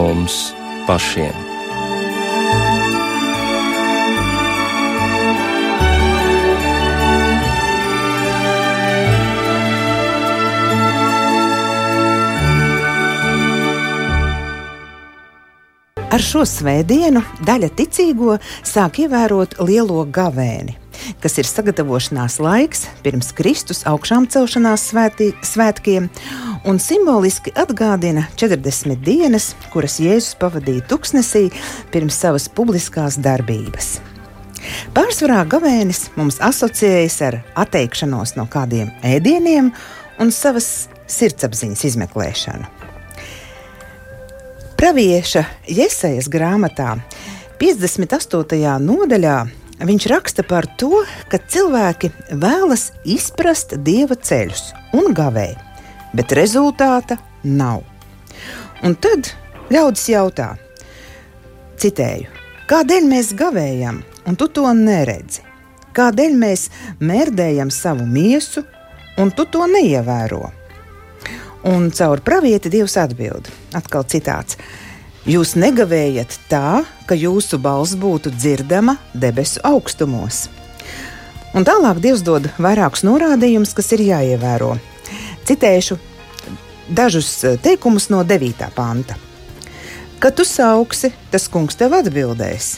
mums 0.00 0.52
pašiem. 0.86 1.36
Ar 16.10 16.22
šo 16.24 16.46
svētdienu 16.48 17.20
daļa 17.46 17.68
ticīgo 17.76 18.38
sāk 18.66 19.02
ievērot 19.04 19.58
lielo 19.62 20.02
gavēni, 20.08 20.78
kas 21.20 21.36
ir 21.38 21.48
sagatavošanās 21.48 22.40
laiks 22.42 22.86
pirms 23.04 23.30
Kristus 23.36 23.84
augšām 23.88 24.26
celšanās 24.32 24.88
svētī, 24.90 25.30
svētkiem, 25.46 26.08
un 26.64 26.78
simboliski 26.82 27.52
atgādina 27.56 28.26
40 28.36 28.98
dienas, 29.04 29.52
kuras 29.72 29.98
Jēzus 30.02 30.36
pavadīja 30.40 30.84
tuksnesī 30.90 31.48
pirms 31.92 32.18
savas 32.20 32.48
publiskās 32.52 33.18
darbības. 33.20 33.98
Pārsvarā 34.94 35.40
gavēnis 35.48 36.08
mums 36.18 36.38
asociējas 36.44 37.20
ar 37.26 37.38
atteikšanos 37.58 38.36
no 38.36 38.46
kādiem 38.50 38.90
ēdieniem 39.06 39.72
un 40.20 40.32
savas 40.34 40.90
sirdsapziņas 41.10 41.86
izmeklēšanu. 41.90 42.68
Pravieša 44.80 45.44
Jesejas 45.68 46.28
grāmatā 46.32 46.94
58. 47.60 48.76
nodaļā 48.80 49.38
viņš 49.84 50.06
raksta 50.12 50.44
par 50.44 50.68
to, 50.80 51.02
ka 51.28 51.40
cilvēki 51.40 52.12
vēlas 52.32 52.90
izprast 53.04 53.76
dieva 53.84 54.16
ceļus 54.16 54.70
un 54.96 55.12
gavē, 55.16 55.50
bet 56.16 56.34
rezultāta 56.36 57.18
nav. 57.44 57.82
Un 58.84 58.96
tad 58.96 59.32
ļaudis 59.72 60.06
jautā, 60.12 60.54
citēju, 61.80 62.30
kādēļ 62.70 63.08
mēs 63.10 63.34
gavējam, 63.38 64.02
un 64.26 64.38
tu 64.40 64.48
to 64.48 64.66
neredzi? 64.76 65.44
Kādēļ 65.96 66.36
mēs 66.38 66.68
mērdējam 67.02 67.70
savu 67.74 68.06
miesu, 68.06 68.62
un 69.18 69.32
tu 69.34 69.46
to 69.50 69.66
neievēro? 69.66 70.44
Un 71.66 71.90
caur 71.92 72.22
pravieti 72.24 72.70
Dievs 72.72 72.94
atbild. 72.96 73.50
Atkal 73.76 74.06
citāts. 74.08 74.56
Jūs 75.28 75.52
negavējat 75.60 76.38
tā, 76.48 76.80
ka 77.04 77.18
jūsu 77.18 77.58
balss 77.60 77.98
būtu 78.00 78.32
dzirdama 78.32 78.96
debesu 79.12 79.60
augstumos. 79.68 80.46
Un 81.52 81.66
tālāk 81.66 82.00
Dievs 82.00 82.22
dod 82.24 82.48
vairākus 82.56 83.04
norādījumus, 83.04 83.74
kas 83.76 83.92
ir 83.92 84.06
jāievēro. 84.06 84.78
Citēšu 85.50 85.96
dažus 86.94 87.28
teikumus 87.58 88.04
no 88.12 88.20
9. 88.22 88.68
panta. 88.74 89.16
Kad 90.22 90.36
tu 90.38 90.44
sauksi, 90.46 91.08
tas 91.32 91.48
kungs 91.50 91.74
tev 91.74 91.96
atbildēs. 91.98 92.76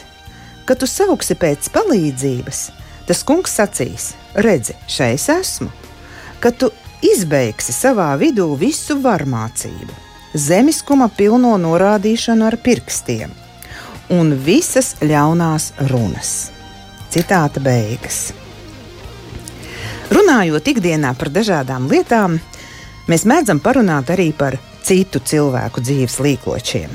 Kad 0.64 0.80
tu 0.80 0.86
sauksi 0.88 1.36
pēc 1.36 1.68
palīdzības, 1.74 2.60
tas 3.04 3.20
kungs 3.28 3.52
sacīs: 3.58 4.06
Redzi, 4.32 4.72
šeit 4.88 5.28
esmu. 5.34 5.68
Kad 6.40 6.56
tu 6.62 6.70
izbeigsi 7.04 7.74
savā 7.76 8.08
vidū 8.16 8.46
visu 8.56 8.96
varmācību, 9.04 9.92
zemiskuma 10.32 11.10
pilno 11.12 11.58
norādīšanu 11.60 12.46
ar 12.48 12.56
pirkstiem 12.56 13.34
un 14.16 14.32
visas 14.46 14.94
ļaunās 15.04 15.74
runas. 15.92 16.32
Citāta 17.12 17.60
beigas. 17.60 18.30
Runājot 20.12 20.72
ikdienā 20.72 21.12
par 21.20 21.28
dažādām 21.32 21.90
lietām, 21.92 22.38
mēs 23.10 23.26
mēdzam 23.28 23.60
parunāt 23.62 24.10
arī 24.14 24.30
par 24.36 24.58
citu 24.82 25.22
cilvēku 25.24 25.82
dzīves 25.82 26.18
līkločiem. 26.22 26.90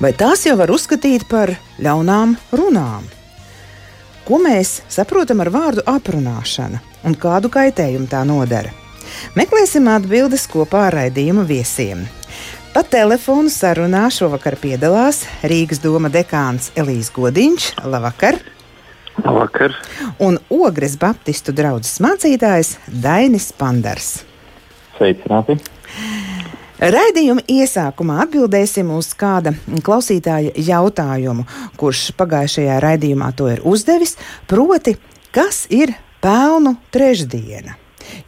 Vai 0.00 0.12
tās 0.16 0.46
jau 0.46 0.54
var 0.56 0.72
uzskatīt 0.72 1.26
par 1.28 1.52
ļaunām 1.82 2.36
runām? 2.56 3.08
Ko 4.24 4.38
mēs 4.40 4.78
saprotam 4.88 5.42
ar 5.42 5.50
vārdu 5.52 5.84
aprunāšana 5.90 6.80
un 7.04 7.16
kādu 7.18 7.50
kaitējumu 7.52 8.08
tā 8.08 8.22
nodara? 8.24 8.72
Meklēsim 9.36 9.88
atbildes 9.90 10.46
kopā 10.48 10.86
ar 10.88 10.96
raidījuma 11.00 11.44
viesiem. 11.48 12.06
Pa 12.70 12.84
telefonu 12.86 13.50
sarunā 13.50 14.04
šovakar 14.14 14.54
piedalās 14.62 15.24
Rīgas 15.42 15.82
doma 15.82 16.08
dekāns 16.12 16.70
Elīze 16.78 17.10
Godiņš. 17.16 17.68
Labvakar! 17.82 18.38
Labvakar! 19.18 19.74
Un 20.22 20.38
Ogres 20.54 20.94
Baptistu 21.00 21.52
draugs 21.56 21.98
mācītājs 22.00 22.76
Dainis 22.86 23.50
Pandars. 23.58 24.29
Sveicināti! 25.00 25.54
Raidījuma 26.80 27.40
iesākumā 27.48 28.18
atbildēsim 28.26 28.90
uz 28.92 29.10
kāda 29.16 29.54
klausītāja 29.84 30.52
jautājumu, 30.60 31.46
kurš 31.80 32.10
pagājušajā 32.20 32.76
raidījumā 32.84 33.30
to 33.36 33.48
ir 33.48 33.62
uzdevis, 33.68 34.18
proti, 34.48 34.98
kas 35.32 35.62
ir 35.72 35.94
pelnu 36.24 36.74
trešdiena? 36.92 37.78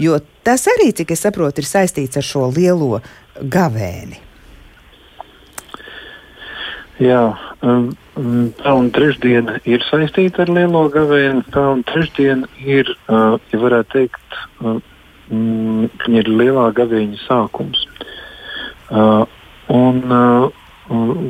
Jo 0.00 0.16
tas 0.44 0.64
arī, 0.72 0.90
cik 0.96 1.12
es 1.12 1.24
saprotu, 1.26 1.60
ir 1.60 1.68
saistīts 1.68 2.20
ar 2.20 2.24
šo 2.24 2.48
lielo 2.52 3.02
gavēni. 3.36 4.20
Jā, 7.02 7.24
um, 7.64 7.90
um, 8.20 8.48
pelnu 8.60 8.92
trešdiena 8.96 9.58
ir 9.68 9.84
saistīta 9.88 10.46
ar 10.46 10.52
lielo 10.56 10.86
gavēni. 10.92 11.44
Pelnu 11.52 11.84
trešdiena 11.88 12.48
ir, 12.64 12.88
uh, 13.08 13.36
ja 13.52 13.60
varētu 13.60 13.96
teikt, 13.96 14.40
uh, 14.60 14.80
mm, 15.32 15.88
ir 16.12 16.30
lielā 16.30 16.68
gavēņa 16.76 17.20
sākums. 17.24 17.86
Uh, 18.92 19.24
un 19.72 20.02
uh, 20.12 20.50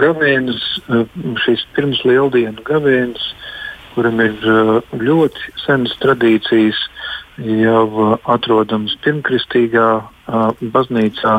gavēnis, 0.02 0.62
uh, 0.88 1.04
šis 1.44 1.64
pirms 1.76 2.02
lieldienu 2.08 2.64
gavēnis, 2.66 3.28
kuram 3.94 4.22
ir 4.24 4.34
uh, 4.48 4.78
ļoti 4.98 5.54
senas 5.62 5.94
tradīcijas, 6.02 6.80
jau 7.42 7.84
uh, 7.88 8.16
atrodams 8.34 8.96
pirmkristīgā 9.04 9.88
uh, 10.02 10.64
baznīcā 10.74 11.38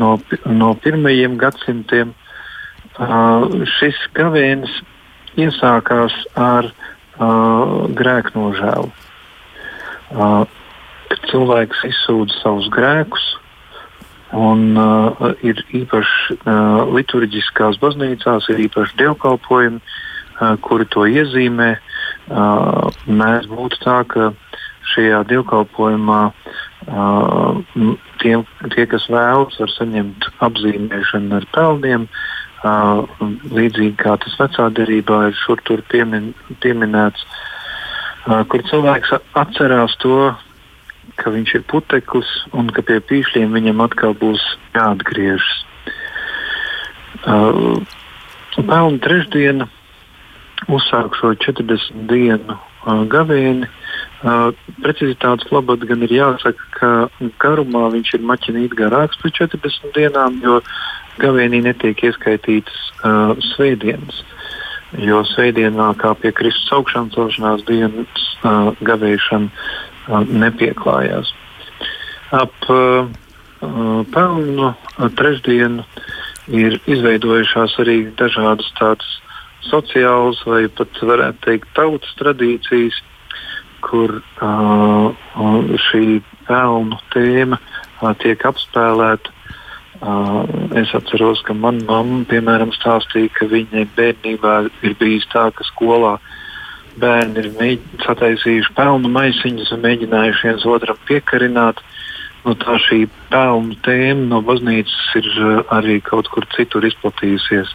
no, 0.00 0.16
no 0.46 0.72
pirmajiem 0.82 1.36
gadsimtiem. 1.40 2.14
Uh, 2.92 3.62
šis 3.78 3.98
gavēnis 4.16 4.72
iesākās 5.40 6.16
ar 6.36 6.68
uh, 6.68 7.86
grēku 7.96 8.34
nožēlu. 8.36 8.90
Uh, 10.12 10.44
cilvēks 11.30 11.84
izsūdz 11.88 12.40
savus 12.42 12.68
grēkus, 12.72 13.24
un 14.32 14.72
uh, 14.80 15.32
ir 15.44 15.60
īpaši 15.76 16.38
uh, 16.40 16.88
liturģiskās 16.96 17.78
baznīcās, 17.82 18.48
ir 18.52 18.64
īpaši 18.66 18.96
dievkalpojumi, 19.02 19.80
uh, 19.82 20.54
kuri 20.64 20.88
to 20.92 21.04
iezīmē. 21.08 21.74
Uh, 22.32 22.88
mēs 23.06 23.48
būtu 23.50 23.80
tā, 23.84 23.98
ka 24.08 24.30
šajā 24.94 25.22
dievkalpojumā 25.30 26.20
uh, 26.32 27.60
tie, 28.22 28.36
tie, 28.74 28.86
kas 28.88 29.08
vēlas, 29.12 29.58
var 29.60 29.74
saņemt 29.76 30.30
apzīmēšanu 30.48 31.40
ar 31.40 31.48
pelniem. 31.54 32.08
Uh, 32.62 33.02
līdzīgi 33.50 33.96
kā 33.98 34.14
tas 34.22 34.36
vecā 34.38 34.68
derībā 34.70 35.24
ir 35.28 35.34
šur 35.34 35.60
tur 35.66 35.82
piemin, 35.90 36.30
pieminēts, 36.62 37.24
uh, 37.26 38.44
kur 38.46 38.62
cilvēks 38.70 39.16
atcerās 39.34 39.96
to, 40.04 40.30
ka 41.22 41.32
viņš 41.34 41.54
ir 41.58 41.66
puteklis 41.70 42.30
un 42.58 42.70
ka 42.74 42.84
pie 42.86 42.98
pīšļiem 43.08 43.54
viņam 43.54 43.84
atkal 43.84 44.16
būs 44.18 44.42
jāatgriežas. 44.74 45.52
Uh, 47.22 47.78
Pelnu 48.52 48.98
trešdiena 49.00 49.68
uzsāk 50.68 51.14
šo 51.16 51.32
40 51.38 52.08
dienu 52.10 52.56
uh, 52.56 53.04
gavēni. 53.10 53.68
Uh, 54.22 54.50
precizitātes 54.84 55.50
labad 55.54 55.82
gan 55.88 56.04
ir 56.06 56.12
jāsaka, 56.14 56.66
ka 56.76 56.90
garumā 57.42 57.88
viņš 57.94 58.14
ir 58.18 58.26
maķinīt 58.28 58.76
garāks 58.78 59.18
par 59.22 59.32
40 59.38 59.94
dienām, 59.96 60.38
jo 60.44 60.60
gavēnī 61.22 61.62
netiek 61.64 62.04
ieskaitītas 62.10 62.84
uh, 63.02 63.34
svētdienas. 63.52 64.22
Jo 65.00 65.22
svētdienā, 65.24 65.88
kā 65.98 66.12
pie 66.20 66.34
Kristus 66.36 66.68
augšām 66.76 67.08
celšanās 67.14 67.64
dienas, 67.68 68.28
uh, 68.44 68.74
gavēšana 68.84 69.48
nepieklājās. 70.20 71.32
Ap 72.32 72.70
uh, 72.72 73.08
uh 73.62 74.02
pelnu 74.12 74.72
uh, 74.72 75.08
trešdienu 75.16 75.84
ir 76.50 76.78
izveidojušās 76.90 77.76
arī 77.82 77.98
dažādas 78.18 78.70
tādas 78.78 79.18
sociālas 79.68 80.40
vai 80.46 80.66
pat 80.68 81.02
varētu 81.02 81.44
teikt 81.46 81.68
tautas 81.76 82.16
tradīcijas, 82.18 82.98
kur 83.82 84.18
uh, 84.18 85.12
šī 85.90 86.22
pelnu 86.48 86.98
tēma 87.14 87.58
uh, 87.58 88.10
tiek 88.22 88.42
apspēlēta. 88.48 89.38
Uh, 90.02 90.42
es 90.80 90.90
atceros, 90.98 91.44
ka 91.46 91.54
manā 91.54 91.84
mamma 91.86 92.24
piemēram 92.26 92.72
stāstīja, 92.74 93.30
ka 93.36 93.46
viņai 93.46 93.84
bērnībā 93.94 94.54
ir 94.82 94.96
bijis 94.98 95.28
tā, 95.30 95.44
ka 95.54 95.66
skolā 95.68 96.16
bērni 97.00 97.42
ir 97.42 97.78
sataisījuši 98.04 98.74
pelnu 98.76 99.10
maisiņus 99.12 99.72
un 99.76 99.82
mēģinājuši 99.86 100.48
viens 100.48 100.66
otram 100.66 101.00
piekarināt. 101.08 101.80
nu, 102.44 102.56
tā 102.58 102.74
šī 102.82 103.06
pelnu 103.30 103.76
tēma 103.86 104.26
no 104.26 104.40
baznīcas 104.42 105.14
ir 105.20 105.28
uh, 105.38 105.60
arī 105.70 106.00
kaut 106.02 106.26
kur 106.28 106.46
citur 106.56 106.82
izplatījusies. 106.84 107.70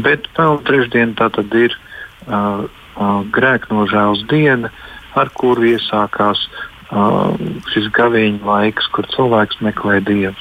Bet 0.00 0.28
pelnu 0.36 0.62
trešdiena 0.64 1.12
tā 1.18 1.28
tad 1.28 1.52
ir 1.52 1.76
uh, 1.76 2.64
uh, 2.64 3.20
grēknožēlas 3.36 4.24
diena, 4.32 4.72
ar 5.14 5.28
kuru 5.36 5.74
iesākās 5.74 6.46
uh, 6.48 7.36
šis 7.74 7.90
gaviņu 7.92 8.40
laiks, 8.48 8.88
kur 8.96 9.04
cilvēks 9.12 9.60
meklē 9.60 10.00
dievu. 10.08 10.34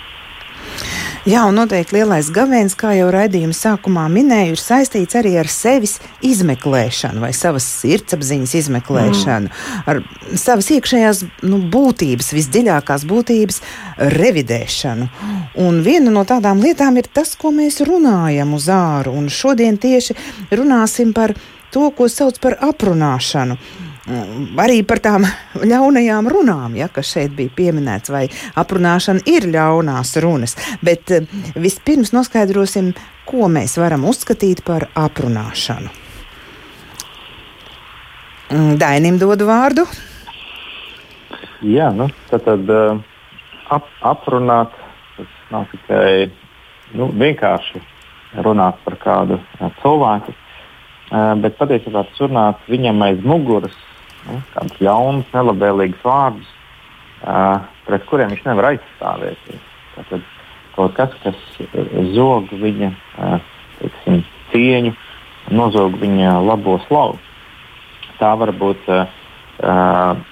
Jā, 1.21 1.43
un 1.45 1.53
noteikti 1.53 1.99
lielais 1.99 2.31
gavēns, 2.33 2.73
kā 2.73 2.95
jau 2.97 3.11
raidījuma 3.13 3.53
sākumā 3.53 4.07
minēju, 4.09 4.55
ir 4.55 4.61
saistīts 4.61 5.17
arī 5.19 5.35
ar 5.37 5.49
sevis 5.53 5.99
izmeklēšanu 6.25 7.21
vai 7.21 7.29
savas 7.37 7.67
sirdsapziņas 7.83 8.55
izmeklēšanu, 8.57 9.51
mm. 9.51 9.83
ar 9.85 10.01
savas 10.41 10.71
iekšējās 10.73 11.21
nu, 11.45 11.59
būtības, 11.75 12.31
visdziļākās 12.33 13.05
būtības 13.11 13.61
revidēšanu. 14.15 15.11
Un 15.61 15.79
viena 15.85 16.09
no 16.09 16.25
tādām 16.25 16.63
lietām 16.65 16.97
ir 16.97 17.11
tas, 17.13 17.35
ko 17.37 17.53
mēs 17.53 17.83
runājam 17.85 18.57
uz 18.57 18.65
āru, 18.73 19.13
un 19.13 19.29
šodien 19.29 19.77
tieši 19.77 20.17
runāsim 20.49 21.13
par 21.13 21.35
to, 21.69 21.85
ko 21.93 22.09
sauc 22.09 22.41
par 22.41 22.57
aprunāšanu 22.65 23.61
arī 24.09 24.81
par 24.87 24.99
tām 24.99 25.25
ļaunajām 25.61 26.29
runām, 26.31 26.75
ja, 26.75 26.87
kas 26.89 27.11
šeit 27.13 27.35
bija 27.37 27.51
pieminēts, 27.55 28.09
vai 28.09 28.27
aprunāšana 28.57 29.21
ir 29.29 29.45
ļaunās 29.51 30.15
runas. 30.21 30.55
Bet 30.81 31.11
eh, 31.11 31.27
vispirms 31.55 32.13
noskaidrosim, 32.13 32.93
ko 33.25 33.47
mēs 33.47 33.77
varam 33.77 34.05
uzskatīt 34.09 34.63
par 34.65 34.89
aprunāšanu. 34.95 35.89
Mm, 38.51 38.75
Dainim 38.81 39.19
dodu 39.21 39.45
vārdu. 39.47 39.85
Jā, 41.61 41.91
nu, 41.93 42.09
tad, 42.31 42.43
tad 42.47 42.69
eh, 42.69 42.97
ap, 43.69 43.87
aprunāt, 44.01 44.73
tas 45.17 45.37
nav 45.53 45.69
tikai 45.71 46.31
nu, 46.97 47.11
vienkārši 47.13 47.83
runāt 48.41 48.81
par 48.83 48.97
kādu 48.97 49.37
eh, 49.37 49.69
cilvēku, 49.83 50.33
bet 51.43 51.57
patiesībā 51.59 52.05
runāt 52.21 52.61
viņam 52.71 53.01
aiz 53.03 53.17
muguras 53.27 53.75
nu, 54.27 54.41
kādus 54.55 54.83
ļaunus, 54.83 55.31
nelabvēlīgus 55.35 56.03
vārdus, 56.05 56.51
uh, 57.23 57.63
pret 57.87 58.05
kuriem 58.09 58.33
viņš 58.33 58.45
nevar 58.47 58.71
aizstāvēties. 58.73 59.65
Tātad 59.95 60.27
kaut 60.75 60.95
kas, 60.97 61.15
kas 61.23 61.39
zog 62.15 62.51
viņa 62.61 62.91
uh, 62.91 63.49
teiksim, 63.79 64.21
cieņu, 64.51 64.93
nozog 65.51 65.97
viņa 66.01 66.37
labo 66.45 66.77
slavu. 66.87 67.19
Tā 68.21 68.35
var 68.37 68.53
būt 68.53 68.89
uh, 68.91 69.05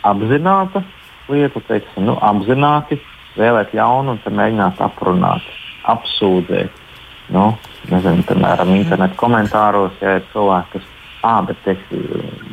apzināta 0.06 0.84
lieta, 1.30 1.62
teiksim, 1.68 2.06
nu, 2.10 2.18
apzināti 2.26 3.00
vēlēt 3.38 3.74
ļaunu 3.78 4.16
un 4.18 4.38
mēģināt 4.40 4.80
aprunāt, 4.84 5.46
apsūdzēt. 5.90 6.86
Nu, 7.34 7.52
nezinu, 7.92 8.26
piemēram, 8.26 8.74
internetu 8.74 9.18
komentāros, 9.20 9.94
ja 10.02 10.18
ir 10.18 10.26
cilvēki, 10.32 10.80
kas 10.80 10.88
ah, 11.24 11.42
bet 11.46 11.68
es, 11.68 11.82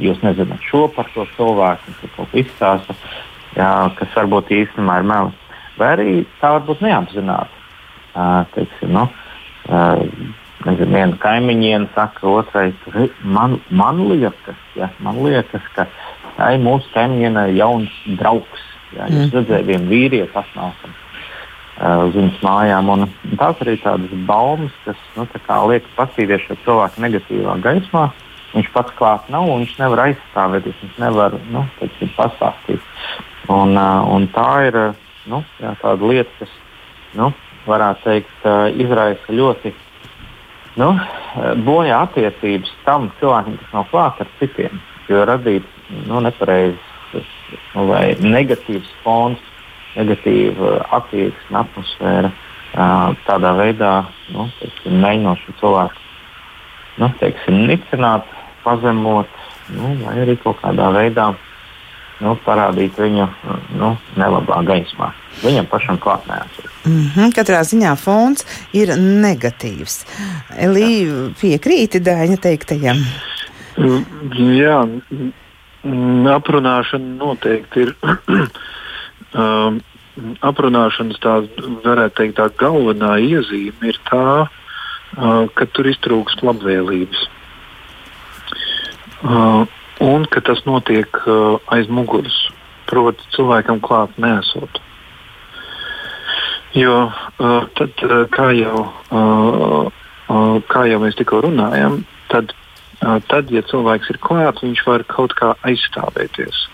jūs 0.02 0.22
nezināt 0.24 0.64
šo 0.66 0.86
par 0.94 1.08
to 1.14 1.26
cilvēku, 1.36 1.92
kas 2.00 2.14
kaut 2.16 2.32
ko 2.32 2.40
izstāsta, 2.42 2.96
jā, 3.56 3.70
kas 3.98 4.16
varbūt 4.16 4.52
īstenībā 4.56 5.00
ir 5.00 5.06
melis. 5.10 5.44
Vai 5.76 5.92
arī 5.92 6.10
tā 6.40 6.54
varbūt 6.56 6.82
neapzināti. 6.86 7.62
Uh, 8.16 8.46
teiksim, 8.54 8.94
nu, 8.96 9.02
uh, 9.68 10.04
nezinu, 10.64 10.92
viena 10.94 11.18
kaimiņiene 11.20 11.90
saka 11.92 12.30
otrai, 12.30 12.70
man, 13.20 13.58
man, 13.68 14.00
liekas, 14.08 14.62
ja, 14.78 14.88
man 15.04 15.20
liekas, 15.20 15.66
ka 15.76 15.84
tai 16.38 16.54
mūsu 16.62 16.88
kaimiņienei 16.94 17.50
ir 17.52 17.60
jauns 17.60 17.98
draugs. 18.16 18.64
Jūs 18.96 19.10
mm. 19.10 19.34
redzējāt, 19.34 19.66
vienu 19.68 19.90
vīrieti 19.90 20.32
atnākam 20.32 20.94
uh, 20.94 22.06
uz 22.06 22.16
viņas 22.16 22.40
mājām. 22.46 22.88
Un, 22.94 23.08
tās 23.36 23.60
arī 23.66 23.76
tādas 23.84 24.16
baumas, 24.30 24.72
kas 24.86 25.02
nu, 25.18 25.28
liek 25.68 25.92
paskatīties 25.98 26.46
šo 26.48 26.56
cilvēku 26.64 27.04
negatīvā 27.04 27.58
gaismā. 27.66 28.06
Uh, 28.08 28.25
viņš 28.52 28.68
pats 28.74 28.94
klāt 28.98 29.30
nav 29.32 29.48
viņš 29.50 29.74
nevar 29.80 30.04
aizstāvēties, 30.06 30.78
viņš 30.82 31.00
nevar 31.02 31.36
nu, 31.52 31.64
teiksim, 31.80 32.12
pastāstīt. 32.16 32.92
Un, 33.52 33.76
un 33.76 34.28
tā 34.34 34.50
ir 34.68 34.78
nu, 35.30 35.42
jā, 35.62 35.74
tāda 35.82 36.10
lieta, 36.10 36.30
kas 36.40 36.54
nu, 37.18 37.30
varētu 37.66 38.06
teikt, 38.06 38.46
izraisa 38.82 39.34
ļoti 39.34 39.72
nu, 40.80 40.92
bojā 41.66 42.02
attiecības 42.06 42.72
tam 42.86 43.10
cilvēkam, 43.20 43.58
kas 43.60 43.74
nav 43.74 43.90
klāts 43.92 44.24
ar 44.24 44.32
citiem. 44.40 44.80
Jo 45.10 45.22
radīt 45.28 45.66
nu, 46.08 46.20
nepareizs 46.22 47.22
nu, 47.74 47.86
vai 47.90 48.16
negatīvs 48.22 48.90
fons, 49.04 49.42
negatīva 49.96 50.80
attieksme, 50.98 51.62
atmosfēra. 51.62 52.32
Tādā 53.26 53.54
veidā 53.56 53.92
nu, 54.34 54.50
teiksim, 54.58 54.98
mēģinot 55.00 55.40
šo 55.44 55.54
cilvēku 55.62 56.02
nu, 57.00 57.08
teiksim, 57.20 57.62
nicināt, 57.68 58.26
pazemot, 58.66 59.30
nu, 59.74 59.94
vai 60.02 60.18
arī 60.24 60.36
kaut 60.42 60.58
kādā 60.62 60.90
veidā 60.94 61.30
nu, 62.24 62.34
parādīt 62.46 62.98
viņu 63.00 63.26
nu, 63.76 63.92
nelabā 64.18 64.62
gaismā. 64.66 65.12
Viņam 65.42 65.68
pašam 65.70 65.98
klāt 66.00 66.26
neesot. 66.30 66.68
Mm 66.86 67.08
-hmm, 67.14 67.32
katrā 67.36 67.60
ziņā 67.70 67.96
fons 68.00 68.46
ir 68.72 68.94
negatīvs. 68.98 70.04
Elīja 70.68 71.32
piekrīti 71.40 72.00
Dāņa 72.00 72.38
teiktajam. 72.40 73.02
Jā, 74.56 74.78
aprunāšana 76.36 77.18
noteikti 77.18 77.80
ir. 77.86 77.94
um, 79.42 79.80
aprunāšanas 80.40 81.20
tā, 81.20 81.40
varētu 81.84 82.16
teikt, 82.16 82.38
tā 82.38 82.48
galvenā 82.60 83.16
iezīme 83.20 83.90
ir 83.90 83.98
tā, 84.08 84.46
uh, 84.46 85.48
ka 85.54 85.66
tur 85.76 85.90
iztrūkst 85.92 86.44
labvēlības. 86.46 87.26
Uh, 89.24 89.64
un 90.00 90.26
ka 90.28 90.42
tas 90.44 90.60
notiek 90.68 91.08
uh, 91.24 91.56
aiz 91.72 91.88
muguras, 91.88 92.36
proti, 92.90 93.24
cilvēkam 93.32 93.80
klāt 93.80 94.12
nesot. 94.20 94.80
Jo 96.76 97.06
uh, 97.08 97.64
tad, 97.78 97.96
kā, 98.34 98.50
jau, 98.52 98.82
kā 100.68 100.82
jau 100.90 100.98
mēs 101.00 101.16
tikko 101.16 101.40
runājam, 101.46 102.02
tad, 102.28 102.52
tad, 103.30 103.48
ja 103.54 103.62
cilvēks 103.64 104.12
ir 104.12 104.20
klāts, 104.20 104.60
viņš 104.66 104.82
var 104.84 105.06
kaut 105.08 105.32
kā 105.38 105.54
aizstāvēties. 105.64 106.66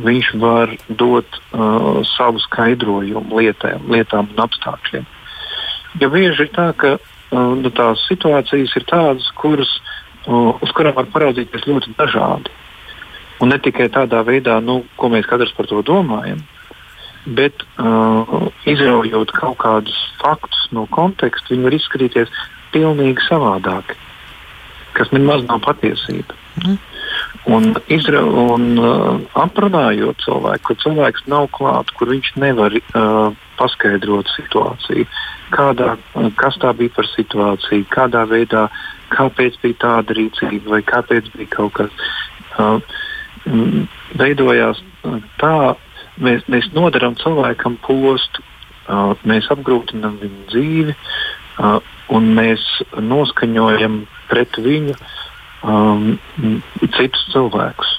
Viņš 0.00 0.30
var 0.40 0.72
dot 0.88 1.36
uh, 1.52 2.00
savu 2.16 2.40
skaidrojumu 2.46 3.42
lietām, 3.42 3.84
lietām 3.92 4.32
un 4.32 4.40
apstākļiem. 4.46 5.04
Jo 6.00 6.08
bieži 6.10 6.48
ir 6.48 6.50
tā, 6.56 6.70
ka 6.80 6.96
uh, 6.96 7.52
nu, 7.60 7.68
tās 7.76 8.08
situācijas 8.08 8.72
ir 8.80 8.88
tādas, 8.88 9.28
kuras 9.36 9.76
uh, 9.76 9.92
uz 10.26 10.72
kurām 10.76 10.96
var 10.96 11.08
paraudzīties 11.12 11.66
ļoti 11.68 11.94
dažādi. 11.98 12.52
Un 13.42 13.50
ne 13.50 13.58
tikai 13.58 13.90
tādā 13.92 14.22
veidā, 14.24 14.60
nu, 14.62 14.84
ko 14.96 15.10
mēs 15.12 15.26
katrs 15.28 15.52
par 15.56 15.66
to 15.68 15.82
domājam, 15.84 16.40
bet 17.26 17.64
uh, 17.80 18.48
izraujot 18.68 19.32
kaut 19.34 19.58
kādus 19.62 19.96
faktus 20.20 20.68
no 20.76 20.86
konteksta, 20.92 21.52
viņi 21.52 21.66
var 21.66 21.76
izskatīties 21.76 22.32
pilnīgi 22.74 23.26
savādāk, 23.26 23.96
kas 24.94 25.10
nemaz 25.14 25.44
nav 25.48 25.62
patiesība. 25.66 26.36
Mm. 26.62 26.78
Un, 27.50 27.72
izra, 27.92 28.22
un 28.24 28.78
uh, 28.78 29.18
aprunājot 29.36 30.22
cilvēku, 30.24 30.68
kur 30.70 30.80
cilvēks 30.84 31.26
nav 31.28 31.50
klāts, 31.52 31.92
kur 31.98 32.12
viņš 32.14 32.30
nevar 32.40 32.76
uh, 32.78 33.34
paskaidrot 33.58 34.30
situāciju, 34.36 35.08
kādā, 35.52 35.96
uh, 35.98 36.30
kas 36.38 36.56
tā 36.62 36.70
bija 36.78 36.94
par 36.94 37.10
situāciju, 37.10 37.88
kādā 37.92 38.24
veidā 38.30 38.68
uh, 38.70 38.84
kāpēc 39.14 39.58
bija 39.62 39.80
tāda 39.86 40.16
rīcība 40.18 40.76
vai 40.76 40.82
kāpēc 40.86 41.30
bija 41.36 41.50
kaut 41.54 41.78
kas. 41.80 42.06
Uh, 42.58 42.80
veidojās 44.18 44.80
tā, 45.40 45.74
mēs, 46.22 46.44
mēs 46.48 46.70
nodarām 46.76 47.16
cilvēkam 47.20 47.76
postu, 47.84 48.42
uh, 48.88 49.12
mēs 49.28 49.50
apgrūtinām 49.52 50.18
viņu 50.22 50.46
dzīvi 50.52 50.94
uh, 50.94 51.80
un 52.14 52.30
mēs 52.36 52.64
noskaņojam 52.96 54.04
pret 54.30 54.58
viņu 54.58 54.96
um, 55.62 56.14
citus 56.80 57.26
cilvēkus. 57.32 57.98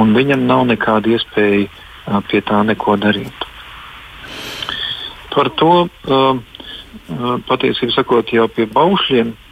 Un 0.00 0.14
viņam 0.14 0.46
nav 0.46 0.66
nekāda 0.70 1.16
iespēja 1.16 1.66
uh, 1.66 2.20
pie 2.28 2.42
tā 2.46 2.62
neko 2.66 2.96
darīt. 3.00 3.46
Par 5.30 5.48
to 5.56 5.86
uh, 5.86 6.40
patiesībā 7.46 7.94
sakot, 7.94 8.34
jau 8.34 8.48
pie 8.50 8.66
baušļiem 8.70 9.32
Uh, 9.32 9.49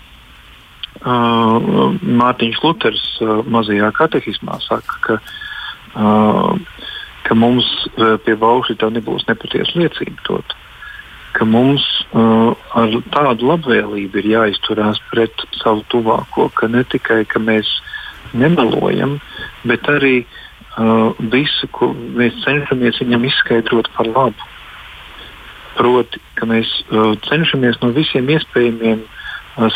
Mārtiņš 1.05 2.63
Luters 2.65 3.05
mazajā 3.47 3.91
katehismā 3.95 4.59
saka, 4.65 4.97
ka, 5.05 5.19
ka 7.27 7.37
mums 7.39 7.69
pie 8.25 8.35
baušļa 8.35 8.79
tā 8.81 8.91
nebūs 8.91 9.29
nepatiesa 9.29 9.79
liecība. 9.79 10.19
Tot, 10.27 10.57
ka 11.39 11.47
mums 11.47 11.85
uh, 12.11 12.51
ar 12.75 12.99
tādu 13.15 13.53
labvēlību 13.53 14.23
ir 14.23 14.31
jāizturās 14.33 14.99
pret 15.13 15.47
savu 15.61 15.85
tuvāko, 15.93 16.49
ka 16.55 16.67
ne 16.73 16.83
tikai 16.83 17.23
ka 17.31 17.39
mēs 17.39 17.71
nemelojam, 18.35 19.19
bet 19.69 19.87
arī 19.89 20.25
uh, 20.25 21.15
visu, 21.33 21.71
ko 21.73 21.93
mēs 21.95 22.43
cenšamies 22.43 22.99
viņam 23.05 23.29
izskaidrot 23.31 23.91
par 23.97 24.11
labu. 24.11 24.55
proti, 25.79 26.19
ka 26.35 26.47
mēs 26.47 26.67
uh, 26.91 27.15
cenšamies 27.23 27.77
no 27.83 27.93
visiem 27.95 28.27
iespējamiem 28.35 28.99
uh, 28.99 29.18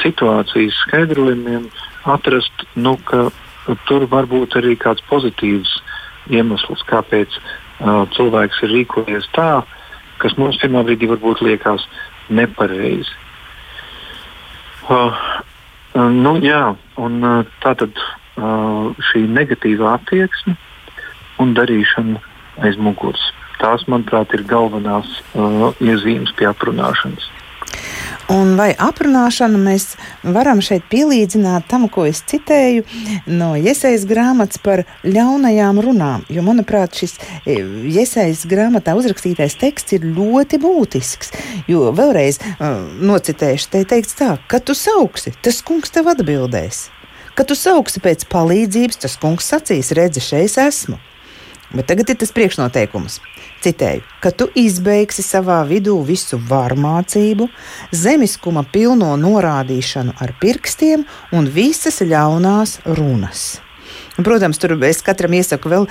situācijas 0.03 0.77
skaidrojumiem 0.87 1.67
atrast, 2.07 2.67
nu, 2.75 2.97
ka 3.09 3.29
tur 3.89 4.07
var 4.11 4.29
būt 4.31 4.57
arī 4.61 4.77
kāds 4.79 5.03
pozitīvs 5.11 5.75
iemesls, 6.31 6.83
kāpēc 6.91 7.35
uh, 7.39 8.05
cilvēks 8.15 8.63
ir 8.67 8.75
rīkojies 8.77 9.29
tā, 9.37 9.63
kas 10.23 10.37
mums 10.39 10.59
pirmā 10.63 10.85
brīdī 10.87 11.11
varbūt 11.11 11.43
liekas 11.43 11.87
nepareizi. 12.31 13.11
Uh, 14.89 15.15
uh, 15.95 16.11
nu, 16.11 16.37
jā, 16.43 16.75
un, 16.99 17.19
uh, 17.23 17.55
tā 17.63 17.75
tad 17.79 17.99
uh, 17.99 18.91
šī 19.11 19.27
negatīvā 19.31 19.97
attieksme 19.99 20.57
un 21.43 21.55
darīšana 21.59 22.23
aiz 22.67 22.79
muguras. 22.79 23.31
Tās, 23.63 23.85
manuprāt, 23.91 24.35
ir 24.35 24.43
galvenās 24.51 25.07
uh, 25.39 25.71
iezīmes 25.83 26.35
pie 26.39 26.49
aprunāšanas. 26.51 27.31
Un 28.33 28.55
vai 28.57 28.71
aprunāšanu 28.81 29.59
mēs 29.61 29.91
varam 30.25 30.63
šeit 30.65 30.87
pielīdzināt 30.93 31.67
tam, 31.69 31.85
ko 31.93 32.07
es 32.09 32.23
citēju 32.31 32.85
no 33.29 33.51
Iesaijas 33.59 34.07
grāmatas 34.09 34.61
par 34.63 34.85
ļaunajām 35.05 35.81
runām? 35.85 36.25
Jo, 36.33 36.45
manuprāt, 36.47 36.97
šis 36.97 37.19
Iesaijas 37.45 38.47
grāmatā 38.49 38.97
uzrakstītais 38.97 39.59
teksts 39.61 39.99
ir 39.99 40.09
ļoti 40.17 40.63
būtisks. 40.63 41.35
Jo 41.69 41.93
vēlreiz 41.93 42.41
uh, 42.41 42.81
nocitēšu, 43.05 43.69
te 43.75 43.85
teikts 43.93 44.17
tā, 44.17 44.39
ka 44.49 44.63
tu 44.65 44.77
sauksi, 44.79 45.35
tas 45.45 45.61
kungs 45.67 45.93
tev 45.93 46.09
atbildēs. 46.15 46.87
Kad 47.37 47.53
tu 47.53 47.57
sauksi 47.57 48.01
pēc 48.05 48.25
palīdzības, 48.33 49.05
tas 49.05 49.21
kungs 49.21 49.53
sacīs, 49.53 49.93
redzi, 49.97 50.25
šeit 50.25 50.57
esmu. 50.61 51.01
Bet 51.73 51.89
tagad 51.89 52.11
ir 52.13 52.19
tas 52.21 52.35
priekšnoteikums. 52.37 53.21
Citēju, 53.63 54.03
ka 54.21 54.33
tu 54.35 54.49
izbeigsi 54.59 55.25
savā 55.25 55.63
vidū 55.69 55.97
visu 56.05 56.37
varmācību, 56.51 57.49
zemiskuma 57.95 58.67
pilno 58.75 59.15
norādīšanu 59.17 60.19
ar 60.21 60.35
pirkstiem 60.43 61.07
un 61.33 61.49
visas 61.49 62.03
ļaunās 62.05 62.81
runas. 62.99 63.62
Protams, 64.21 64.59
tur 64.61 64.75
es 64.85 64.99
katram 65.01 65.33
iesaku 65.39 65.71
vēl 65.73 65.87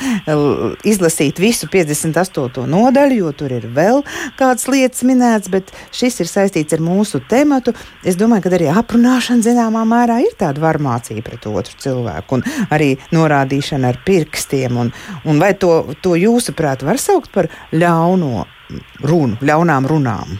izlasīt 0.85 1.39
visu 1.41 1.65
58. 1.73 2.67
nodaļu, 2.69 3.15
jo 3.17 3.31
tur 3.33 3.55
ir 3.55 3.65
vēl 3.73 4.03
kādas 4.37 4.67
lietas 4.69 5.01
minētas, 5.07 5.49
bet 5.49 5.71
šis 5.95 6.21
ir 6.21 6.29
saistīts 6.29 6.77
ar 6.77 6.83
mūsu 6.85 7.23
tematu. 7.31 7.73
Es 8.05 8.19
domāju, 8.19 8.45
ka 8.45 8.53
arī 8.59 8.67
aprunāšana 8.69 9.41
zināmā 9.47 9.81
mērā 9.89 10.19
ir 10.21 10.35
tāda 10.37 10.61
varmācība 10.61 11.25
pret 11.31 11.47
otru 11.49 11.81
cilvēku 11.81 12.37
un 12.37 12.45
arī 12.69 12.91
norādīšana 13.15 13.89
ar 13.89 13.97
pirkstiem. 14.05 14.77
Un, 14.77 14.93
un 15.25 15.41
vai 15.41 15.55
to, 15.57 15.73
to 16.05 16.13
jūsuprāt 16.19 16.85
var 16.85 17.01
saukt 17.01 17.33
par 17.33 17.49
ļauno 17.73 18.45
runu, 19.01 19.41
ļaunām 19.41 19.89
runām? 19.89 20.37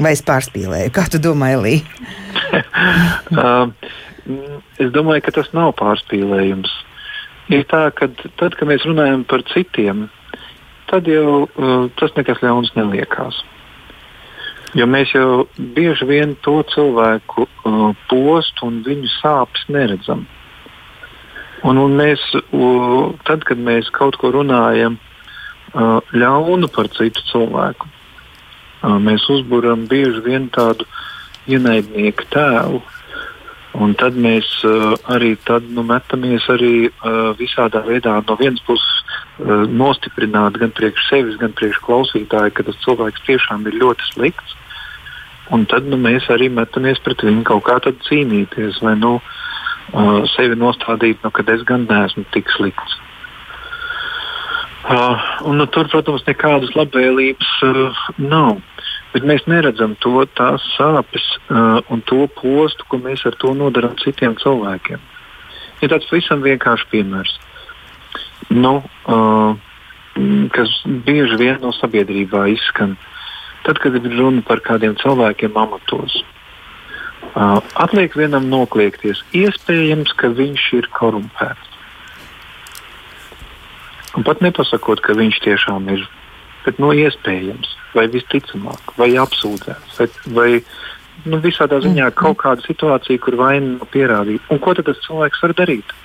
Vai 0.00 0.12
es 0.16 0.22
pārspīlēju? 0.24 0.92
Kā 0.96 1.08
tu 1.12 1.20
domā, 1.20 1.54
Elīja? 1.56 1.80
uh, 4.30 4.62
es 4.82 4.92
domāju, 4.94 5.26
ka 5.26 5.36
tas 5.40 5.50
nav 5.56 5.74
pārspīlējums. 5.80 6.72
Ir 7.50 7.64
tā, 7.70 7.88
ka 7.94 8.10
tad, 8.38 8.54
kad 8.54 8.68
mēs 8.70 8.86
runājam 8.86 9.24
par 9.26 9.42
citiem, 9.50 10.06
tad 10.90 11.08
jau 11.10 11.46
uh, 11.46 11.88
tas 11.98 12.14
nekas 12.18 12.42
ļauns 12.44 12.74
neliekās. 12.76 13.40
Jo 14.78 14.86
mēs 14.86 15.10
jau 15.16 15.48
bieži 15.74 16.06
vien 16.06 16.36
to 16.46 16.60
cilvēku 16.70 17.46
uh, 17.46 17.88
postu 18.10 18.68
un 18.68 18.84
viņu 18.86 19.10
sāpes 19.16 19.66
neredzam. 19.66 20.28
Un, 21.66 21.76
un 21.76 21.96
mēs, 21.98 22.22
uh, 22.38 23.10
tad, 23.26 23.42
kad 23.48 23.58
mēs 23.58 23.90
kaut 23.92 24.16
ko 24.20 24.30
runājam 24.36 24.96
uh, 24.96 25.98
ļaunu 26.14 26.70
par 26.72 26.88
citu 26.94 27.24
cilvēku, 27.32 27.90
uh, 27.90 28.96
mēs 29.02 29.26
uzbūram 29.34 29.88
bieži 29.90 30.22
vien 30.24 30.46
tādu 30.54 30.86
ienaidnieku 31.50 32.30
tēlu. 32.30 32.80
Un 33.78 33.92
tad 33.94 34.16
mēs 34.18 34.46
uh, 34.66 34.96
arī 35.14 35.36
tad, 35.46 35.68
nu, 35.70 35.84
metamies 35.86 36.46
arī 36.50 36.88
uh, 36.88 37.30
visādā 37.38 37.84
veidā 37.86 38.16
no 38.26 38.34
vienas 38.40 38.62
puses 38.66 38.96
uh, 39.38 39.62
nostiprināt 39.70 40.58
gan 40.58 40.72
priekš 40.74 41.04
sevis, 41.06 41.36
gan 41.38 41.54
priekš 41.54 41.78
klausītāju, 41.86 42.54
ka 42.56 42.66
tas 42.66 42.80
cilvēks 42.82 43.22
tiešām 43.28 43.68
ir 43.70 43.78
ļoti 43.78 44.08
slikts. 44.10 44.56
Un 45.54 45.66
tad 45.70 45.86
nu, 45.86 45.98
mēs 45.98 46.26
arī 46.30 46.48
metamies 46.50 46.98
pret 47.04 47.22
viņu 47.26 47.46
kaut 47.46 47.64
kā 47.66 47.78
cīnīties, 48.08 48.82
vai 48.82 48.96
nu, 48.98 49.16
uh, 49.20 50.18
sevi 50.34 50.58
nostādīt, 50.58 51.22
nu, 51.22 51.30
ka 51.30 51.46
es 51.54 51.62
gan 51.66 51.86
neesmu 51.90 52.26
tik 52.34 52.50
slikts. 52.56 52.98
Uh, 54.90 55.14
un, 55.46 55.60
nu, 55.60 55.66
tur, 55.70 55.86
protams, 55.92 56.24
nekādas 56.26 56.74
labvēlības 56.74 57.50
uh, 57.68 58.04
nav. 58.18 58.58
Bet 59.10 59.26
mēs 59.26 59.42
neredzam 59.50 59.96
to 59.98 60.22
tās 60.38 60.62
sāpes 60.76 61.24
uh, 61.50 61.80
un 61.90 62.02
to 62.06 62.28
postu, 62.36 62.86
ko 62.86 63.00
mēs 63.02 63.24
ar 63.26 63.34
to 63.42 63.54
nodarām 63.58 63.96
citiem 63.98 64.36
cilvēkiem. 64.38 65.00
Ir 65.82 65.90
tāds 65.90 66.06
pavisam 66.10 66.44
vienkāršs 66.44 66.86
piemērs, 66.92 67.32
nu, 68.54 68.76
uh, 69.10 69.56
kas 70.54 70.74
bieži 71.06 71.38
vien 71.40 71.58
no 71.62 71.72
sabiedrībā 71.74 72.44
izskan. 72.54 72.94
Tad, 73.64 73.80
kad 73.82 73.96
ir 73.98 74.14
runa 74.14 74.44
par 74.46 74.62
kādiem 74.64 74.94
cilvēkiem 75.00 75.58
amatos, 75.58 76.20
uh, 77.34 77.58
atliek 77.82 78.14
vienam 78.16 78.46
nokliekties. 78.52 79.24
Iespējams, 79.36 80.14
ka 80.16 80.30
viņš 80.38 80.68
ir 80.78 80.88
korumpēts. 80.94 81.66
Un 84.18 84.26
pat 84.26 84.40
nepasakot, 84.42 85.02
ka 85.04 85.14
viņš 85.14 85.36
tiešām 85.44 85.86
ir, 85.94 86.06
bet 86.64 86.78
no 86.78 86.90
nu, 86.90 86.98
iespējams 87.06 87.74
vai 87.94 88.06
visticamāk, 88.12 88.94
vai 89.00 89.10
apsūdzēts, 89.18 89.98
vai, 89.98 90.08
vai 90.36 90.50
nu, 91.26 91.40
visādā 91.42 91.80
ziņā 91.82 92.10
mm. 92.10 92.16
kaut 92.18 92.38
kāda 92.42 92.64
situācija, 92.66 93.22
kur 93.22 93.38
vaina 93.40 93.76
nav 93.78 93.90
pierādīta. 93.94 94.46
Un 94.52 94.62
ko 94.62 94.74
tad 94.76 94.88
tas 94.90 95.00
cilvēks 95.06 95.42
var 95.46 95.56
darīt? 95.58 95.96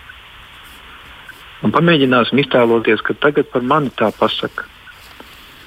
Un 1.65 1.73
pamēģināsim 1.73 2.41
iztēloties, 2.43 3.03
ka 3.05 3.15
tagad 3.23 3.49
par 3.53 3.63
mani 3.65 3.93
tā 3.97 4.11
pasaka, 4.15 4.67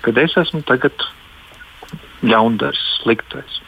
ka 0.04 0.12
es 0.23 0.37
esmu 0.38 0.62
tagad 0.68 0.95
ļaundaris, 2.23 2.83
sliktais. 3.02 3.62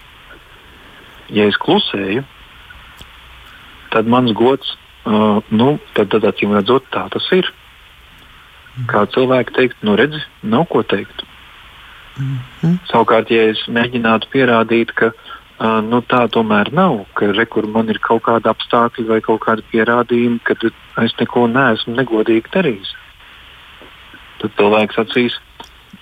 Ja 1.30 1.46
es 1.46 1.58
klusēju, 1.62 2.24
tad 3.94 4.10
mans 4.10 4.34
gods, 4.36 4.76
uh, 5.06 5.40
nu, 5.50 5.72
tad, 5.94 6.10
tad 6.14 6.26
acīm 6.30 6.54
redzot, 6.56 6.86
tā 6.94 7.06
tas 7.14 7.26
ir. 7.34 7.50
Kā 8.88 9.04
cilvēki 9.12 9.56
teikt, 9.56 9.82
nu 9.82 9.96
redzi, 9.99 10.22
nav 10.42 10.68
ko 10.70 10.82
teikt. 10.82 11.25
Mm 12.18 12.38
-hmm. 12.62 12.78
Savukārt, 12.92 13.30
ja 13.30 13.42
es 13.50 13.60
mēģinātu 13.68 14.28
pierādīt, 14.32 14.92
ka 14.94 15.12
uh, 15.12 15.80
nu, 15.84 16.00
tā 16.00 16.28
tomēr 16.28 16.72
nav, 16.72 17.04
ka 17.14 17.26
rekur 17.32 17.66
man 17.66 17.88
ir 17.88 17.99
kaut 17.99 18.22
kāda 18.22 18.50
apstākļa 18.54 19.06
vai 19.06 19.20
kaut 19.20 19.40
kāda 19.40 19.62
pierādījuma, 19.72 20.38
ka 20.44 20.54
es 21.04 21.14
neko 21.20 21.46
neesmu 21.46 21.94
negodīgi 21.94 22.52
darījis, 22.52 22.94
tad 24.40 24.50
cilvēks 24.56 24.99
acīs, 24.99 25.38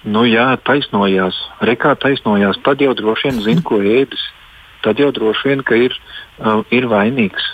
nu 0.05 0.25
jā, 0.25 0.57
taisnojās, 0.65 1.37
rekā 1.61 1.95
taisnojās, 1.95 2.59
tad 2.63 2.81
jau 2.81 2.95
droši 2.95 3.29
vien 3.29 3.41
zina, 3.43 3.63
ko 3.63 3.81
ēdis, 3.83 4.25
tad 4.83 4.99
jau 4.99 5.11
droši 5.13 5.49
vien, 5.49 5.63
ka 5.63 5.75
ir, 5.75 5.95
uh, 6.39 6.63
ir 6.71 6.87
vainīgs. 6.87 7.45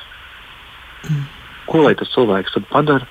Ko 1.67 1.85
lai 1.85 1.95
tas 1.95 2.13
cilvēks 2.13 2.53
tad 2.53 2.67
padara? 2.69 3.07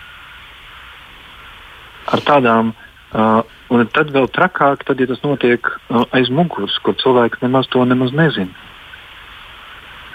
Ar 2.12 2.24
tādām 2.28 2.74
uh, 2.74 3.42
Un 3.74 3.88
tad 3.90 4.12
vēl 4.14 4.28
trakāk, 4.30 4.84
tad, 4.86 5.00
ja 5.02 5.08
tas 5.10 5.24
notiek 5.24 5.66
uh, 5.66 6.04
aiz 6.14 6.30
muguras, 6.30 6.76
kur 6.86 6.94
cilvēks 7.00 7.42
nemaz 7.42 7.66
to 7.74 7.82
nemaz 7.90 8.12
nezina. 8.14 8.54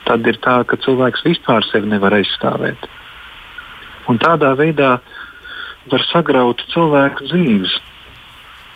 Tad 0.07 0.27
ir 0.31 0.39
tā, 0.45 0.61
ka 0.69 0.79
cilvēks 0.85 1.25
vispār 1.27 1.67
sevi 1.67 1.91
nevar 1.91 2.15
aizstāvēt. 2.21 2.87
Un 4.09 4.21
tādā 4.23 4.53
veidā 4.57 4.93
var 5.91 6.05
sagraut 6.07 6.63
cilvēku 6.71 7.27
dzīves. 7.27 7.75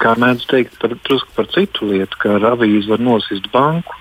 Kā 0.02 0.16
mēdz 0.18 0.48
teikt 0.50 0.74
par, 0.82 0.96
par 1.36 1.48
citu 1.54 1.92
lietu, 1.92 2.18
kā 2.18 2.34
ar 2.40 2.48
avīzi 2.56 2.90
var 2.90 3.00
nosist 3.00 3.46
banku. 3.54 3.94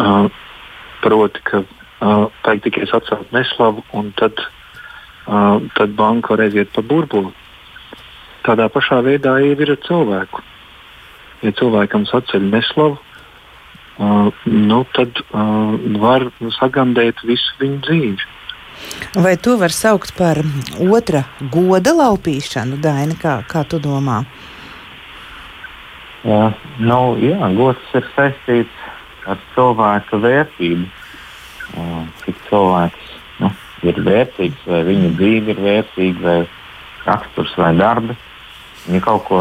Uh, 0.00 0.30
proti, 1.02 1.42
ka 1.42 1.64
uh, 1.66 2.30
ir 2.54 2.62
tikai 2.62 2.86
atcelt 2.86 3.34
neslavu, 3.34 3.82
un 3.98 4.14
tad, 4.20 4.38
tad 5.76 5.94
banka 5.98 6.34
var 6.34 6.46
aiziet 6.46 6.72
pa 6.74 6.82
burbuli. 6.82 7.30
Tādā 8.46 8.66
pašā 8.72 9.00
veidā 9.04 9.36
ir 9.44 9.60
ar 9.62 9.78
cilvēku. 9.86 10.42
Ja 11.44 11.52
cilvēkam 11.56 12.06
saceļ 12.08 12.48
neslavu, 12.50 12.98
uh, 14.00 14.42
nu, 14.44 14.80
tad 14.96 15.22
uh, 15.22 15.76
var 16.02 16.26
sagandēt 16.58 17.22
visu 17.28 17.56
viņa 17.60 17.80
dzīvi. 17.86 18.28
Vai 19.20 19.36
to 19.36 19.56
var 19.60 19.72
saukt 19.76 20.14
par 20.16 20.40
otra 20.80 21.24
goda 21.52 21.92
laupīšanu, 21.96 22.80
Daina? 22.80 23.16
Kā, 23.20 23.40
kā 23.48 23.64
tu 23.68 23.80
domā? 23.82 24.22
Jā, 26.24 26.50
nu, 26.80 27.00
jā, 27.20 27.38
gods 27.56 27.94
ir 27.96 28.08
saistīts 28.16 28.88
ar 29.28 29.40
cilvēka 29.54 30.20
vērtību. 30.20 30.88
Uh, 31.70 32.04
cik 32.24 32.38
cilvēks 32.48 33.19
ir 33.86 34.00
vērtīgs, 34.04 34.66
vai 34.68 34.82
viņa 34.88 35.12
dzīve 35.18 35.54
ir 35.54 35.62
vērtīga, 35.64 36.20
vai 36.24 36.38
raksturs 37.06 37.56
vai 37.58 37.72
darbi. 37.76 38.16
viņi 38.86 39.00
kaut 39.04 39.24
ko 39.28 39.40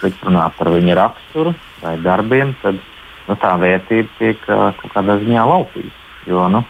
slikti 0.00 0.26
runā 0.26 0.48
par 0.58 0.70
viņa 0.72 0.94
raksturu 0.98 1.54
vai 1.82 1.96
darbiem, 2.04 2.54
tad 2.62 2.80
nu, 3.28 3.36
tā 3.36 3.54
vērtība 3.60 4.08
tiek 4.18 4.40
kaut 4.46 4.90
kādā 4.92 5.18
ziņā 5.22 5.44
laupīta. 5.48 5.94
Jo 6.28 6.48
nu, 6.48 6.64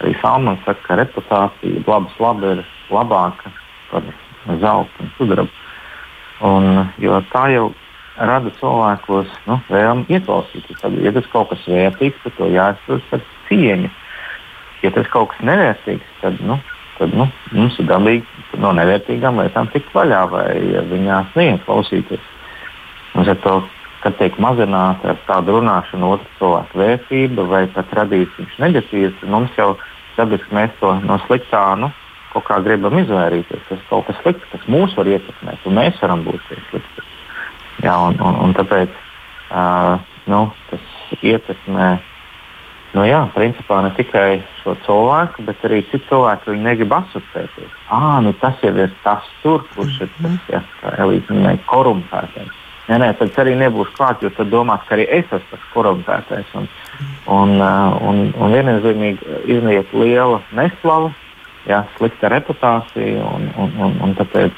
arī 0.00 0.14
Salmans 0.20 0.62
saka, 0.66 0.82
ka 0.86 0.98
reputācija 1.02 1.82
laba 1.86 2.10
slava 2.16 2.54
ir 2.56 2.64
labāka 2.90 3.52
par 3.90 4.06
zelta 4.60 5.02
un 5.02 5.12
sudraba. 5.18 5.50
Un, 6.46 6.86
jo 7.00 7.20
tā 7.32 7.46
jau 7.54 7.70
rada 8.16 8.50
cilvēkos 8.60 9.30
nu, 9.48 9.58
vēlmi 9.70 10.06
ieklausīties. 10.16 10.80
Tad, 10.80 10.96
ja 11.04 11.12
tas 11.16 11.28
kaut 11.32 11.50
kas 11.52 11.64
vērtīgs, 11.68 12.18
tad 12.24 12.36
to 12.38 12.50
jāiztur 12.52 13.02
ar 13.12 13.24
cieņu. 13.48 13.90
Ja 14.86 14.92
tas 14.94 15.08
kaut 15.10 15.32
kas 15.32 15.42
nevērtīgs, 15.46 16.10
tad, 16.22 16.38
nu, 16.46 16.60
tad 17.00 17.14
nu, 17.18 17.26
mums 17.56 17.78
ir 17.82 17.88
dabīgi 17.90 18.60
no 18.62 18.70
nevērtīgām 18.76 19.40
lietām 19.42 19.66
tikt 19.72 19.90
vaļā 19.96 20.20
vai 20.30 20.46
ja 20.70 20.84
viņās 20.86 21.34
neieklausīties. 21.34 22.28
Mums 23.16 23.32
ar 23.32 23.40
to, 23.42 23.56
kad 24.04 24.14
tiek 24.20 24.38
mazināta 24.42 25.10
ar 25.10 25.20
tādu 25.26 25.56
runāšanu 25.56 26.12
otru 26.14 26.32
cilvēku 26.38 26.78
vērtība 26.78 27.46
vai 27.50 27.64
pat 27.74 27.94
radīts 27.98 28.38
viņš 28.38 28.58
negatīvs, 28.62 29.18
tad 29.20 29.32
mums 29.32 29.58
jau 29.58 29.72
dabiski 30.16 30.54
mēs 30.54 30.74
to 30.80 30.92
no 31.02 31.18
sliktā 31.26 31.64
nu, 31.80 31.90
kaut 32.30 32.46
kā 32.46 32.60
gribam 32.62 32.98
izvairīties. 33.02 33.64
Tas 33.68 33.80
ir 33.80 33.86
kaut 33.90 34.06
kas 34.06 34.20
slikts, 34.22 34.46
kas 34.52 34.66
mūs 34.70 34.94
var 34.98 35.10
ietekmēt, 35.10 35.66
un 35.66 35.80
mēs 35.80 35.98
varam 36.04 36.22
būt 36.28 36.44
tie 36.46 36.60
slikti. 36.70 37.06
Jā, 37.82 37.96
un, 38.06 38.20
un, 38.22 38.38
un 38.46 38.54
tāpēc 38.56 38.92
uh, 39.50 39.96
nu, 40.30 40.44
tas 40.70 41.18
ietekmē 41.26 41.96
nu, 42.96 43.04
jā, 43.04 43.22
principā 43.34 43.82
ne 43.84 43.90
tikai 43.96 44.40
šo 44.62 44.74
cilvēku, 44.86 45.44
bet 45.46 45.64
arī 45.68 45.82
citu 45.90 46.04
cilvēku 46.10 46.54
viņi 46.54 46.64
negrib 46.64 46.94
asociēties. 46.96 47.74
Ah, 47.92 48.18
nu 48.24 48.32
tas 48.40 48.56
jau 48.64 48.72
ir 48.72 48.94
tas, 49.04 49.26
tur, 49.42 49.66
kurš 49.74 50.06
ir 50.06 50.14
tas, 50.20 50.38
ja, 50.52 50.62
kā 50.80 50.94
Elīze 51.04 51.36
minēja, 51.36 51.60
korumpētais. 51.68 52.62
Nē, 52.86 53.00
nē, 53.02 53.08
tad 53.18 53.38
arī 53.42 53.56
nebūs 53.58 53.90
klāt, 53.96 54.22
jo 54.22 54.30
tad 54.34 54.50
domās, 54.52 54.84
ka 54.86 54.94
arī 54.94 55.08
es 55.10 55.26
esmu 55.26 55.50
tas 55.50 55.64
korumpētais. 55.72 56.52
Un, 56.58 56.68
un, 57.34 57.56
un, 58.08 58.22
un 58.30 58.54
viennozīmīgi 58.54 59.40
izniet 59.56 59.90
liela 59.94 60.38
neslava, 60.54 61.10
jā, 61.66 61.82
slikta 61.96 62.30
reputācija, 62.30 63.26
un, 63.26 63.50
un, 63.58 63.74
un, 63.82 63.98
un 64.06 64.14
tāpēc 64.18 64.54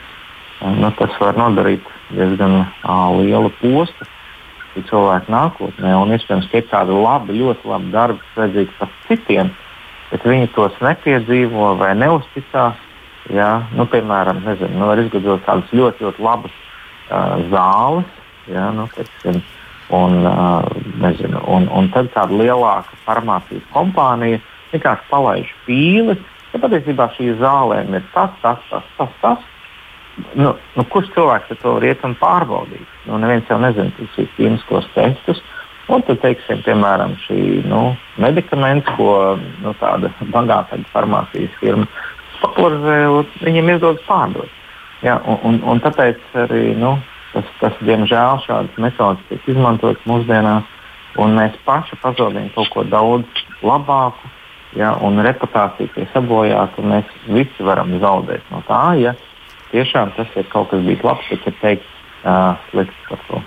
nu, 0.76 0.92
tas 1.00 1.16
var 1.22 1.40
nodarīt 1.40 1.88
diezgan 2.12 2.60
uh, 2.60 3.08
lielu 3.16 3.50
postu 3.62 4.08
cilvēku 4.88 5.32
nākotnē. 5.32 5.94
Un 5.98 6.12
iespējams, 6.16 6.48
ka 6.50 6.60
ir 6.60 6.68
tādi 6.70 6.96
labi, 6.96 7.38
ļoti 7.40 7.70
labi 7.70 7.92
darbi, 7.94 8.22
kas 8.22 8.42
vajadzīgi 8.42 8.76
pat 8.78 8.94
citiem, 9.08 9.50
bet 10.12 10.26
viņi 10.28 10.50
tos 10.56 10.78
nepiedzīvo 10.84 11.72
vai 11.80 11.94
neuzticās. 11.98 12.84
Jā, 13.34 13.50
nu, 13.76 13.84
piemēram, 13.92 14.40
nezinu, 14.46 14.78
nu, 14.78 14.86
var 14.88 15.00
izgudrot 15.02 15.42
tādas 15.44 15.68
ļoti, 15.76 16.06
ļoti 16.06 16.22
labas 16.24 16.54
uh, 16.54 17.34
zāles, 17.52 18.14
jā, 18.48 18.70
nu, 18.72 18.86
teiksim, 18.94 19.42
un, 19.92 20.16
uh, 20.24 20.64
nezinu, 21.02 21.42
un, 21.52 21.66
un 21.68 21.90
tad 21.92 22.08
tāda 22.14 22.38
lielāka 22.38 22.96
farmācijas 23.04 23.66
kompānija 23.74 24.40
vienkārši 24.72 25.04
palaiž 25.10 25.52
pīles, 25.66 26.24
ka 26.54 26.62
patiesībā 26.62 27.10
šī 27.18 27.34
zālēm 27.42 27.98
ir 27.98 28.08
tas, 28.14 28.32
tas, 28.40 28.64
tas, 28.70 28.88
tas, 28.96 29.12
tas 29.20 29.44
nu, 30.38 30.54
nu, 30.76 30.84
kurš 30.92 31.12
cilvēks 31.14 31.60
to 31.62 31.76
var 31.76 31.86
iet 31.86 32.04
un 32.06 32.16
pārbaudīt? 32.18 32.96
Nu, 33.06 33.18
neviens 33.22 33.48
jau 33.50 33.60
nezina 33.62 34.10
šīs 34.16 34.34
klīniskos 34.36 34.90
testus. 34.96 35.42
Un 35.88 36.02
tad, 36.04 36.20
teiksim, 36.20 36.60
piemēram, 36.66 37.14
šī 37.24 37.62
nu, 37.64 37.94
medikaments, 38.20 38.88
ko 38.98 39.38
nu, 39.64 39.72
tāda 39.80 40.10
bagāta 40.34 40.76
farmācijas 40.92 41.54
firma 41.62 41.86
popularizē, 42.42 42.98
viņiem 43.40 43.70
izdodas 43.72 44.04
pārdot. 44.04 44.52
Ja, 45.02 45.16
un, 45.24 45.38
un, 45.46 45.60
un 45.72 45.80
tāpēc 45.80 46.20
arī 46.44 46.74
nu, 46.76 46.96
tas, 47.32 47.48
tas, 47.62 47.78
diemžēl, 47.86 48.42
šādas 48.44 48.82
metodas 48.82 49.22
tiek 49.30 49.46
izmantotas 49.48 50.04
mūsdienās, 50.10 50.66
un 51.22 51.38
mēs 51.38 51.56
paši 51.66 51.96
pazaudējam 52.02 52.50
kaut 52.56 52.72
ko 52.74 52.84
daudz 52.84 53.44
labāku, 53.64 54.30
ja, 54.78 54.92
un 55.04 55.22
reputācija 55.24 55.94
tiek 55.94 56.10
sabojāta, 56.12 56.82
un 56.82 56.92
mēs 56.96 57.16
visi 57.30 57.64
varam 57.64 57.94
zaudēt 58.02 58.44
no 58.52 58.60
tā. 58.68 58.82
Ja, 59.00 59.14
tiešām 59.72 60.14
tas 60.16 60.34
ir 60.36 60.48
kaut 60.52 60.70
kas 60.72 60.84
bijis 60.86 61.04
labs, 61.06 61.28
bet 61.30 61.46
ir 61.50 61.56
teikt 61.62 61.88
uh, 62.24 62.56
slikts 62.70 63.08
par 63.08 63.24
to. 63.28 63.42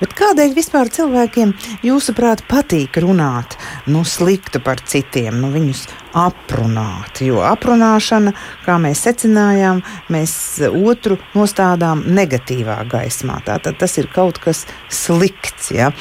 Bet 0.00 0.14
kādēļ 0.18 0.54
vispār 0.56 0.90
cilvēkiem, 0.92 1.52
jūsuprāt, 1.86 2.44
patīk 2.50 2.98
runāt 3.02 3.56
nu, 3.90 4.04
sliktu 4.06 4.60
par 4.64 4.80
citiem, 4.84 5.38
nu, 5.42 5.50
viņus 5.54 5.86
aprunāt? 6.16 7.20
Jo 7.26 7.42
aprunāšana, 7.46 8.32
kā 8.64 8.78
mēs 8.82 9.04
secinājām, 9.06 9.82
mēs 10.12 10.34
otru 10.66 11.18
nostādām 11.36 12.04
negatīvā 12.16 12.78
gaismā. 12.90 13.38
Tātad 13.46 13.78
tas 13.80 13.96
ir 14.00 14.10
kaut 14.12 14.40
kas 14.42 14.64
slikts, 14.92 15.70
ja? 15.74 15.92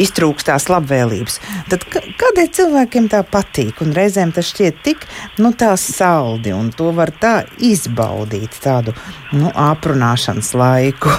iztrūkstās 0.00 0.68
labvēlības. 0.72 1.40
Tad 1.72 1.86
kādēļ 1.90 2.52
cilvēkiem 2.60 3.10
tā 3.12 3.24
patīk? 3.26 3.80
Un 3.84 3.94
reizēm 3.96 4.34
tas 4.36 4.50
šķiet 4.52 4.84
tik 4.86 5.04
nu, 5.40 5.54
saldi, 5.80 6.52
un 6.54 6.70
to 6.74 6.90
var 6.96 7.12
tā 7.20 7.34
izbaudīt, 7.58 8.56
tādu 8.62 8.94
nu, 9.32 9.50
aprunāšanas 9.54 10.54
laiku. 10.58 11.12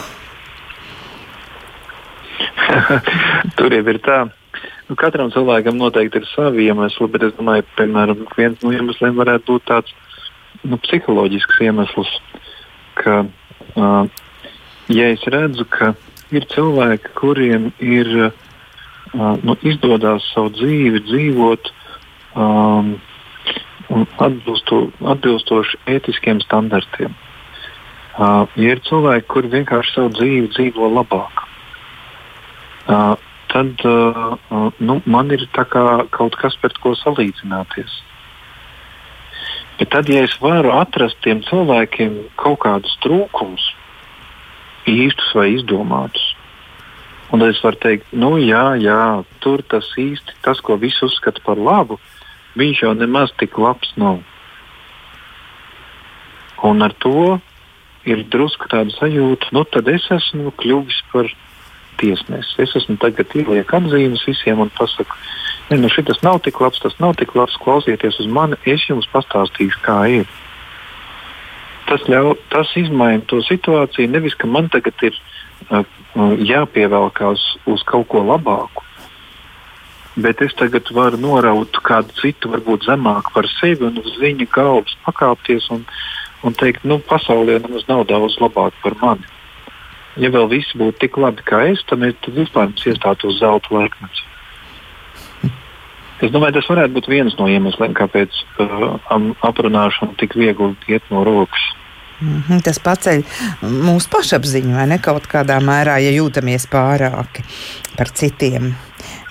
Tur 3.58 3.74
jau 3.76 3.84
ir 3.94 4.00
tā. 4.06 4.20
Nu, 4.90 4.98
katram 5.00 5.32
cilvēkam 5.32 5.78
noteikti 5.80 6.20
ir 6.20 6.28
savi 6.34 6.68
iemesli, 6.68 7.08
bet 7.14 7.24
es 7.30 7.36
domāju, 7.38 7.64
piemēram, 7.78 8.26
viens 8.38 8.64
no 8.64 8.74
iemesliem 8.76 9.16
varētu 9.16 9.54
būt 9.54 9.68
tāds 9.70 9.94
nu, 10.68 10.78
psiholoģisks 10.84 11.62
iemesls, 11.64 12.12
ka, 13.00 13.22
uh, 13.80 14.04
ja 14.92 15.12
es 15.14 15.24
redzu, 15.32 15.66
ka 15.72 15.94
ir 16.36 16.48
cilvēki, 16.52 17.14
kuriem 17.18 17.70
ir 17.80 18.12
uh, 18.28 18.34
nu, 19.44 19.56
izdodas 19.68 20.28
savu 20.34 20.52
dzīvi 20.58 21.04
dzīvot 21.08 21.72
um, 22.36 22.94
atbilsto, 24.24 24.86
atbilstoši 25.14 25.80
ētiskiem 25.96 26.44
standartiem. 26.44 27.16
Uh, 28.12 28.44
ja 28.60 28.76
ir 28.76 28.84
cilvēki, 28.88 29.28
kuri 29.32 29.56
vienkārši 29.56 29.96
savu 29.96 30.12
dzīvi 30.20 30.52
dzīvo 30.52 30.92
labāk, 31.00 31.46
uh, 32.88 33.18
tad 33.52 33.86
uh, 33.86 34.38
nu, 34.78 35.02
man 35.06 35.32
ir 35.32 35.44
kaut 36.12 36.36
kas 36.40 36.56
pret 36.62 36.78
ko 36.80 36.96
salīdzināties. 36.96 38.00
Bet 39.80 39.90
tad, 39.92 40.10
ja 40.10 40.24
es 40.24 40.36
varu 40.42 40.72
atrast 40.78 41.20
tiem 41.26 41.42
cilvēkiem 41.48 42.18
kaut 42.40 42.62
kādus 42.64 42.94
trūkumus, 43.04 43.64
īstus 44.88 45.34
vai 45.36 45.50
izdomātus, 45.56 46.24
un 47.32 47.42
tad 47.42 47.56
es 47.56 47.62
varu 47.66 47.80
teikt, 47.82 48.12
nu 48.14 48.36
jā, 48.40 48.78
jā, 48.80 49.24
tur 49.44 49.64
tas 49.68 49.88
īsti, 49.98 50.38
tas, 50.46 50.62
ko 50.62 50.78
visi 50.78 51.04
uzskata 51.06 51.44
par 51.46 51.60
labu, 51.60 52.00
viņš 52.60 52.84
jau 52.86 52.94
nemaz 52.96 53.34
tik 53.42 53.58
labs 53.58 53.92
nav. 53.98 54.22
Un 56.62 56.86
ar 56.86 56.94
to 57.02 57.40
ir 58.06 58.22
drusku 58.30 58.70
tāda 58.70 58.94
sajūta, 58.94 59.50
nu 59.56 59.66
tad 59.66 59.90
es 59.90 60.06
esmu 60.14 60.54
kļuvis 60.62 61.02
par 61.12 61.26
viņu 61.26 61.51
tiesnesis. 62.02 62.58
Es 62.60 62.76
esmu 62.82 62.98
tagad 63.02 63.32
ieliek 63.38 63.72
atzīmes 63.78 64.26
visiem 64.28 64.62
un 64.64 64.72
pasaku, 64.78 65.18
ne, 65.70 65.80
nu 65.82 65.90
šis 65.92 66.22
nav 66.26 66.42
tik 66.46 66.60
labs, 66.64 66.82
tas 66.84 66.98
nav 67.00 67.16
tik 67.22 67.36
labs, 67.38 67.58
klausieties 67.62 68.20
uz 68.24 68.30
mani, 68.30 68.60
es 68.66 68.88
jums 68.90 69.10
pastāstīšu, 69.14 69.82
kā 69.86 69.98
ir. 70.20 70.30
Tas, 71.90 72.04
ļau, 72.08 72.36
tas 72.52 72.70
izmaina 72.80 73.24
to 73.28 73.42
situāciju. 73.44 74.12
Nevis, 74.12 74.38
ka 74.40 74.48
man 74.48 74.70
tagad 74.72 74.96
ir 75.04 75.18
uh, 75.70 75.84
jāpievelkās 76.40 77.44
uz 77.68 77.84
kaut 77.88 78.08
ko 78.12 78.24
labāku, 78.24 78.86
bet 80.22 80.42
es 80.46 80.56
tagad 80.60 80.88
varu 80.96 81.20
noraut 81.20 81.82
kādu 81.84 82.16
citu, 82.20 82.52
varbūt 82.54 82.88
zemāku 82.88 83.36
par 83.36 83.50
sevi 83.58 83.88
un 83.88 84.00
uz 84.00 84.16
viņa 84.24 84.48
galvas 84.56 84.96
pakāpties 85.06 85.68
un, 85.76 85.86
un 86.48 86.56
teikt, 86.56 86.88
nu, 86.88 87.00
pasaulē 87.12 87.60
nemaz 87.60 87.88
nav 87.92 88.08
daudz 88.08 88.40
labāk 88.44 88.76
par 88.84 88.98
mani 89.04 89.28
ja 90.20 90.32
vēl 90.34 90.50
visi 90.52 90.78
būtu 90.80 91.00
tik 91.06 91.18
labi 91.22 91.46
kā 91.48 91.64
es, 91.72 91.84
tad, 91.90 92.02
mēs, 92.04 92.18
tad 92.26 92.36
vispār 92.36 92.70
mums 92.70 92.86
iestātos 92.88 93.40
zelta 93.40 93.76
laikmets. 93.76 94.24
Es 96.22 96.30
domāju, 96.30 96.60
tas 96.60 96.70
varētu 96.70 96.94
būt 96.94 97.08
viens 97.10 97.36
no 97.40 97.48
iemesliem, 97.50 97.96
kāpēc 97.98 98.36
uh, 98.62 99.00
aprunāšana 99.48 100.14
tik 100.22 100.36
viegli 100.38 100.76
iet 100.92 101.08
no 101.10 101.24
rokas. 101.26 101.64
Mm 102.22 102.44
-hmm, 102.48 102.62
tas 102.62 102.78
paceļ 102.80 103.24
mūsu 103.66 104.10
pašapziņu, 104.14 104.76
vai 104.76 104.88
ne 104.88 105.00
kaut 105.02 105.26
kādā 105.26 105.58
mērā, 105.58 105.98
ja 105.98 106.12
jūtamies 106.14 106.68
pārāki 106.70 107.42
par 107.98 108.10
citiem. 108.14 108.76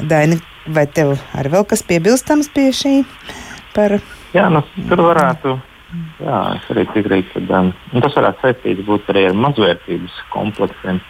Daini, 0.01 0.41
vai 0.67 0.87
tev 0.87 1.13
ir 1.41 1.51
vēl 1.53 1.65
kas 1.65 1.83
piebilstams 1.83 2.49
pie 2.49 2.71
šī? 2.75 3.05
Par... 3.75 4.01
Jā, 4.35 4.51
nu, 4.51 4.63
tur 4.89 5.03
varētu 5.03 5.61
Jā, 6.21 6.41
es 6.55 6.67
arī 6.71 6.85
piekrītu, 6.93 7.41
ka 7.49 7.63
um, 7.65 7.71
nu, 7.91 8.03
tas 8.05 8.15
varētu 8.15 8.45
saistīts 8.45 8.87
būt 8.87 9.09
arī 9.11 9.25
ar 9.31 9.39
mazvērtības 9.43 10.21
kompleksiem. 10.31 11.01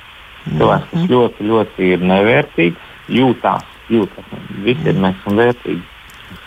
Cilvēks, 0.46 0.86
kas 0.88 1.02
mhm. 1.02 1.10
ļoti, 1.12 1.48
ļoti 1.50 1.90
ir 1.96 2.04
nevērtīgs, 2.08 2.86
jūtās, 3.12 3.66
jūtās. 3.92 4.30
Visi 4.64 4.88
ir 4.88 5.02
mēs 5.02 5.18
esam 5.20 5.36
vērtīgi. 5.36 5.82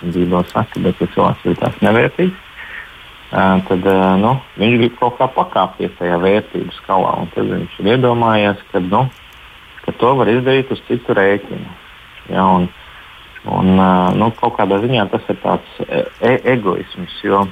Dzīvo 0.04 0.42
saka, 0.50 0.82
bet 0.82 1.00
ja 1.04 1.10
cilvēks 1.14 1.46
jūtās 1.46 1.80
nevērtīgs, 1.84 2.42
tad 3.70 3.88
nu, 4.24 4.34
viņš 4.60 4.78
grib 4.80 4.98
kaut 5.00 5.18
kā 5.20 5.28
pakāpties 5.38 5.94
tajā 6.00 6.18
vērtību 6.24 6.74
skalā. 6.80 7.14
Tad 7.36 7.52
viņš 7.54 7.80
ir 7.84 7.92
iedomājies, 7.94 8.64
ka, 8.72 8.82
nu, 8.84 9.06
ka 9.86 9.94
to 10.02 10.14
var 10.20 10.32
izdarīt 10.32 10.74
uz 10.74 10.82
citu 10.90 11.16
rēķinu. 11.20 11.78
Ja, 12.34 12.48
un, 12.48 12.70
un, 13.46 13.76
nu, 14.18 14.32
kaut 14.40 14.58
kādā 14.58 14.82
ziņā 14.82 15.06
tas 15.14 15.28
ir 15.30 15.40
tāds 15.44 15.84
e, 15.86 16.06
e 16.24 16.40
egoisms. 16.56 17.20
Jo 17.28 17.46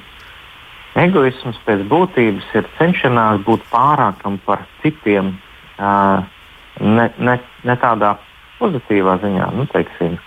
egoisms 0.99 1.59
pēc 1.67 1.85
būtības 1.91 2.49
ir 2.57 2.67
cenšanās 2.79 3.45
būt 3.47 3.63
pārākam 3.71 4.39
par 4.45 4.65
citiem, 4.81 5.35
ne, 5.79 7.07
ne, 7.17 7.37
ne 7.63 7.77
tādā 7.79 8.15
pozitīvā 8.59 9.17
ziņā. 9.23 9.47
Nu, 9.55 9.67
teiksim, 9.71 10.17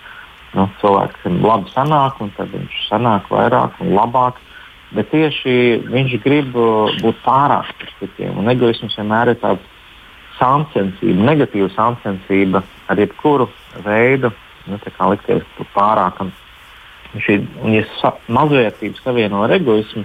nu, 0.55 0.67
cilvēkam 0.81 1.39
labi 1.45 1.71
sanāk, 1.75 2.19
un 2.23 2.33
tad 2.37 2.51
viņš 2.55 2.81
sanāk 2.89 3.29
vairāk 3.31 3.79
un 3.83 3.95
labāk 3.97 4.41
bet 4.95 5.09
tieši 5.11 5.55
viņš 5.89 6.17
grib 6.23 6.51
būt 6.53 7.21
pārāk 7.25 7.71
par 7.79 7.93
citiem. 7.99 8.37
Un 8.39 8.49
egoisms 8.51 8.95
vienmēr 8.99 9.33
ir 9.33 9.39
tāds 9.41 9.71
sāncensība, 10.39 11.27
negatīva 11.31 11.69
sāncensība 11.75 12.61
ar 12.91 12.99
jebkuru 12.99 13.47
veidu, 13.85 14.31
nu, 14.69 14.79
kā 14.83 15.09
likties 15.11 15.45
pārākam. 15.75 16.31
Šī, 17.15 17.39
un, 17.63 17.71
ja 17.77 17.85
sa, 18.01 18.11
mazvērtība 18.27 18.99
savieno 18.99 19.45
ar 19.45 19.53
egoismu, 19.55 20.03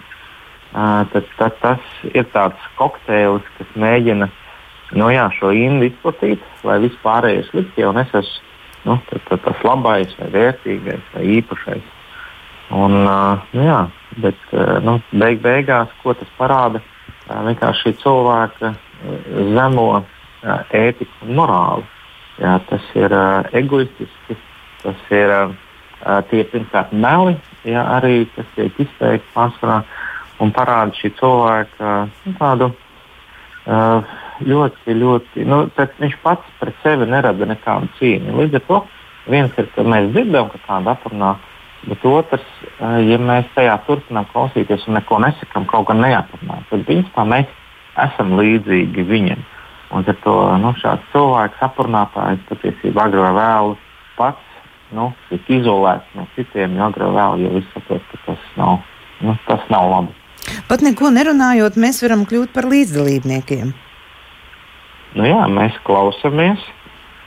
tad, 0.73 1.33
tad 1.39 1.57
tas 1.63 1.89
ir 2.11 2.29
tāds 2.35 2.69
kokteils, 2.79 3.47
kas 3.59 3.73
mēģina 3.75 4.31
nu, 4.99 5.11
jā, 5.15 5.27
šo 5.39 5.53
indu 5.55 5.87
izplatīt, 5.87 6.43
lai 6.67 6.81
vispārējais 6.83 7.51
liktie, 7.55 7.87
un 7.87 8.01
es 8.03 8.15
esmu 8.15 8.49
nu, 8.85 8.99
tad, 9.11 9.21
tad 9.29 9.43
tas 9.45 9.65
labais, 9.65 10.13
vai 10.19 10.29
vērtīgais, 10.35 11.09
vai 11.15 11.25
īpašais. 11.39 11.89
Un, 12.71 12.95
uh, 13.03 13.43
nu, 13.53 13.65
jā, 13.67 13.81
bet 14.23 14.53
uh, 14.55 14.79
nu, 14.85 14.99
beig 15.11 15.43
beigās, 15.45 15.91
ko 16.03 16.15
tas 16.17 16.31
parāda? 16.39 16.83
Uh, 17.27 17.43
vienkārši 17.49 17.97
cilvēka 18.01 18.73
zemo 19.57 19.89
ētiku 20.77 21.27
un 21.27 21.35
morāli. 21.41 21.89
Jā, 22.41 22.57
tas 22.71 22.85
ir 22.97 23.13
uh, 23.13 23.49
egoistiski, 23.57 24.39
tas 24.85 25.13
ir 25.13 25.35
uh, 25.35 25.53
tie 26.31 26.45
pirmkārt 26.53 26.95
meli, 26.97 27.37
jā, 27.69 27.83
arī 27.99 28.23
kas 28.37 28.49
tiek 28.57 28.79
izteikti 28.87 29.35
pārsvarā 29.35 29.83
un 30.41 30.55
parāda 30.57 30.97
šī 30.97 31.13
cilvēka 31.19 31.93
nu, 32.25 32.35
tādu 32.39 32.71
uh, 32.73 34.17
ļoti, 34.41 34.97
ļoti, 34.97 35.45
nu, 35.49 35.63
viņš 35.77 36.17
pats 36.25 36.57
pret 36.61 36.77
sevi 36.85 37.09
nerada 37.11 37.49
nekādu 37.49 37.91
cīņu. 38.01 38.37
Līdz 38.41 38.61
ar 38.61 38.67
to 38.69 38.83
viens 39.31 39.61
ir, 39.61 39.71
ka 39.75 39.85
mēs 39.85 40.11
dzirdam, 40.15 40.49
ka 40.53 40.63
kāda 40.67 40.97
aprunā 40.97 41.37
Bet 41.89 42.03
otrs, 42.05 42.45
ja 43.09 43.17
mēs 43.17 43.47
tajā 43.55 43.79
turpinām 43.87 44.27
klausīties 44.35 44.85
un 44.89 44.99
neko 44.99 45.17
nesakām, 45.25 45.65
kaut 45.69 45.87
gan 45.89 46.03
neatrunājam, 46.05 46.67
tad 46.69 46.85
principā 46.89 47.25
mēs 47.25 47.49
esam 48.05 48.35
līdzīgi 48.37 49.05
viņam. 49.09 49.41
Un 49.97 50.05
ar 50.07 50.19
to 50.23 50.35
nu, 50.61 50.75
šāds 50.79 51.09
cilvēks, 51.15 51.63
aprunātājs, 51.65 52.45
patiesībā 52.51 53.09
agrāk 53.09 53.31
vai 53.31 53.33
vēlu 53.39 53.79
pats 54.19 54.61
nu, 54.95 55.09
tiek 55.31 55.49
izolēts 55.57 56.13
no 56.19 56.27
citiem, 56.37 56.77
jo 56.77 56.91
agrāk 56.91 57.09
vai 57.09 57.17
vēlu 57.17 57.47
jau 57.47 57.55
viss 57.57 57.75
saprot, 57.75 58.05
ka 58.13 58.23
tas 58.29 58.47
nav, 58.61 58.85
nu, 59.25 59.37
tas 59.49 59.65
nav 59.73 59.89
labi. 59.95 60.20
Pat 60.69 60.85
neko 60.87 61.11
nerunājot, 61.15 61.79
mēs 61.81 62.03
varam 62.05 62.27
kļūt 62.29 62.53
par 62.55 62.69
līdzdalībniekiem. 62.71 63.73
Nu, 65.19 65.27
jā, 65.27 65.41
mēs 65.51 65.75
klausāmies, 65.87 66.63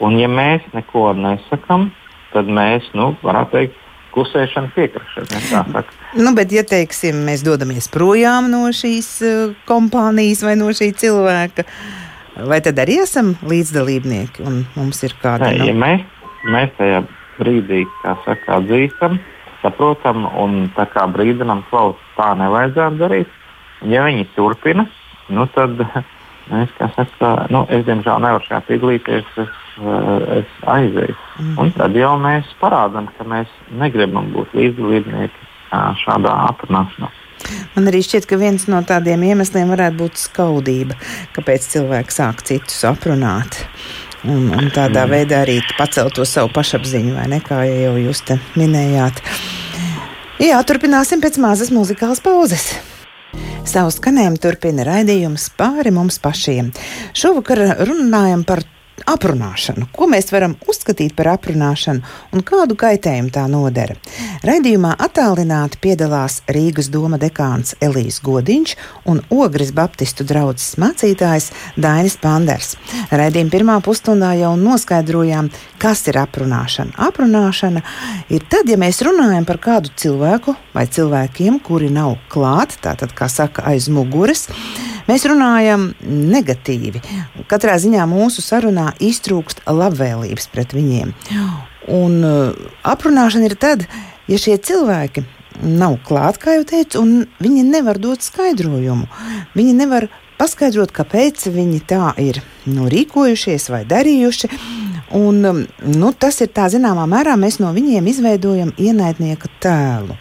un 0.04 0.16
ja 0.22 0.30
mēs 0.32 0.64
neko 0.76 1.12
nesakām, 1.20 1.90
tad 2.32 2.48
mēs, 2.48 2.86
nu, 2.96 3.12
varētu 3.26 3.58
teikt, 3.58 3.82
klusēšana, 4.14 4.72
piekrišana. 4.76 5.84
Nu, 6.22 6.34
bet, 6.38 6.54
ja 6.54 6.64
teiksim, 6.68 7.24
mēs 7.28 7.44
dodamies 7.46 7.90
projām 7.92 8.50
no 8.54 8.68
šīs 8.76 9.10
uh, 9.26 9.58
kompānijas 9.70 10.44
vai 10.46 10.56
no 10.60 10.70
šī 10.76 10.92
cilvēka, 11.02 11.66
vai 12.50 12.62
tad 12.66 12.80
arī 12.82 13.00
esam 13.04 13.34
līdzdalībnieki 13.50 14.46
un 14.46 14.64
mums 14.78 15.04
ir 15.06 15.18
kāda 15.22 15.52
no... 15.54 15.68
ja 15.70 15.76
mēs, 15.78 16.06
mēs 16.54 16.74
tajā 16.78 17.04
brīdī, 17.40 17.84
kā 18.04 18.16
saka, 18.28 18.60
atzīstam, 18.60 19.18
saprotam 19.64 20.28
un 20.40 20.68
tā 20.78 20.86
kā 20.94 21.08
brīdinam, 21.10 21.66
klaus, 21.72 22.00
tā 22.17 22.34
nevajadzētu 22.39 23.02
darīt. 23.02 23.39
Ja 23.89 24.06
viņi 24.08 24.28
turpina, 24.36 24.86
nu 25.34 25.47
tad 25.56 25.82
es, 26.63 26.76
saka, 26.95 27.34
nu, 27.54 27.65
es 27.73 27.86
diemžēl 27.88 28.23
nevaru 28.23 28.47
šajā 28.47 28.62
piedalīties. 28.69 29.34
Es, 29.45 29.60
es 29.73 30.49
aizēju. 30.69 31.15
Mm. 31.41 31.56
Un 31.58 31.71
tad 31.73 31.95
jau 31.97 32.13
mēs 32.21 32.52
parādām, 32.60 33.08
ka 33.17 33.26
mēs 33.26 33.49
negribam 33.73 34.28
būt 34.36 34.54
līdzdalībnieki 34.54 35.49
šādā 36.04 36.34
aprunāšanā. 36.52 37.10
Man 37.73 37.89
arī 37.89 38.04
šķiet, 38.06 38.28
ka 38.30 38.38
viens 38.39 38.67
no 38.71 38.80
tādiem 38.88 39.26
iemesliem 39.32 39.73
varētu 39.73 39.99
būt 39.99 40.21
skaudība, 40.21 40.97
kāpēc 41.36 41.65
cilvēks 41.73 42.21
sāk 42.21 42.45
citus 42.47 42.86
aprunāt. 42.88 43.63
Un, 44.23 44.47
un 44.54 44.69
tādā 44.71 45.04
mm. 45.04 45.12
veidā 45.12 45.41
arī 45.43 45.58
pacelt 45.76 46.15
to 46.15 46.23
savu 46.28 46.54
pašapziņu, 46.56 47.17
vai 47.17 47.28
ne, 47.34 47.41
kā 47.43 47.65
jau 47.67 47.97
jūs 47.99 48.23
te 48.30 48.39
minējāt. 48.56 49.19
Jā, 50.41 50.58
turpināsim 50.65 51.22
pēc 51.22 51.36
mazas 51.38 51.69
muzikālas 51.69 52.17
pauzes. 52.24 52.72
Savu 53.69 53.91
skanējumu 53.93 54.39
turpina 54.41 54.82
raidījums 54.88 55.52
pāri 55.60 55.91
mums 55.93 56.17
pašiem. 56.24 56.72
Šovakar 57.13 57.62
runājam 57.86 58.41
par 58.48 58.63
aprunāšanu. 59.10 59.88
Ko 59.93 60.08
mēs 60.10 60.32
varam 60.34 60.56
uzskatīt 60.69 61.15
par 61.17 61.32
aprunāšanu 61.34 62.03
un 62.34 62.43
kādu 62.45 62.77
kaitējumu 62.79 63.32
tā 63.34 63.45
nodara? 63.51 63.95
Raidījumā 64.45 64.93
attālināti 65.01 65.79
piedalās 65.84 66.41
Rīgas 66.51 66.89
doma 66.93 67.19
dekāns 67.21 67.75
Elīs 67.84 68.19
Godiņš 68.23 68.75
un 69.12 69.21
Ogres 69.34 69.73
Baptistu 69.75 70.25
draugs 70.27 70.73
mācītājs 70.82 71.51
Dainis 71.75 72.17
Panders. 72.21 72.75
Raidījuma 73.12 73.53
pirmā 73.53 73.77
pusstundā 73.84 74.34
jau 74.39 74.53
noskaidrojām, 74.60 75.51
kas 75.82 76.06
ir 76.12 76.19
aprunāšana. 76.23 76.95
Aprunāšana 77.10 77.84
ir 78.34 78.45
tad, 78.49 78.69
ja 78.71 78.79
mēs 78.79 79.03
runājam 79.06 79.47
par 79.49 79.60
kādu 79.63 79.93
cilvēku 79.99 80.56
vai 80.75 80.88
cilvēkiem, 80.88 81.60
kuri 81.63 81.91
nav 81.93 82.17
klāt, 82.32 82.77
tātad, 82.84 83.13
kā 83.15 83.29
saka, 83.32 83.65
aiz 83.73 83.89
muguras. 83.91 84.47
Mēs 85.03 85.25
runājam 85.27 85.89
negatīvi. 85.99 87.01
Katrā 87.51 87.75
ziņā 87.82 88.06
mūsu 88.08 88.39
sarunā 88.43 88.83
iztrūkst 89.04 89.63
labvēlības 89.69 90.50
pret 90.54 90.76
viņiem. 90.76 91.13
Un 91.93 92.19
uh, 92.24 92.67
aprunāšana 92.88 93.50
ir 93.50 93.58
tad, 93.60 93.88
ja 94.32 94.39
šie 94.39 94.58
cilvēki 94.63 95.26
nav 95.62 96.00
klāt, 96.08 96.39
kā 96.41 96.58
jau 96.58 96.65
teicu, 96.67 97.04
un 97.04 97.26
viņi 97.43 97.65
nevar 97.67 98.00
dot 98.02 98.24
skaidrojumu. 98.26 99.08
Viņi 99.58 99.74
nevar 99.78 100.08
paskaidrot, 100.39 100.93
kāpēc 100.96 101.46
viņi 101.54 101.82
tā 101.88 102.13
ir 102.22 102.41
nu, 102.65 102.88
rīkojušies 102.91 103.69
vai 103.74 103.84
darījuši. 103.89 104.50
Un, 105.13 105.43
um, 105.46 105.60
nu, 105.93 106.10
tas 106.17 106.39
ir 106.41 106.50
tā 106.56 106.65
zināmā 106.74 107.06
mērā, 107.10 107.36
mēs 107.38 107.60
no 107.62 107.69
viņiem 107.76 108.08
izveidojam 108.10 108.74
ienaidnieka 108.82 109.52
tēlu. 109.62 110.17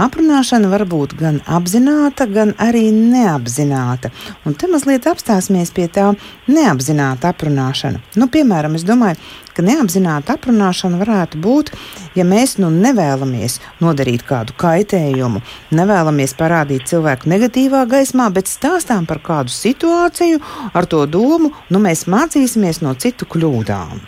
Aprunāšana 0.00 0.70
var 0.72 0.86
būt 0.88 1.14
gan 1.18 1.40
apzināta, 1.46 2.26
gan 2.30 2.54
arī 2.62 2.86
neapzināta. 2.94 4.10
Un 4.48 4.56
te 4.56 4.68
mazliet 4.72 5.06
apstāsimies 5.10 5.72
pie 5.74 5.86
tā 5.92 6.10
neapzināta 6.48 7.32
aprunāšana. 7.32 8.00
Nu, 8.16 8.28
piemēram, 8.32 8.78
es 8.78 8.86
domāju, 8.88 9.20
ka 9.52 9.64
neapzināta 9.66 10.36
aprunāšana 10.38 11.00
varētu 11.02 11.40
būt, 11.44 11.72
ja 12.16 12.24
mēs 12.28 12.56
nu 12.62 12.72
nevēlamies 12.72 13.58
nodarīt 13.84 14.24
kādu 14.28 14.56
kaitējumu, 14.60 15.42
nevēlamies 15.76 16.36
parādīt 16.40 16.88
cilvēku 16.90 17.30
negatīvā 17.32 17.84
gaismā, 17.92 18.30
bet 18.32 18.50
stāstām 18.50 19.06
par 19.08 19.22
kādu 19.24 19.52
situāciju 19.52 20.40
ar 20.72 20.88
to 20.88 21.04
domu, 21.06 21.52
nu 21.68 21.82
mēs 21.84 22.08
mācīsimies 22.08 22.80
no 22.84 22.96
citu 22.96 23.28
kļūdām. 23.28 24.00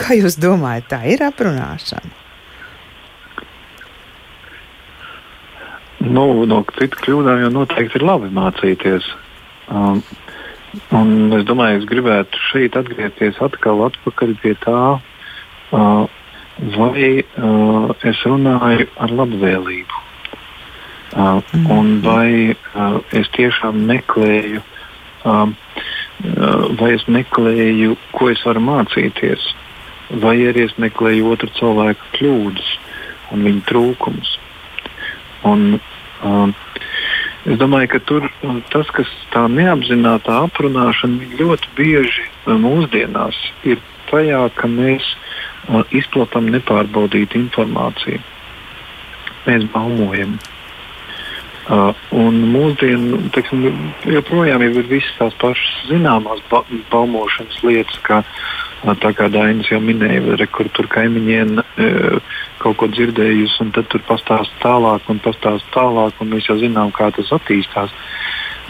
Kā 0.00 0.16
jūs 0.16 0.38
domājat, 0.40 0.92
tā 0.94 1.02
ir 1.12 1.26
aprunāšana? 1.26 2.23
Nu, 6.04 6.44
no 6.48 6.60
citu 6.76 7.00
kļūdām 7.00 7.44
jau 7.44 7.50
noteikti 7.54 8.00
ir 8.00 8.04
labi 8.04 8.28
mācīties. 8.34 9.06
Um, 9.72 10.02
un 10.92 11.32
es 11.38 11.46
domāju, 11.48 11.80
es 11.80 11.88
gribētu 11.88 12.40
šeit 12.50 12.76
atgriezties 12.76 13.40
atkal 13.44 13.86
pie 14.42 14.54
tā, 14.64 14.82
uh, 14.98 16.04
vai 16.76 17.08
uh, 17.22 17.94
es 18.04 18.20
runāju 18.26 18.88
ar 19.00 19.14
labvēlību. 19.20 20.02
Uh, 21.14 21.40
mm. 21.54 21.66
Un 21.70 21.90
vai 22.02 22.52
uh, 22.52 23.00
es 23.14 23.30
tiešām 23.36 23.84
meklēju, 23.88 24.60
uh, 25.24 25.48
uh, 25.48 26.64
vai 26.80 26.92
es 26.98 27.06
meklēju, 27.06 27.96
ko 28.12 28.30
es 28.32 28.44
varu 28.44 28.60
mācīties, 28.66 29.52
vai 30.20 30.36
arī 30.50 30.66
es 30.68 30.76
meklēju 30.76 31.32
otru 31.32 31.52
cilvēku 31.56 32.12
kļūdas 32.18 32.72
un 33.32 33.46
viņa 33.46 33.66
trūkumus. 33.70 34.38
Un, 35.44 35.78
Um, 36.22 36.54
es 37.44 37.58
domāju, 37.58 37.90
ka 37.94 38.00
tur 38.06 38.28
tas, 38.72 38.90
kas 38.94 39.10
tā 39.34 39.44
neapzināta 39.50 40.44
aprunāšana 40.46 41.34
ļoti 41.40 41.74
bieži 41.76 42.24
uh, 42.24 42.54
mūsdienās 42.60 43.38
ir 43.66 43.82
tajā, 44.10 44.46
ka 44.54 44.70
mēs 44.70 45.04
uh, 45.68 45.82
izplatām 45.90 46.50
nepārbaudītu 46.54 47.40
informāciju. 47.42 48.22
Mēs 49.44 49.66
baumojam. 49.74 50.38
Uh, 51.64 51.96
un 52.12 52.42
mūsdienu 52.52 53.22
teiksim, 53.32 53.64
joprojām 54.04 54.60
ir 54.66 54.82
visas 54.84 55.14
tās 55.16 55.36
pašas 55.40 55.86
zināmās 55.88 56.42
ba 56.50 56.60
baumošanas 56.92 57.62
lietas, 57.64 57.96
kā, 58.04 58.20
uh, 58.84 59.06
kā 59.16 59.30
Dainis 59.32 59.70
jau 59.72 59.80
minēja, 59.80 60.36
re, 60.36 60.48
kur 60.52 60.68
tur 60.76 60.90
kaimiņiem 60.92 61.56
uh, 61.56 62.34
kaut 62.64 62.80
ko 62.80 62.88
dzirdējusi, 62.90 63.60
un 63.64 63.72
tad 63.76 63.88
tur 63.92 64.02
pastāst 64.08 64.52
tālāk 64.64 65.06
un 65.12 65.20
pastāst 65.24 65.68
tālāk, 65.76 66.18
un 66.20 66.32
mēs 66.32 66.48
jau 66.48 66.58
zinām, 66.60 66.92
kā 66.96 67.10
tas 67.14 67.32
attīstās. 67.36 67.94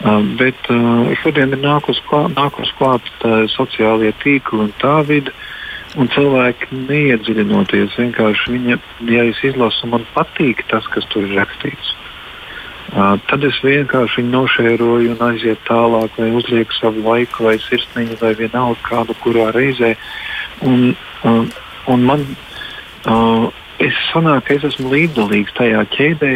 Uh, 0.02 0.20
bet 0.38 0.70
uh, 0.74 1.12
šodien 1.22 1.54
ir 1.54 1.62
nākus 1.62 2.00
klāt, 2.08 2.34
nākus 2.34 2.72
klāt 2.80 3.10
sociālie 3.54 4.10
tīkli 4.24 4.66
un 4.66 4.72
tā 4.82 5.00
vide. 5.06 5.34
Un 5.94 6.08
cilvēki 6.10 6.74
neiedziļinoties, 6.74 7.92
vienkārši 8.00 8.50
viņa, 8.50 8.78
ja 9.14 9.26
es 9.30 9.38
izlasu, 9.46 9.86
man 9.86 10.02
patīk 10.10 10.64
tas, 10.66 10.88
kas 10.90 11.06
tur 11.12 11.22
ir 11.28 11.36
rakstīts. 11.38 11.92
Uh, 12.94 13.14
tad 13.30 13.42
es 13.46 13.56
vienkārši 13.64 14.20
viņu 14.20 14.32
nošēroju 14.32 15.14
un 15.14 15.22
aizietu 15.28 15.62
tālāk, 15.66 16.18
vai 16.18 16.32
uzlieku 16.38 16.74
savu 16.76 17.00
laiku, 17.06 17.46
vai 17.46 17.54
sirsniņu, 17.62 18.18
vai 18.20 18.34
vienalga 18.38 18.78
kādu, 18.86 19.16
kurā 19.22 19.48
reizē. 19.54 19.94
Un, 20.66 20.92
uh, 21.24 21.46
un 21.90 22.04
man, 22.10 22.26
uh, 23.06 23.48
es 23.82 23.96
sanāku, 24.10 24.46
ka 24.46 24.58
es 24.58 24.66
esmu 24.70 24.92
līdzdalīgs 24.92 25.54
tajā 25.58 25.82
ķēdē, 25.94 26.32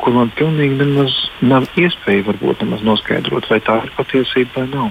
kur 0.00 0.16
man 0.16 0.32
pilnīgi 0.38 0.78
nemaz 0.80 1.14
nav 1.44 1.68
iespēja 1.80 2.26
varbūt 2.30 2.64
nemaz 2.64 2.84
noskaidrot, 2.86 3.48
vai 3.52 3.60
tā 3.64 3.80
ir 3.84 3.94
patiesība 3.98 4.62
vai 4.62 4.68
nav. 4.72 4.90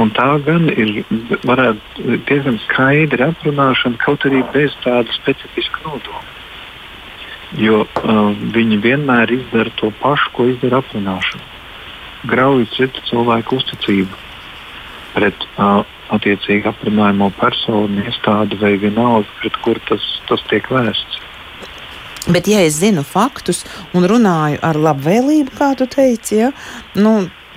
Un 0.00 0.12
tā 0.16 0.28
gan 0.46 0.68
ir 0.70 1.02
diezgan 2.28 2.60
skaidra 2.64 3.32
aprunāšana, 3.34 3.98
kaut 4.00 4.24
arī 4.28 4.44
bez 4.54 4.76
tāda 4.84 5.12
specifiska 5.16 5.82
nodoma. 5.84 6.22
Jo 7.58 7.82
uh, 7.82 8.30
viņi 8.54 8.78
vienmēr 8.84 9.32
izdara 9.34 9.72
to 9.80 9.90
pašu, 10.00 10.30
ko 10.36 10.46
izdara 10.52 10.78
aprunāšana. 10.84 11.48
Grauj 12.30 12.68
citu 12.76 13.02
cilvēku 13.10 13.58
uzticību 13.58 14.20
pret 15.16 15.46
uh, 15.58 15.82
attiecīgi 16.16 16.68
aprunājamo 16.70 17.30
personu, 17.40 18.04
iestādi 18.04 18.58
vai 18.60 18.76
vienalga, 18.82 19.28
pret 19.40 19.58
kur 19.64 19.80
tas, 19.88 20.06
tas 20.28 20.44
tiek 20.52 20.70
vērsts. 20.70 21.26
Bet, 22.28 22.46
ja 22.50 22.60
es 22.60 22.76
zinu 22.82 23.02
faktus 23.06 23.64
un 23.96 24.04
runāju 24.08 24.60
ar 24.62 24.76
labvēlību, 24.76 25.54
kā 25.56 25.72
tu 25.78 25.86
teici, 25.88 26.42
ja, 26.42 26.50
nu, 27.00 27.14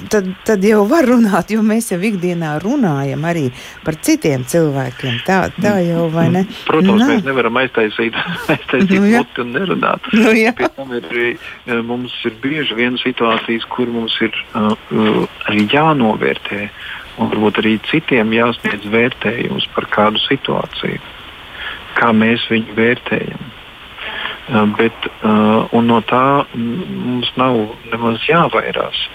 tad, 0.10 0.30
tad 0.46 0.64
jau 0.64 0.84
var 0.90 1.06
runāt, 1.08 1.52
jo 1.54 1.64
mēs 1.66 1.92
jau 1.92 2.00
ikdienā 2.04 2.56
runājam 2.64 3.26
arī 3.28 3.44
par 3.84 3.98
citiem 4.04 4.46
cilvēkiem. 4.50 5.20
Tā, 5.28 5.40
tā 5.58 5.76
jau 5.86 6.08
vai 6.14 6.30
ne? 6.34 6.46
Protams, 6.68 7.04
Nā. 7.04 7.10
mēs 7.12 7.28
nevaram 7.28 7.60
aiztaisīt, 7.64 8.18
aiztaisīt 8.56 8.96
nu, 8.96 9.04
muti 9.18 9.44
un 9.44 9.54
nerunāt. 9.58 10.10
Nu, 10.16 10.34
ir, 10.38 11.14
eh, 11.20 11.80
mums 11.86 12.16
ir 12.28 12.36
bieži 12.44 12.80
vien 12.80 12.98
situācijas, 13.02 13.68
kur 13.74 13.92
mums 13.92 14.18
ir 14.24 14.36
uh, 14.56 15.24
arī 15.50 15.68
jānovērtē. 15.72 16.68
Un 17.22 17.30
varbūt 17.30 17.60
arī 17.62 17.76
citiem 17.90 18.34
jāsniedz 18.34 18.88
vērtējums 18.90 19.68
par 19.76 19.86
kādu 19.94 20.22
situāciju, 20.24 21.02
kā 22.00 22.10
mēs 22.18 22.46
viņu 22.50 22.78
vērtējam. 22.78 23.44
Uh, 24.44 24.66
bet, 24.76 25.06
uh, 25.24 25.76
no 25.86 26.00
tā 26.10 26.44
mums 26.58 27.30
nav 27.40 27.60
nemaz 27.92 28.26
jāvairās. 28.28 29.06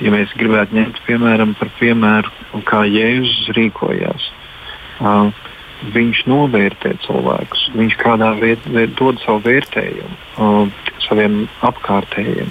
Ja 0.00 0.10
mēs 0.14 0.32
gribētu 0.40 0.74
ņemt 0.74 0.98
piemēram 1.06 1.52
par 1.60 1.70
piemēru, 1.78 2.32
kā 2.66 2.82
Jēzus 2.88 3.52
rīkojās. 3.54 4.26
Uh, 4.98 5.28
viņš 5.94 6.24
novērtē 6.28 6.94
cilvēkus, 7.06 7.68
viņš 7.76 7.96
kādā 8.00 8.32
veidā 8.40 8.86
dod 8.98 9.20
savu 9.22 9.40
vērtējumu 9.46 10.66
saviem 11.06 11.46
apkārtējiem. 11.64 12.50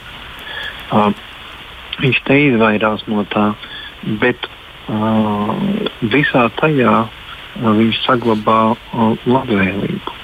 Viņš 2.00 2.22
neizvairās 2.30 3.04
no 3.12 3.26
tā, 3.30 3.52
bet 4.22 4.50
visā 6.10 6.48
tajā 6.60 6.96
viņš 7.60 8.02
saglabā 8.06 8.60
labvēlību. 9.28 10.18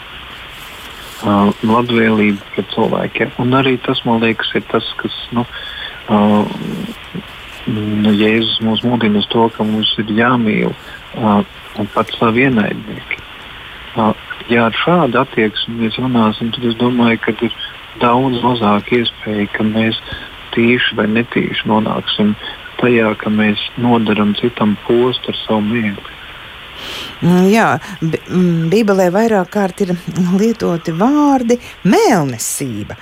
Labvēlību 1.66 2.52
pret 2.54 2.74
cilvēkiem. 2.74 3.34
Un 3.42 3.58
arī 3.58 3.78
tas, 3.86 4.02
man 4.06 4.22
liekas, 4.24 4.52
ir 4.56 4.66
tas, 4.72 4.88
kas 5.00 5.16
nu, 5.36 5.46
nu, 7.68 8.12
Jēzus 8.14 8.60
mūs 8.66 8.84
mudina 8.86 9.22
uz 9.22 9.30
to, 9.34 9.48
ka 9.56 9.66
mums 9.66 9.94
ir 10.02 10.12
jāmīl 10.18 10.76
pat 11.94 12.14
savi 12.20 12.46
ienaidnieki. 12.46 13.22
Ja 14.50 14.68
ar 14.68 14.76
šādu 14.78 15.22
attieksmi 15.24 15.86
mēs 15.86 15.98
runāsim, 15.98 16.52
tad 16.54 16.68
es 16.70 16.78
domāju, 16.78 17.22
ka 17.24 17.34
ir 17.48 17.56
daudz 18.02 18.42
mazāk 18.44 18.92
iespēja, 18.94 19.48
ka 19.56 19.66
mēs 19.66 19.98
tīši 20.54 21.00
vai 21.00 21.08
netīši 21.10 21.68
nonāksim 21.72 22.36
tajā, 22.86 23.16
ka 23.18 23.32
mēs 23.34 23.62
nodaram 23.82 24.36
citam 24.38 24.76
postu 24.86 25.34
ar 25.34 25.42
savu 25.46 25.66
mīlestību. 25.72 26.12
Mm, 27.24 27.46
jā, 27.48 27.68
mm, 28.02 28.68
Bībelē 28.72 29.08
vairāk 29.14 29.52
kārt 29.54 29.82
ir 29.86 29.94
lietoti 30.36 30.94
vārdi 30.96 31.58
mēlnesība. 31.88 32.98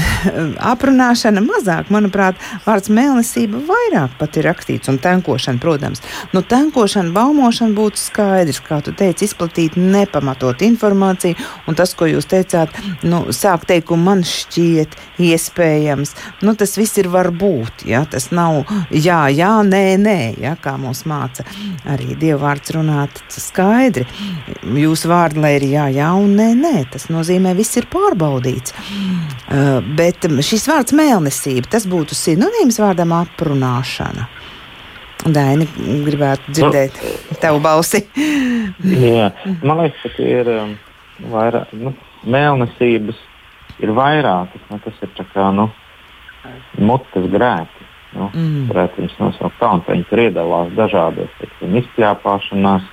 Aprunāšana 0.72 1.42
mazāk, 1.44 1.92
manuprāt, 1.94 2.40
vārds 2.66 2.90
mēlnesība 2.90 3.60
vairāk 3.68 4.16
pat 4.18 4.38
ir 4.40 4.48
rakstīts, 4.48 4.90
un 4.90 4.98
tenkošana, 5.02 5.62
protams. 5.62 6.02
Nu, 6.34 6.42
tenkošana, 6.42 7.14
baumošana 7.14 7.76
būtu 7.76 8.02
skaidrs, 8.02 8.60
kā 8.64 8.80
tu 8.84 8.94
teici, 8.96 9.28
izplatīt 9.28 9.78
nepamatot 9.78 10.64
informāciju, 10.66 11.38
un 11.70 11.78
tas, 11.78 11.94
ko 11.94 12.08
jūs 12.10 12.28
teicāt, 12.30 12.74
nu, 13.06 13.24
sāk 13.34 13.68
teikumu 13.70 14.10
man 14.10 14.24
šķiet 14.26 14.98
iespējams, 15.22 16.14
nu, 16.42 16.56
tas 16.58 16.74
viss 16.80 16.98
ir 17.00 17.08
varbūt, 17.12 17.86
ja, 17.88 18.02
tas 18.10 18.30
nav 18.34 18.64
jā, 18.90 19.22
jā, 19.30 19.54
nē, 19.66 19.84
nē, 20.02 20.18
ja, 20.42 20.56
kā 20.60 20.74
mums 20.80 21.04
māca 21.08 21.46
arī 21.88 22.16
Dievvvārds 22.18 22.74
runāt 22.74 23.22
skaidri. 23.44 24.06
Jūsu 24.84 25.10
vārdi, 25.10 25.42
lai 25.42 25.54
ir 25.58 25.66
jā, 25.68 25.88
jā 25.94 26.10
un 26.18 26.34
nē, 26.38 26.48
nē, 26.58 26.74
tas 26.94 27.08
nozīmē, 27.12 27.54
viss 27.58 27.78
ir 27.80 27.88
pārbaudīts. 27.92 28.74
Uh, 28.74 29.78
bet 29.98 30.26
šis 30.44 30.66
vārds 30.70 30.96
mēlnesība, 30.96 31.70
tas 31.76 31.88
būtu 31.90 32.16
sinonīms 32.18 32.80
vārdam 32.82 33.14
aprunāšana. 33.18 34.28
Daini, 35.24 35.64
gribētu 36.04 36.52
dzirdēt 36.52 36.98
no, 37.00 37.38
tavu 37.40 37.62
balsi. 37.64 38.02
jā, 39.16 39.30
man 39.64 39.80
liekas, 39.80 40.16
ka 40.16 40.26
ir 40.26 40.50
um, 40.52 40.74
vairāk, 41.32 41.72
nu, 41.80 41.94
mēlnesības 42.28 43.22
ir 43.80 43.94
vairākas. 43.96 44.68
Nu, 44.68 44.80
tas 44.84 45.00
ir 45.04 45.12
tā 45.16 45.24
kā, 45.32 45.48
nu, 45.56 45.70
mutes 46.78 47.30
grēki. 47.32 47.88
Nu, 48.14 48.28
mm. 48.30 48.66
Varētu 48.70 49.00
viņus 49.00 49.16
nosaukt 49.18 49.56
tā, 49.58 49.70
un 49.74 49.82
viņi 49.88 50.04
tur 50.10 50.22
iedalās 50.22 50.74
dažādos 50.78 51.32
teiksim, 51.40 51.74
izpļāpāšanās, 51.80 52.84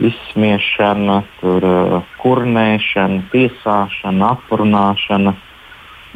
izsmiešana, 0.00 1.22
tur, 1.40 1.64
uh, 1.64 2.14
kurnēšana, 2.22 3.26
tiesāšana, 3.32 4.32
aprunāšana, 4.36 5.34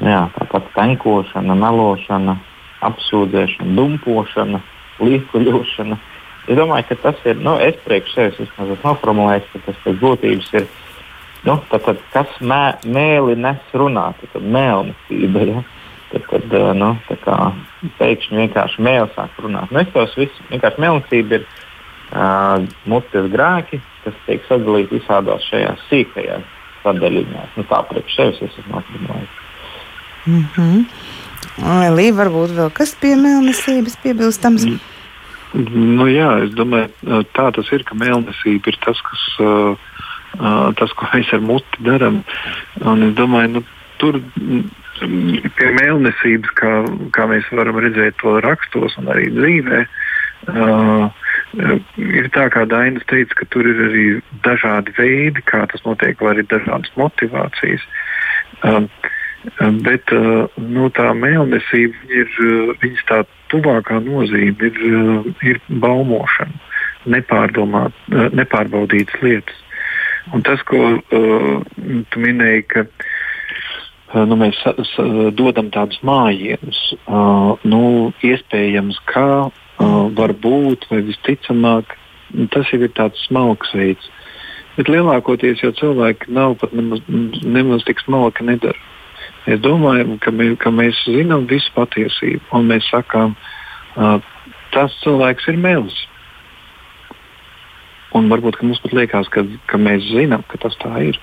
jā, 0.00 0.22
tāpat 0.38 0.70
tenkošana, 0.76 1.56
melošana, 1.60 2.36
apsūdzēšana, 2.86 3.76
dumpošana, 3.76 4.62
līkuļošana. 5.02 5.98
Es 6.46 6.58
domāju, 6.58 6.88
ka 6.88 6.98
tas 7.02 7.22
ir, 7.26 7.40
nu, 7.42 7.56
es 7.58 7.78
priekš 7.84 8.12
sevis 8.14 8.40
vismaz 8.40 8.76
esmu 8.76 8.92
noformulējis, 8.92 9.48
ka 9.52 9.62
tas 9.66 9.78
pēc 9.84 9.96
būtības 10.02 10.52
ir, 10.60 10.68
nu, 11.48 11.58
tad, 11.70 11.82
tad, 11.88 12.04
kas 12.14 12.36
mē, 12.40 12.62
mēli 12.86 13.34
nes 13.42 13.74
runāt, 13.74 14.22
tad 14.32 14.46
mēlnesība, 14.56 15.46
ja? 15.50 15.64
tad, 16.12 16.26
tad 16.30 16.54
uh, 16.54 16.70
nu, 16.78 16.92
tā 17.08 17.18
kā 17.24 17.36
pēkšņi 17.98 18.44
vienkārši 18.44 18.84
mēli 18.86 19.10
sāk 19.16 19.40
runāt. 19.42 19.72
Nu, 19.74 19.82
es 19.82 19.90
tos 19.94 20.14
visus, 20.18 20.44
vienkārši 20.52 20.84
mēlnesība 20.86 21.40
ir 21.40 21.48
uh, 22.12 22.66
mutes 22.86 23.30
grēki, 23.32 23.80
kas 24.04 24.18
tiek 24.26 24.44
sadalīti 24.48 25.00
visādās 25.00 25.46
šajās 25.50 25.86
sīkajās 25.90 26.54
sadaļās. 26.84 27.54
Nu, 27.58 27.66
tā 27.70 27.82
priekš 27.90 28.18
sevis 28.18 28.42
es 28.46 28.58
esmu 28.62 28.80
atbildējis. 28.80 29.38
Mm 30.26 30.44
-hmm. 30.54 30.84
Elī, 31.86 32.10
varbūt 32.12 32.52
vēl 32.58 32.70
kas 32.74 32.94
pie 33.00 33.14
mēlnesības 33.16 33.96
piebilstams? 34.02 34.66
Mm. 34.66 34.80
Nu, 35.96 36.08
jā, 36.10 36.44
es 36.44 36.50
domāju, 36.52 36.90
tā 37.36 37.46
tas 37.54 37.68
ir, 37.72 37.84
ka 37.88 37.94
mēlnesība 37.96 38.72
ir 38.72 38.78
tas, 38.84 38.98
kas, 39.00 39.22
uh, 39.40 39.76
uh, 40.40 40.74
tas 40.76 40.92
ko 40.98 41.08
mēs 41.14 41.30
ar 41.32 41.40
muti 41.40 41.86
darām. 41.86 42.18
Es 42.76 43.14
domāju, 43.16 43.48
nu, 43.54 43.62
tur 44.02 44.20
pie 44.98 45.70
mēlnesības, 45.78 46.52
kā, 46.60 46.72
kā 47.16 47.28
mēs 47.30 47.48
varam 47.52 47.78
redzēt 47.80 48.18
to 48.20 48.36
rakstos 48.44 48.98
un 49.00 49.08
arī 49.14 49.30
dzīvē, 49.32 49.80
uh, 49.86 51.08
ir 51.54 52.28
tā, 52.34 52.48
kā 52.52 52.64
Dainis 52.68 53.06
teica, 53.10 53.34
ka 53.40 53.48
tur 53.52 53.66
ir 53.68 53.82
arī 53.88 54.06
dažādi 54.44 54.94
veidi, 54.98 55.44
kā 55.46 55.64
tas 55.70 55.84
notiek, 55.86 56.20
vai 56.20 56.34
arī 56.34 56.46
dažādas 56.50 56.92
motivācijas. 56.98 57.84
Um, 58.66 58.88
bet 59.86 60.10
uh, 60.14 60.46
nu, 60.58 60.88
tā 60.90 61.12
mēlnesība 61.14 62.10
ir 62.10 62.32
uh, 62.42 62.72
viņas 62.82 63.04
tā 63.08 63.20
tuvākā 63.52 64.00
nozīme, 64.04 64.56
ir, 64.70 64.80
uh, 64.90 65.28
ir 65.46 65.60
baumošana, 65.68 66.58
uh, 67.06 68.26
nepārbaudītas 68.34 69.22
lietas. 69.22 69.62
Un 70.34 70.42
tas, 70.42 70.62
ko 70.66 70.96
uh, 70.98 71.52
tu 72.10 72.22
minēji, 72.22 72.66
ka 72.72 72.88
nu, 74.26 74.36
mēs 74.38 74.58
dodam 75.36 75.68
tādus 75.74 75.98
mājienus. 76.06 76.78
Nu, 77.66 77.80
iespējams, 78.24 79.00
kā 79.78 79.96
varbūt, 80.16 80.86
vai 80.90 81.02
visticamāk, 81.06 81.96
tas 82.52 82.72
jau 82.72 82.80
ir 82.82 82.92
tāds 82.96 83.20
smalks 83.28 83.72
veids. 83.76 84.10
Bet 84.76 84.90
lielākoties 84.92 85.62
jau 85.64 85.72
cilvēki 85.76 86.32
nav 86.36 86.58
pat 86.60 86.74
nemaz, 86.76 87.00
nemaz 87.08 87.84
tik 87.86 88.02
smalki 88.04 88.44
nedara. 88.44 88.78
Mēs 89.46 89.62
domājam, 89.64 90.16
ka, 90.20 90.32
mē, 90.34 90.50
ka 90.60 90.72
mēs 90.74 90.98
zinām 91.06 91.46
visu 91.48 91.70
patiesību, 91.76 92.42
un 92.56 92.68
mēs 92.68 92.88
sakām, 92.90 93.36
uh, 93.96 94.18
tas 94.74 94.92
cilvēks 95.04 95.48
ir 95.52 95.60
melis. 95.62 95.96
Un 98.16 98.28
varbūt 98.32 98.60
mums 98.64 98.80
pat 98.82 98.94
liekas, 98.96 99.30
ka, 99.32 99.46
ka 99.70 99.80
mēs 99.80 100.04
zinām, 100.10 100.44
ka 100.50 100.60
tas 100.60 100.76
tā 100.82 100.92
ir. 101.08 101.18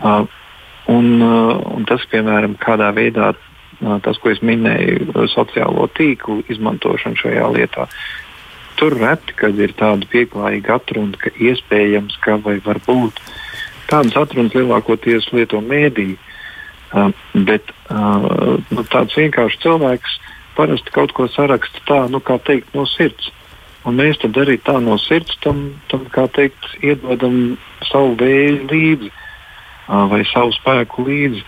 Uh, 0.00 0.24
un, 0.88 1.12
uh, 1.20 1.58
un 1.74 1.84
tas, 1.88 2.04
piemēram, 2.12 2.56
kādā 2.62 2.88
veidā 2.96 3.32
uh, 3.34 3.49
tas, 4.04 4.18
ko 4.20 4.32
es 4.32 4.42
minēju, 4.44 5.14
sociālo 5.32 5.86
tīklu 5.96 6.42
izmantošanu 6.52 7.20
šajā 7.20 7.46
lietā, 7.56 7.86
tur 8.80 8.96
reti, 9.00 9.36
kad 9.36 9.58
ir 9.60 9.74
tāda 9.76 10.08
pieklājīga 10.12 10.78
atruna, 10.80 11.16
ka 11.20 11.32
iespējams, 11.36 12.16
ka 12.24 12.38
vai 12.44 12.58
varbūt 12.64 13.20
tādas 13.90 14.16
atrunas 14.16 14.54
lielākoties 14.56 15.30
lieto 15.34 15.60
mēdīju. 15.64 16.18
Uh, 16.90 17.12
bet 17.46 17.68
uh, 17.92 18.56
nu, 18.74 18.82
tāds 18.90 19.14
vienkāršs 19.14 19.60
cilvēks 19.62 20.16
parasti 20.56 20.90
kaut 20.94 21.12
ko 21.14 21.28
saraksta 21.30 21.84
tā, 21.86 22.00
nu, 22.10 22.18
kā 22.18 22.40
teikt, 22.42 22.72
no 22.74 22.82
sirds. 22.90 23.30
Un 23.86 23.96
mēs 24.00 24.18
tad 24.20 24.36
arī 24.42 24.58
tā 24.60 24.74
no 24.82 24.96
sirds 25.00 25.38
tam, 25.44 25.68
tam 25.92 26.02
kā 26.12 26.26
teikt, 26.34 26.66
iedodam 26.82 27.56
savu 27.88 28.16
vēju 28.20 28.66
līdzi 28.72 29.12
uh, 29.12 30.08
vai 30.10 30.24
savu 30.32 30.52
spēku 30.56 31.06
līdzi. 31.06 31.44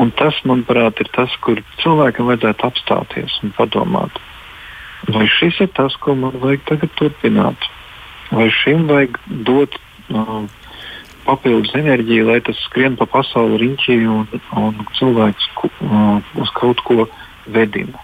Un 0.00 0.10
tas, 0.16 0.38
manuprāt, 0.48 1.02
ir 1.04 1.08
tas, 1.12 1.32
kur 1.44 1.60
cilvēkam 1.82 2.30
vajadzētu 2.30 2.68
apstāties 2.68 3.34
un 3.44 3.52
padomāt. 3.58 4.20
Vai 5.12 5.26
šis 5.28 5.58
ir 5.64 5.70
tas, 5.76 5.96
ko 6.00 6.14
man 6.16 6.38
vajag 6.40 6.64
tagad 6.70 6.94
turpināt? 6.96 7.66
Vai 8.32 8.48
šim 8.62 8.86
vajag 8.88 9.18
dot 9.48 9.76
uh, 10.14 10.46
papildus 11.26 11.74
enerģiju, 11.76 12.28
lai 12.30 12.38
tas 12.46 12.60
skrien 12.68 12.96
pa 12.96 13.08
pasauli 13.10 13.60
riņķī 13.64 13.98
un, 14.08 14.24
un 14.62 14.80
cilvēks 14.96 15.50
uh, 15.58 16.22
uz 16.40 16.54
kaut 16.56 16.80
ko 16.86 17.08
vedina? 17.52 18.00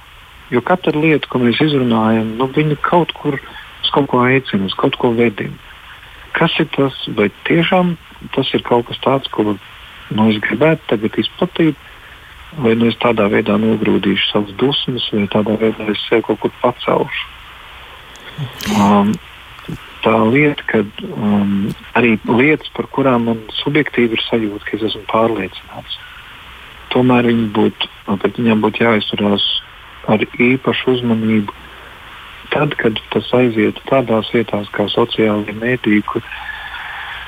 Jo 0.53 0.61
katra 0.65 0.93
lieta, 0.97 1.29
ko 1.29 1.41
mēs 1.41 1.61
izrunājam, 1.65 2.35
nu, 2.41 2.49
viņa 2.53 2.77
kaut 2.85 3.15
kur 3.17 3.39
uz 3.39 3.91
kaut 3.95 4.09
ko 4.13 4.23
aicina, 4.27 4.67
uz 4.69 4.77
kaut 4.77 4.97
ko 5.01 5.13
vedina. 5.17 5.57
Kas 6.37 6.53
ir 6.61 6.69
tas? 6.75 6.97
Vai 7.17 7.31
tiešām 7.49 7.97
tas 8.35 8.51
ir 8.57 8.65
kaut 8.67 8.89
kas 8.89 9.01
tāds, 9.05 9.31
ko 9.33 9.55
nu, 10.15 10.31
es 10.33 10.41
gribētu 10.45 10.95
tagad 10.95 11.19
izplatīt? 11.21 11.87
vai 12.57 12.75
nu 12.79 12.89
es 12.89 12.97
tādā 13.03 13.29
veidā 13.31 13.59
nogrūdīšu 13.61 14.31
savas 14.33 14.55
dusmas, 14.61 15.07
vai 15.13 15.27
tādā 15.33 15.57
veidā 15.61 15.89
es 15.93 16.01
sev 16.09 16.25
kaut 16.27 16.41
kur 16.43 16.53
pacelšu. 16.63 17.27
Um, 18.79 19.13
tā 20.05 20.15
lieta, 20.31 20.65
ka 20.71 20.83
um, 21.11 21.69
arī 21.99 22.17
lietas, 22.25 22.71
par 22.77 22.89
kurām 22.95 23.29
man 23.29 23.45
subjektīvi 23.61 24.17
ir 24.17 24.25
sajūta, 24.29 24.65
ka 24.65 24.77
es 24.79 24.87
esmu 24.91 25.05
pārliecināts, 25.13 25.99
tomēr 26.95 27.29
viņi 27.29 27.49
būtu, 27.57 27.91
pret 28.09 28.41
viņiem 28.41 28.65
būtu 28.65 28.85
jāizturās 28.87 29.47
ar 30.09 30.25
īpašu 30.25 30.95
uzmanību. 30.97 31.57
Tad, 32.49 32.73
kad 32.81 32.97
tas 33.13 33.27
aizietu 33.37 33.83
tādās 33.91 34.31
vietās 34.33 34.71
kā 34.73 34.87
sociālajā 34.89 35.53
mēdī, 35.59 35.99
kur, 36.09 36.25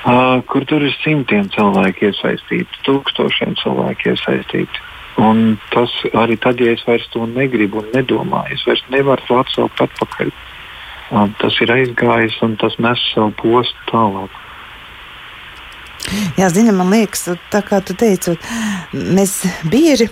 uh, 0.04 0.40
kur 0.46 0.64
tur 0.68 0.84
ir 0.86 0.94
simtiem 1.00 1.50
cilvēku 1.54 2.10
iesaistīti, 2.10 2.84
tūkstošiem 2.86 3.56
cilvēku 3.62 4.14
iesaistīti, 4.14 4.86
Un 5.20 5.58
tas 5.74 5.92
arī 6.16 6.38
tad, 6.40 6.60
ja 6.62 6.72
es 6.72 6.84
vairs 6.86 7.08
to 7.12 7.26
negribu 7.28 7.82
un 7.82 7.90
nedomāju, 7.92 8.56
es 8.56 8.62
vairs 8.68 8.84
nevaru 8.92 9.26
to 9.26 9.40
atsaukt 9.40 9.82
atpakaļ. 9.84 10.30
Um, 11.10 11.34
tas 11.40 11.56
ir 11.60 11.72
aizgājis 11.74 12.38
un 12.46 12.54
tas 12.60 12.76
nes 12.78 13.02
savu 13.10 13.34
postu 13.40 13.88
tālāk. 13.90 14.38
Jā, 16.38 16.48
zini, 16.48 16.72
man 16.74 16.92
liekas, 16.94 17.26
tā 17.52 17.60
kā 17.66 17.82
tu 17.84 17.96
teici, 17.98 18.36
mēs 18.94 19.40
bieži 19.68 20.08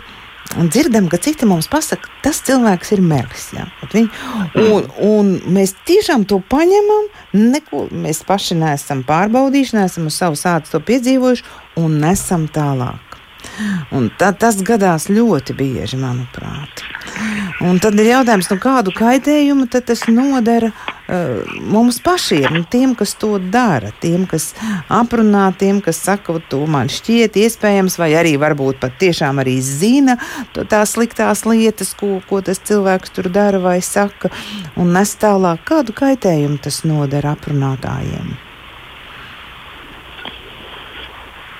dzirdam, 0.56 1.08
ka 1.08 1.18
citi 1.20 1.46
mums 1.48 1.68
pasaka, 1.70 2.08
tas 2.24 2.40
cilvēks 2.46 2.94
ir? 2.96 3.02
Viņ, 3.92 4.08
un, 4.62 4.86
un 5.04 5.32
mēs 5.54 5.74
tiešām 5.88 6.24
to 6.28 6.40
paņemam, 6.50 7.08
neko 7.36 7.86
mēs 7.92 8.22
paši 8.28 8.58
neesam 8.60 9.04
pārbaudījuši, 9.08 9.76
neesam 9.76 10.08
uz 10.08 10.18
savu 10.20 10.38
sācu 10.40 10.72
to 10.72 10.80
piedzīvojuši 10.88 11.44
un 11.82 11.98
nesam 12.02 12.48
tālāk. 12.52 13.04
Un 13.94 14.10
tā, 14.18 14.32
tas 14.34 14.58
gadās 14.66 15.08
ļoti 15.12 15.54
bieži, 15.56 15.98
manuprāt. 16.00 16.82
Un 17.64 17.78
tad 17.82 17.98
ir 17.98 18.12
jautājums, 18.12 18.50
nu, 18.50 18.58
kādu 18.62 18.92
kaitējumu 18.94 19.66
tas 19.70 20.04
nodara 20.10 20.72
uh, 20.72 20.97
mums 21.60 22.00
pašiem, 22.04 22.58
nu, 22.58 22.64
tiem, 22.68 22.92
kas 22.98 23.14
to 23.16 23.38
dara, 23.38 23.90
tiem, 24.00 24.26
kas 24.28 24.50
aprunā, 24.92 25.46
tiem, 25.56 25.80
kas 25.84 26.02
saka, 26.04 26.36
to 26.50 26.60
man 26.68 26.90
šķiet 26.92 27.38
iespējams, 27.40 27.96
vai 28.00 28.10
arī 28.18 28.34
varbūt 28.40 28.80
pat 28.82 28.98
tiešām 29.00 29.40
arī 29.40 29.56
zina 29.64 30.18
tās 30.52 30.92
sliktās 30.96 31.46
lietas, 31.48 31.94
ko, 31.96 32.18
ko 32.28 32.42
tas 32.44 32.60
cilvēks 32.60 33.16
tur 33.16 33.30
dara 33.32 33.60
vai 33.62 33.78
saka, 33.80 34.30
un 34.76 34.92
nes 34.92 35.16
tālāk, 35.16 35.64
kādu 35.68 35.96
kaitējumu 35.96 36.60
tas 36.60 36.82
nodara 36.84 37.32
aprunātājiem. 37.38 38.36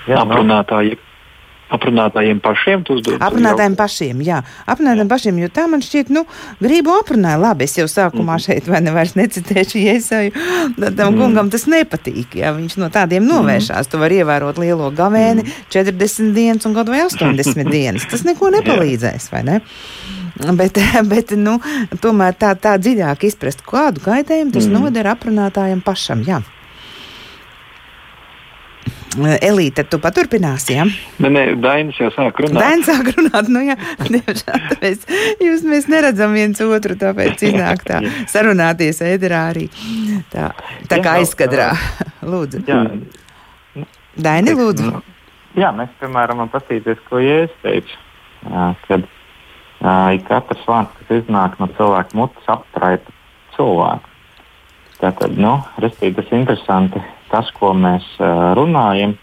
Jā, 0.08 0.22
aprunātāji 0.24 0.96
Aprunātājiem 1.68 2.38
pašiem 2.40 2.82
tu 2.86 2.96
uzdod? 2.96 3.18
Aprunātājiem 3.24 3.74
pašiem, 3.76 4.22
jā. 4.24 4.40
Aprunātājiem 4.64 5.10
pašiem, 5.10 5.40
jo 5.42 5.50
tā 5.52 5.66
man 5.68 5.82
šķiet, 5.84 6.12
nu, 6.14 6.24
gribu 6.62 6.94
aprunāt. 6.96 7.36
Labi, 7.42 7.66
es 7.68 7.76
jau 7.76 7.84
sākumā 7.90 8.38
mm. 8.38 8.44
šeit 8.46 8.70
vai 8.72 8.80
ne 8.84 8.94
vairs 8.94 9.12
necitēšu 9.18 9.82
iesaju. 9.82 10.32
Tam 10.78 11.12
mm. 11.12 11.18
kungam 11.20 11.52
tas 11.52 11.68
nepatīk, 11.68 12.38
ja 12.40 12.54
viņš 12.56 12.78
no 12.80 12.88
tādiem 12.94 13.26
mhm. 13.26 13.34
novēršās. 13.34 13.84
Mm. 13.84 13.92
Tu 13.92 14.02
vari 14.02 14.20
ievērot 14.22 14.60
lielo 14.62 14.88
gavēni 14.96 15.44
mm. 15.44 15.56
40 15.74 16.32
dienas 16.36 16.68
un 16.68 16.76
kaut 16.78 16.92
vai 16.92 17.04
80 17.04 17.72
dienas. 17.76 18.08
Tas 18.08 18.24
neko 18.24 18.52
nepalīdzēs, 18.58 19.28
vai 19.34 19.44
ne? 19.48 19.60
Bet, 20.56 20.78
bet 21.12 21.36
nu, 21.36 21.58
tomēr 22.00 22.36
tā, 22.38 22.54
tā 22.56 22.78
dziļāk 22.80 23.28
izprast, 23.28 23.64
kādu 23.68 24.04
kaitējumu 24.04 24.54
tas 24.56 24.70
mm. 24.70 24.78
nodara 24.80 25.18
aprunātājiem 25.18 25.84
pašam. 25.84 26.24
Jā. 26.24 26.40
Elīte, 29.26 29.84
tu 29.88 29.98
paturpināsi, 30.02 30.74
jā? 30.76 30.84
Ja? 30.84 31.24
Nē, 31.24 31.30
nē, 31.34 31.42
Dainis 31.62 31.98
jau 32.00 32.10
sāk 32.14 32.38
runāt. 32.44 32.60
Dainis 32.62 32.88
sāk 32.88 33.10
runāt, 33.16 33.50
nu 33.52 33.62
jā, 33.66 33.76
diemžēl 34.14 34.66
mēs, 34.82 35.04
jūs, 35.42 35.64
mēs 35.68 35.88
neredzam 35.90 36.36
viens 36.36 36.62
otru, 36.64 36.96
tāpēc 37.00 37.44
iznāk 37.50 37.84
tā 37.88 38.00
sarunāties 38.32 39.02
ēderā 39.06 39.42
arī 39.52 39.66
tā, 40.32 40.52
tā 40.90 41.00
kā 41.04 41.18
aizkadrā. 41.22 41.72
Lūdzu. 42.32 42.62
Jā. 42.68 42.82
Daini, 44.18 44.54
lūdzu. 44.58 44.92
Jā, 45.58 45.70
mēs, 45.74 45.90
piemēram, 46.00 46.42
man 46.42 46.50
patīties, 46.52 46.98
ko 47.08 47.20
Jēzus 47.22 47.54
teica, 47.62 48.00
kad 48.86 49.06
uh, 49.82 50.16
katrs 50.28 50.66
vārds, 50.68 50.94
kas 51.00 51.22
iznāk 51.22 51.58
no 51.62 51.70
cilvēka 51.78 52.18
mutes, 52.18 52.50
aptraita 52.50 53.14
cilvēku. 53.56 54.16
Tātad, 54.98 55.38
nu, 55.38 55.54
restīt, 55.78 56.16
tas 56.18 56.30
ir 56.32 56.40
interesanti 56.40 57.02
tas, 57.30 57.50
ko 57.56 57.72
mēs 57.76 58.04
runājam, 58.58 59.16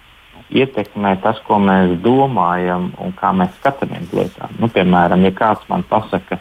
ietekmē 0.53 1.15
tas, 1.23 1.39
ko 1.47 1.57
mēs 1.61 1.95
domājam 2.03 2.91
un 3.01 3.13
kā 3.17 3.31
mēs 3.33 3.53
skatāmies 3.59 4.11
lietām. 4.13 4.53
Nu, 4.61 4.69
piemēram, 4.71 5.25
ja 5.25 5.33
kāds 5.35 5.65
man 5.71 5.85
pasaka 5.89 6.39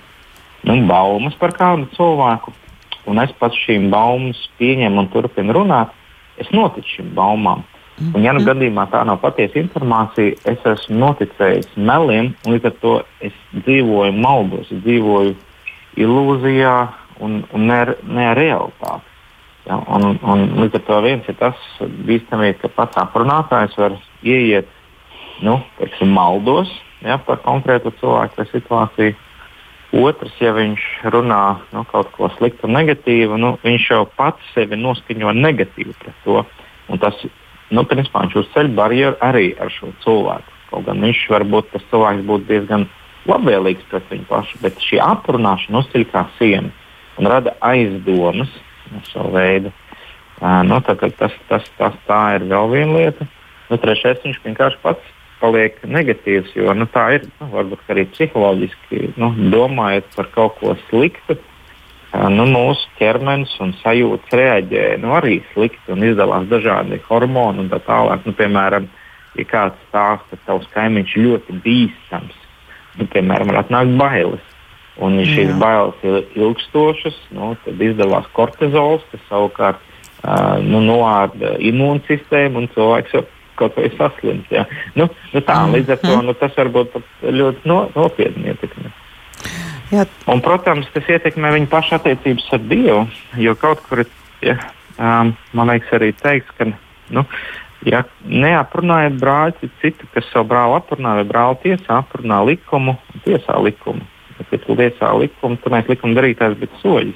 nu, 0.65 0.77
baumas 0.89 1.37
par 1.41 1.55
kādu 1.57 1.89
cilvēku, 1.97 2.53
un 3.11 3.21
es 3.23 3.33
pats 3.39 3.59
šīm 3.65 3.91
baumas 3.93 4.41
pieņemu 4.59 5.05
un 5.05 5.13
turpinu 5.13 5.57
runāt, 5.57 5.95
es 6.41 6.51
noticu 6.53 6.99
šīm 6.99 7.15
baumām. 7.17 7.65
Un, 7.95 8.25
ja 8.25 8.33
nu 8.35 8.41
mhm. 8.43 8.49
gadījumā 8.49 8.89
tā 8.91 9.05
nav 9.07 9.21
patiesa 9.23 9.61
informācija, 9.61 10.35
es 10.51 10.65
esmu 10.67 10.99
noticējis 10.99 11.77
meliem, 11.79 12.33
un 12.43 12.57
līdz 12.57 12.71
ar 12.73 12.77
to 12.83 12.95
es 13.23 13.37
dzīvoju 13.55 14.17
maldos, 14.19 14.71
es 14.75 14.83
dzīvoju 14.83 15.37
ilūzijā 16.03 16.75
un, 17.23 17.45
un 17.55 17.69
ne, 17.71 17.81
ne 18.11 18.33
realitāti. 18.35 19.14
Ja, 19.65 19.79
un, 19.97 20.19
un 20.21 20.43
līdz 20.61 20.77
ar 20.77 20.83
to 20.85 20.97
viens 21.05 21.29
ir 21.31 21.37
tas 21.41 21.61
bīstamība, 21.81 22.59
ka 22.61 22.73
pats 22.77 22.99
aprunātājs 23.01 23.77
var 23.81 23.95
ieiet 24.21 24.69
nu, 25.45 25.57
teiksim, 25.79 26.11
maldos 26.13 26.69
ja, 27.01 27.17
par 27.17 27.41
konkrētu 27.45 27.95
cilvēku 28.01 28.41
vai 28.41 28.47
situāciju. 28.51 29.15
Otrs, 29.95 30.35
ja 30.43 30.51
viņš 30.57 30.85
runā 31.15 31.43
nu, 31.73 31.85
kaut 31.87 32.11
ko 32.17 32.29
sliktu 32.35 32.69
negatīvu, 32.69 33.39
nu, 33.39 33.55
viņš 33.63 33.87
jau 33.93 34.03
pats 34.19 34.53
sevi 34.55 34.77
noskaņo 34.81 35.33
negatīvi 35.39 35.95
pret 36.01 36.17
to. 36.27 36.43
Un 36.91 37.01
tas, 37.01 37.21
nu, 37.71 37.85
principā, 37.89 38.25
viņš 38.25 38.41
uzceļ 38.43 38.73
barjeru 38.75 39.17
arī 39.23 39.53
ar 39.63 39.71
šo 39.73 39.93
cilvēku. 40.03 40.59
Kaut 40.73 40.89
gan 40.89 41.05
viņš 41.07 41.23
varbūt 41.31 41.71
tas 41.73 41.87
cilvēks 41.93 42.27
būtu 42.27 42.51
diezgan 42.51 42.89
labvēlīgs 43.31 43.87
pret 43.89 44.11
viņu 44.11 44.27
pašu, 44.29 44.59
bet 44.65 44.83
šī 44.83 44.99
aprunāšana 45.05 45.85
uzceļ 45.85 46.09
kā 46.11 46.27
siena 46.41 46.75
un 47.15 47.31
rada 47.31 47.55
aizdomas 47.63 48.51
savu 49.11 49.35
veidu. 49.35 49.73
Uh, 50.43 50.63
nu, 50.67 50.81
tā, 50.85 50.97
tas, 50.99 51.35
tas, 51.49 51.67
tas, 51.79 51.99
tā 52.09 52.23
ir 52.39 52.49
vēl 52.51 52.71
viena 52.73 52.99
lieta. 52.99 53.27
Nu, 53.71 53.79
trešais, 53.81 54.23
viņš 54.25 54.43
vienkārši 54.45 54.81
pats 54.83 55.13
paliek 55.41 55.79
negatīvs. 55.87 56.55
Jo 56.57 56.75
nu, 56.77 56.87
tā 56.91 57.07
ir 57.19 57.27
nu, 57.41 57.49
varbūt 57.53 57.91
arī 57.93 58.07
psiholoģiski 58.13 59.15
nu, 59.21 59.33
domājot 59.53 60.09
par 60.17 60.31
kaut 60.35 60.59
ko 60.61 60.77
sliktu. 60.89 61.39
Nu, 62.15 62.45
mūsu 62.47 62.87
ķermenis 63.01 63.57
un 63.65 63.73
sajūta 63.81 64.39
reaģē 64.39 64.85
nu, 65.03 65.17
arī 65.19 65.41
slikti 65.51 65.91
un 65.91 66.05
izdalās 66.07 66.47
dažādi 66.51 67.01
hormoni 67.09 67.65
un 67.65 67.71
tā 67.73 67.81
tālāk. 67.83 68.23
Nu, 68.29 68.35
piemēram, 68.39 68.87
ja 69.35 69.47
kāds 69.51 69.81
stāsta, 69.89 70.37
ka 70.37 70.53
tavs 70.53 70.69
kaimiņš 70.77 71.17
ļoti 71.25 71.57
bīstams, 71.65 72.37
nu, 73.01 73.09
piemēram, 73.11 73.51
var 73.51 73.65
atnākt 73.65 73.97
bailes. 73.99 74.54
Un, 75.03 75.17
ja 75.19 75.27
šīs 75.27 75.55
bailes 75.59 76.03
ir 76.07 76.21
ilgstošas, 76.39 77.17
nu, 77.35 77.55
tad 77.65 77.81
izdalās 77.83 78.29
kortizols, 78.37 79.03
kas 79.11 79.25
savukārt 79.27 79.81
uh, 79.81 80.61
nu, 80.63 80.79
noārda 80.85 81.57
imūnsistēmu 81.59 82.63
un 82.63 82.69
cilvēks 82.77 83.17
jau 83.17 83.25
kaut 83.59 83.75
vai 83.79 83.91
saslims. 83.99 84.47
Ja. 84.55 84.67
Nu, 84.99 85.09
nu 85.33 85.43
tā, 85.43 85.57
mm. 85.65 85.75
Līdz 85.79 85.95
ar 85.95 86.01
to 86.03 86.21
nu, 86.27 86.37
tas 86.39 86.55
var 86.59 86.71
būt 86.75 86.95
ļoti 87.23 87.71
no, 87.71 87.81
nopietni 87.95 88.53
ietekmi. 88.53 88.93
Jā. 89.95 90.07
Un, 90.31 90.41
protams, 90.43 90.89
tas 90.95 91.11
ietekmē 91.11 91.53
viņa 91.55 91.71
paša 91.71 92.01
attiecības 92.01 92.49
ar 92.57 92.65
Dievu. 92.71 93.03
Jo 93.43 93.55
kaut 93.59 93.83
kur, 93.87 94.03
ja, 94.43 94.57
um, 94.97 95.35
man 95.55 95.71
liekas, 95.71 95.93
arī 95.99 96.11
teiks, 96.19 96.51
ka 96.59 96.71
nu, 97.15 97.27
ja 97.87 98.03
neaprunājat 98.25 99.21
brāli 99.21 99.71
citu, 99.83 100.09
kas 100.15 100.27
savu 100.33 100.51
brāli 100.55 100.79
aprunā, 100.81 101.19
vai 101.21 101.29
brāli 101.29 101.63
tiesā 101.69 102.01
aprunā 102.01 102.41
likumu, 102.49 102.97
tiesā 103.27 103.59
likumu. 103.63 104.07
Tiesā 104.39 105.13
likumu, 105.19 105.59
tad 105.63 105.75
mēs 105.77 105.91
likuma 105.91 106.19
darītājs, 106.19 106.59
bet 106.59 106.75
soļi. 106.83 107.15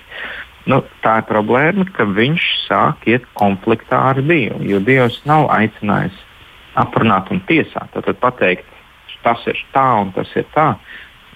Nu, 0.69 0.83
tā 1.03 1.19
ir 1.23 1.29
problēma, 1.31 1.87
ka 1.97 2.05
viņš 2.05 2.47
sāk 2.67 3.07
iet 3.09 3.25
konfliktā 3.39 4.01
ar 4.11 4.21
Dievu, 4.21 4.61
jo 4.69 4.81
Dievs 4.85 5.23
nav 5.29 5.49
aicinājis 5.55 6.17
aprunāt 6.79 7.31
un 7.33 7.41
tiesāt. 7.49 7.91
Tad 7.95 8.21
pateikt, 8.21 8.67
tas 9.25 9.43
ir 9.49 9.59
tā 9.73 9.87
un 10.03 10.13
tas 10.17 10.31
ir 10.37 10.47
tā. 10.55 10.75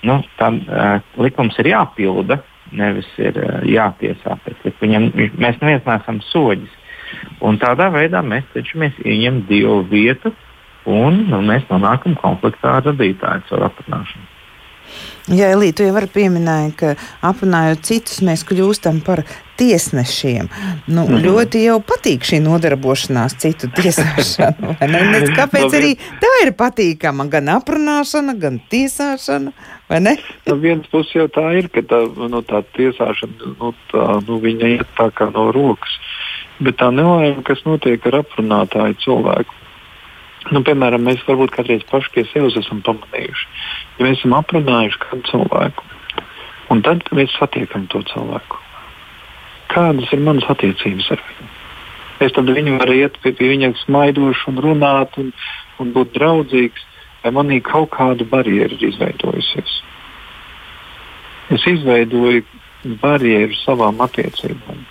Nu, 0.07 0.19
tad 0.39 0.59
uh, 0.67 0.99
likums 1.23 1.57
ir 1.63 1.71
jāpilda, 1.73 2.41
nevis 2.77 3.09
ir 3.23 3.39
uh, 3.41 3.63
jātiesā. 3.67 4.37
Viņam, 4.83 5.11
mēs 5.15 5.61
neviens 5.63 5.87
neesam 5.89 6.21
soģis. 6.29 6.79
Un 7.45 7.59
tādā 7.63 7.89
veidā 7.93 8.23
mēs 8.25 8.45
cenšamies 8.55 9.01
ieņemt 9.05 9.49
Dievu 9.49 9.83
vietu, 9.91 10.33
un 10.89 11.25
nu, 11.31 11.41
mēs 11.47 11.65
nonākam 11.71 12.17
konfliktā 12.21 12.79
ar 12.79 12.87
radītāju 12.91 13.49
caur 13.51 13.69
aprunāšanu. 13.69 14.32
Jā, 15.31 15.53
Elīte, 15.55 15.77
tu 15.79 15.85
jau 15.87 15.95
vari 15.95 16.09
pieminēt, 16.11 16.73
ka 16.81 16.95
aprunājot 17.23 17.85
citus, 17.87 18.19
mēs 18.27 18.43
kļūstam 18.49 18.99
par 19.07 19.23
tiesnešiem. 19.61 20.49
Nu, 20.87 21.05
mm 21.05 21.15
-hmm. 21.15 21.23
Ļoti 21.27 21.63
jau 21.63 21.79
patīk 21.79 22.27
šī 22.27 22.41
nodarbošanās 22.43 23.37
citu 23.39 23.69
tiesāšanu. 23.77 24.75
Ne? 24.81 25.03
Ne, 25.13 25.21
kāpēc 25.37 25.77
arī 25.79 25.95
tā 26.23 26.33
ir 26.43 26.53
patīkama? 26.59 27.29
Gan 27.31 27.49
aprunāšana, 27.49 28.35
gan 28.39 28.61
tiesāšana. 28.71 29.53
No 30.47 30.55
vienas 30.57 30.87
puses 30.87 31.15
jau 31.15 31.29
tā 31.29 31.59
ir, 31.59 31.69
ka 31.69 31.83
tā, 31.83 32.01
nu, 32.29 32.43
tā 32.43 32.63
tiesāšana 32.77 33.55
nu, 33.61 33.75
tā, 33.93 34.05
nu, 34.27 34.41
iet 34.47 34.89
tā 34.97 35.11
kā 35.11 35.31
no 35.31 35.53
rokas. 35.53 35.99
Bet 36.61 36.77
tā 36.81 36.91
nelaime, 36.91 37.43
kas 37.43 37.65
notiek 37.65 38.07
ar 38.07 38.23
aprunātāju 38.23 38.95
cilvēku, 39.05 39.62
Nu, 40.51 40.63
piemēram, 40.67 41.05
mēs 41.07 41.23
varbūt 41.29 41.53
kādreiz 41.55 41.85
paši 41.87 42.11
pie 42.17 42.25
sevis 42.33 42.57
esam 42.59 42.83
pamanījuši, 42.83 43.49
ja 43.99 44.07
mēs 44.07 44.19
esam 44.19 44.35
aprunājuši 44.41 45.01
kādu 45.05 45.23
cilvēku, 45.31 45.87
un 46.75 46.83
tad 46.83 47.07
mēs 47.15 47.35
satiekam 47.39 47.87
to 47.93 48.03
cilvēku. 48.11 48.59
Kādas 49.73 50.11
ir 50.13 50.25
manas 50.27 50.49
attiecības 50.53 51.13
ar 51.15 51.23
viņu? 51.29 51.51
Es 52.23 52.35
tad 52.35 52.51
viņu 52.51 52.77
varu 52.79 52.97
iet 52.99 53.17
pie, 53.23 53.33
pie 53.39 53.53
viņa 53.55 53.73
smaidoši 53.85 54.51
un 54.51 54.59
runāt 54.67 55.17
un, 55.23 55.31
un 55.83 55.95
būt 55.95 56.13
draudzīgs, 56.19 56.85
vai 57.23 57.33
manī 57.39 57.61
kaut 57.65 57.91
kāda 57.95 58.27
barjera 58.29 58.75
ir 58.75 58.89
izveidojusies. 58.91 59.79
Es 61.55 61.67
izveidoju 61.71 62.45
barjeru 63.03 63.57
savām 63.63 64.03
attiecībām. 64.03 64.83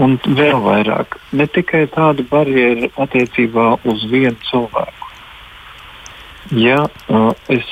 Un 0.00 0.16
vēl 0.24 0.56
vairāk, 0.64 1.18
ne 1.36 1.44
tikai 1.52 1.84
tāda 1.92 2.24
barjera 2.30 2.88
attiecībā 3.04 3.66
uz 3.84 4.06
vienu 4.08 4.38
cilvēku. 4.48 5.08
Ja 6.56 6.86
uh, 6.88 7.32
es 7.52 7.68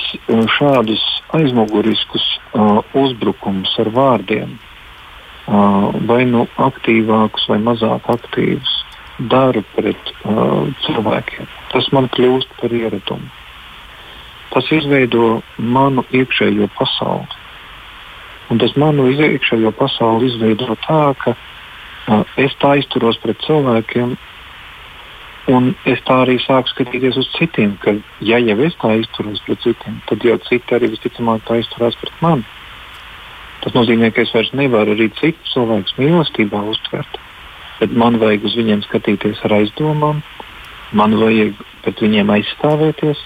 šādus 0.53 1.01
aizmuguriskus 1.33 2.23
uh, 2.53 2.85
uzbrukumus 2.97 3.73
ar 3.81 3.89
vārdiem, 3.95 4.53
uh, 4.53 5.89
vai 6.05 6.21
nu 6.29 6.45
aktīvākus, 6.61 7.49
vai 7.49 7.57
mazāk 7.65 8.05
aktīvus, 8.13 8.77
daru 9.31 9.65
pret 9.73 10.13
uh, 10.21 10.69
cilvēkiem, 10.85 11.49
tas 11.73 11.89
man 11.95 12.09
kļūst 12.13 12.53
par 12.61 12.73
ieradumu. 12.73 13.33
Tas 14.53 14.67
izveido 14.75 15.39
manu 15.57 16.05
iekšējo 16.13 16.69
pasauli. 16.77 17.39
Un 18.51 18.59
tas 18.61 18.73
manu 18.77 19.07
iekšējo 19.09 19.71
pasauli 19.79 20.27
izveido 20.27 20.75
tā, 20.85 21.05
ka 21.17 21.33
uh, 21.33 21.47
es 22.37 22.53
tā 22.61 22.75
izturos 22.79 23.19
pret 23.21 23.39
cilvēkiem, 23.45 24.15
un 25.51 25.71
es 25.89 26.01
tā 26.07 26.21
arī 26.23 26.37
sāku 26.41 26.71
skatīties 26.71 27.17
uz 27.21 27.29
citiem. 27.37 27.75
Ka, 27.81 27.95
ja 28.25 28.39
jau 28.41 28.57
es 28.65 28.77
tā 28.81 28.95
izturos 28.99 29.41
pret 29.45 29.61
citiem, 29.63 30.01
tad 30.09 30.25
jau 30.25 30.37
citi 30.47 30.77
arī 30.77 30.91
visticamāk 30.93 31.45
tā 31.47 31.61
izturās 31.61 31.97
pret 32.01 32.13
mani. 32.21 32.45
Tas 33.61 33.75
nozīmē, 33.77 34.09
ka 34.13 34.23
es 34.25 34.31
vairs 34.33 34.49
nevaru 34.57 34.95
arī 34.95 35.11
citu 35.19 35.51
cilvēku 35.53 35.99
mīlestībā 36.01 36.63
uztvert. 36.71 37.19
Bet 37.81 37.93
man 37.97 38.17
vajag 38.21 38.45
uz 38.45 38.55
viņiem 38.57 38.81
skatīties 38.85 39.41
ar 39.45 39.57
aizdomām, 39.59 40.21
man 40.97 41.17
vajag 41.17 41.57
pret 41.85 42.01
viņiem 42.01 42.29
aizstāvēties, 42.33 43.21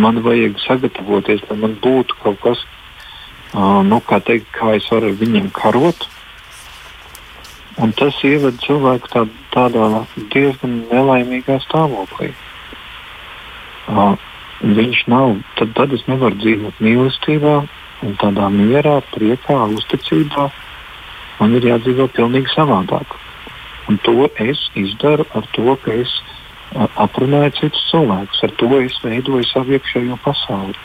man 0.00 0.20
vajag 0.24 0.58
sagatavoties, 0.64 1.44
lai 1.48 1.58
man 1.60 1.76
būtu 1.80 2.16
kaut 2.22 2.40
kas, 2.44 2.64
uh, 3.52 3.80
nu, 3.84 4.00
kā 4.04 4.20
teikt, 4.24 4.48
kā 4.56 4.74
es 4.76 4.88
varu 4.92 5.12
ar 5.12 5.20
viņiem 5.20 5.48
karot 5.56 6.08
Un 7.80 7.92
tas 7.96 8.16
ievada 8.26 8.58
cilvēku 8.60 9.08
tā, 9.08 9.22
tādā 9.54 10.02
diezgan 10.34 10.82
nelaimīgā 10.90 11.56
stāvoklī. 11.64 12.32
Uh, 13.88 14.16
viņš 14.60 15.06
nav, 15.08 15.38
tad, 15.56 15.72
tad 15.78 15.94
es 15.96 16.02
nevaru 16.10 16.36
dzīvot 16.42 16.82
mīlestībā, 16.84 17.54
un 18.04 18.18
tādā 18.20 18.50
mierā, 18.52 18.98
priekā, 19.14 19.56
uzticībā. 19.78 20.50
Man 21.40 21.56
ir 21.56 21.70
jādzīvo 21.70 22.10
pavisam 22.12 22.50
savādāk. 22.52 23.16
Un 23.88 23.96
to 24.04 24.28
es 24.44 24.60
izdaru 24.78 25.24
ar 25.34 25.46
to, 25.56 25.72
ka 25.80 25.94
es 26.02 26.12
uh, 26.20 26.84
aprunāju 27.00 27.54
citus 27.62 27.86
cilvēkus, 27.90 28.42
ar 28.44 28.52
to 28.60 28.68
es 28.80 28.98
veidoju 29.04 29.48
savu 29.48 29.78
iekšējo 29.78 30.18
pasauli. 30.24 30.76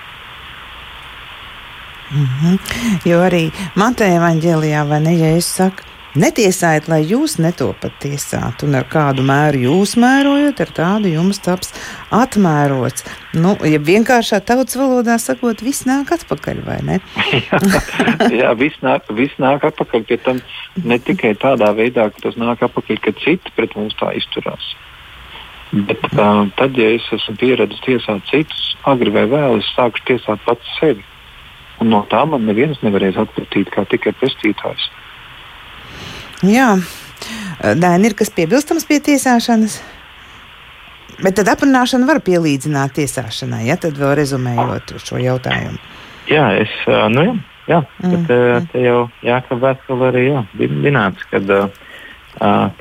Mm 2.12 2.28
-hmm. 2.39 2.60
Jo 3.06 3.20
arī 3.20 3.52
Mateja 3.76 4.16
evanģēlijā, 4.22 4.88
vai 4.88 5.00
ne, 5.00 5.18
ja 5.18 5.36
es 5.38 5.46
saku, 5.56 5.84
Netiesājiet, 6.16 6.86
lai 6.88 7.01
jūs 7.03 7.36
netopat 7.43 7.97
tiesāt, 7.99 8.63
un 8.63 8.78
ar 8.80 8.86
kādu 8.88 9.24
mēru 9.28 9.66
jūs 9.66 9.95
mērojat, 9.99 10.61
ar 10.63 10.72
tādu 10.78 11.11
jums 11.11 11.41
taps 11.43 11.74
atmērots. 12.16 13.03
Nu, 13.36 13.57
ja 13.68 13.82
vienkāršā 13.84 14.39
tautas 14.47 14.78
valodā 14.80 15.18
sakot, 15.20 15.59
viss 15.66 15.84
nāk 15.89 16.13
atpakaļ, 16.16 16.63
vai 16.63 16.80
ne? 16.88 17.01
jā, 17.36 17.59
jā 18.41 18.55
viss, 18.55 18.80
nāk, 18.86 19.11
viss 19.18 19.36
nāk 19.43 19.68
atpakaļ 19.68 20.07
pie 20.07 20.22
tam 20.24 20.39
ne 20.88 21.01
tikai 21.03 21.36
tādā 21.41 21.74
veidā, 21.76 22.07
ka 22.16 22.30
tas 22.30 22.39
nāk 22.39 22.63
atpakaļ, 22.63 23.03
ka 23.03 23.16
citi 23.20 23.55
pret 23.59 23.76
mums 23.76 23.99
tā 23.99 24.16
izturās. 24.16 24.72
Bet 25.76 26.03
uh, 26.13 26.45
tad, 26.55 26.78
ja 26.80 26.93
es 26.95 27.05
esmu 27.11 27.36
pieredzējis 27.41 27.84
tiesāt 27.84 28.30
citus, 28.32 28.68
agri 28.88 29.11
vai 29.11 29.26
vēl, 29.28 29.59
es 29.59 29.76
sāku 29.76 29.99
tiesāt 30.07 30.39
pats 30.47 30.78
sevi. 30.80 31.03
Un 31.84 31.91
no 31.91 32.05
tā 32.07 32.22
man 32.30 32.45
neviens 32.47 32.80
nevarēs 32.86 33.20
atpūtīt 33.20 33.74
kā 33.74 33.84
tikai 33.91 34.16
pestītājs. 34.22 34.88
Jā, 36.46 36.76
Dēni, 37.66 38.10
ir 38.10 38.16
kas 38.18 38.30
piebilstams 38.36 38.86
pie 38.86 39.00
tiesāšanas? 39.02 39.80
Bet 41.24 41.38
tad 41.39 41.48
aprunāšana 41.54 42.08
var 42.10 42.20
pielīdzināt 42.26 42.98
tiesāšanai, 42.98 43.64
ja 43.70 43.78
tad 43.80 43.96
vēl 43.98 44.18
rezumējot 44.20 44.98
šo 45.00 45.22
jautājumu. 45.24 45.80
Jā, 46.28 46.50
es, 46.60 46.74
nu 47.14 47.24
jā, 47.24 47.36
jā 47.72 47.80
mm. 48.04 48.26
te, 48.28 48.39
te 48.74 48.84
jau 48.84 49.06
jākab 49.24 49.64
vēstule 49.64 50.10
arī 50.10 50.26
jā, 50.28 50.41
minēts, 50.60 51.24
kad, 51.32 51.54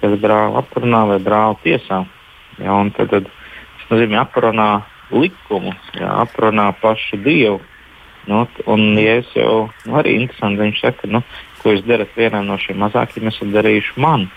kad 0.01 0.19
brāli 0.25 0.59
aprunā 0.61 1.05
vai 1.12 1.21
brāli 1.23 1.61
tiesā. 1.69 2.03
Jā, 2.59 2.75
un 2.75 2.91
tad, 2.97 3.12
tad 3.15 3.31
tas 3.31 3.93
nozīmē 3.93 4.19
aprunā 4.25 4.69
likumu, 5.15 5.77
jā, 5.95 6.11
aprunā 6.25 6.73
pašu 6.83 7.23
Dievu. 7.23 7.62
Nu, 8.27 8.47
un, 8.73 8.87
ja 8.97 9.19
es 9.21 9.29
jau 9.37 9.67
nu, 9.85 9.99
arī 10.01 10.17
interesanti, 10.23 10.62
viņš 10.62 10.79
saka, 10.81 11.11
nu, 11.12 11.21
ko 11.65 11.73
jūs 11.73 11.85
darat 11.89 12.12
vienam 12.17 12.47
no 12.49 12.59
šiem 12.61 12.83
mazākiem, 12.85 13.31
esat 13.33 13.53
darījuši 13.55 14.01
man. 14.05 14.29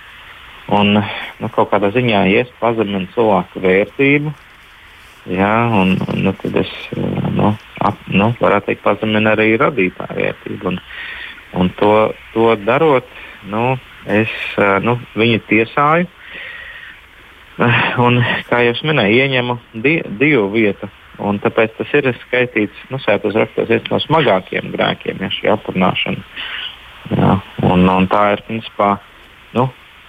Un 0.73 0.97
nu, 0.97 1.49
kaut 1.53 1.69
kādā 1.71 1.91
ziņā, 1.95 2.25
ja 2.31 2.43
es 2.43 2.51
pazeminu 2.59 3.07
cilvēku 3.13 3.61
vērtību, 3.63 4.33
jā, 5.31 5.53
un, 5.79 5.93
nu, 6.23 6.33
tad 6.41 6.57
es 6.63 6.73
nu, 6.95 7.53
ap, 7.83 8.01
nu, 8.11 8.33
varētu 8.41 8.71
teikt, 8.71 8.83
pazeminu 8.83 9.31
arī 9.31 9.53
radītāju 9.59 10.19
vērtību. 10.19 10.73
Un, 10.73 10.81
un 11.61 11.71
to, 11.79 11.93
to 12.33 12.51
darot, 12.67 13.07
nu, 13.47 13.77
es 14.11 14.33
nu, 14.83 14.97
viņu 15.15 15.43
tiesāju. 15.51 16.11
Un, 18.05 18.19
kā 18.51 18.61
jau 18.67 18.75
minēju, 18.85 19.23
ieņemu 19.23 19.59
di 19.81 19.97
divu 20.19 20.49
vietu. 20.53 20.91
Un 21.17 21.39
tāpēc 21.41 21.73
tas 21.79 21.93
ir 21.97 22.11
skaitīts 22.27 22.83
nu, 22.93 22.99
sētos 23.01 23.33
rakstos 23.33 23.87
no 23.89 23.97
smagākiem 24.03 24.69
grēkiem, 24.75 25.23
ja 25.23 25.31
šī 25.33 25.49
aprunāšana. 25.55 26.21
Jā, 27.13 27.37
un, 27.63 27.85
un 27.87 28.07
tā 28.11 28.23
ir 28.33 28.43
principā 28.47 28.97
nu, 29.55 29.67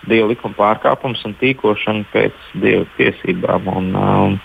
dieva 0.09 0.31
likuma 0.33 0.57
pārkāpums 0.59 1.23
un 1.29 1.37
tīkošana 1.39 2.09
pēc 2.13 2.51
dieva 2.63 2.87
tiesībām. 2.97 3.69
Un, 3.71 3.93
um, 3.99 4.37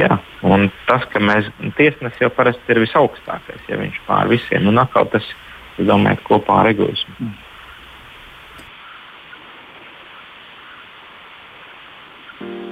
jā, 0.00 0.18
un 0.42 0.68
tas, 0.88 1.06
ka 1.12 1.22
mēs 1.22 1.52
tiesnesis 1.78 2.24
jau 2.24 2.32
parasti 2.34 2.74
ir 2.74 2.82
visaugstākais, 2.86 3.62
ja 3.68 3.78
viņš 3.78 4.02
pār 4.08 4.32
visiem, 4.32 4.68
un 4.72 4.82
atkal 4.82 5.08
tas, 5.12 5.28
es 5.78 5.88
domāju, 5.88 6.24
kopā 6.28 6.62
ar 6.64 6.72
egoismu. 6.74 7.16
Mm. 7.20 7.40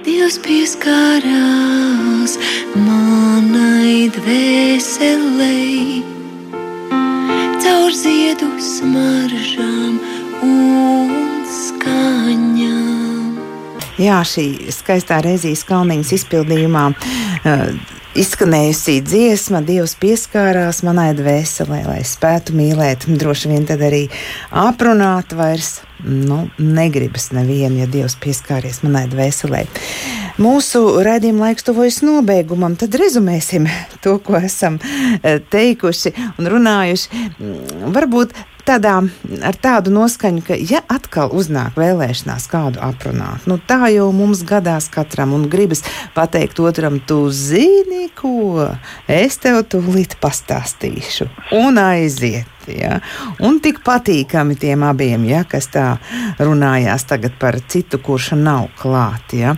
Dievs 0.01 0.39
pieskārās 0.41 2.33
manai 2.73 4.09
dvēselē, 4.15 5.57
caur 7.61 7.93
ziedu 7.93 8.47
smaržām 8.61 9.99
un 10.45 11.11
skaņām. 11.45 13.35
Jā, 14.01 14.21
šī 14.25 14.45
skaistā 14.73 15.19
reizes 15.25 15.61
kalniņas 15.69 16.13
izpildījumā. 16.17 16.85
Uh, 17.45 17.67
Izskanējusi 18.11 18.97
dziesma, 19.07 19.61
Dievs 19.63 19.93
pieskārās 20.01 20.81
manai 20.83 21.13
dvēselē, 21.15 21.85
lai 21.87 22.01
spētu 22.03 22.51
mīlēt. 22.57 23.05
Droši 23.07 23.53
vien 23.53 23.63
tad 23.69 23.79
arī 23.87 24.01
aprunāt 24.51 25.31
vairs 25.37 25.77
nu, 26.03 26.43
negribas 26.57 27.31
nevienu, 27.35 27.81
ja 27.81 27.89
Dievs 27.91 28.17
pieskāries 28.21 28.81
manai 28.85 29.07
dvēselē. 29.11 29.65
Mūsu 30.41 30.81
raidījuma 31.05 31.49
laiks 31.49 31.67
tuvojas 31.67 31.99
nobeigumam, 32.05 32.77
tad 32.79 32.95
rezumēsim 32.97 33.67
to, 34.03 34.15
ko 34.23 34.39
esam 34.39 34.79
eh, 34.81 35.41
teikuši 35.51 36.15
un 36.39 36.49
runājuši. 36.53 37.25
Varbūt 37.91 38.33
tādā, 38.65 38.95
ar 39.45 39.57
tādu 39.61 39.93
noskaņu, 39.93 40.43
ka, 40.45 40.55
ja 40.55 40.81
atkal 40.91 41.33
uznāk 41.35 41.77
vēlēšanās 41.79 42.47
kādu 42.51 42.81
aprunāt, 42.83 43.47
nu 43.49 43.57
tā 43.57 43.91
jau 43.93 44.09
mums 44.15 44.43
gadās 44.47 44.89
katram 44.91 45.35
un 45.37 45.47
gribas 45.51 45.83
pateikt 46.15 46.61
otram, 46.63 46.99
tu 46.99 47.23
zini, 47.33 48.09
ko 48.15 48.69
es 49.11 49.39
tev 49.41 49.63
tūlīt 49.71 50.17
pastāstīšu 50.21 51.29
un 51.61 51.81
aiziet. 51.81 52.49
Ja? 52.69 52.99
Un 53.43 53.59
tik 53.63 53.81
patīkami 53.85 54.57
tiem 54.59 54.83
abiem, 54.87 55.25
ja, 55.29 55.43
kas 55.49 55.69
tā 55.73 55.85
runājās 56.39 57.07
tagad 57.09 57.35
par 57.41 57.57
citu, 57.71 57.99
kurš 58.03 58.31
nav 58.39 58.69
klāt. 58.79 59.35
Ja? 59.37 59.55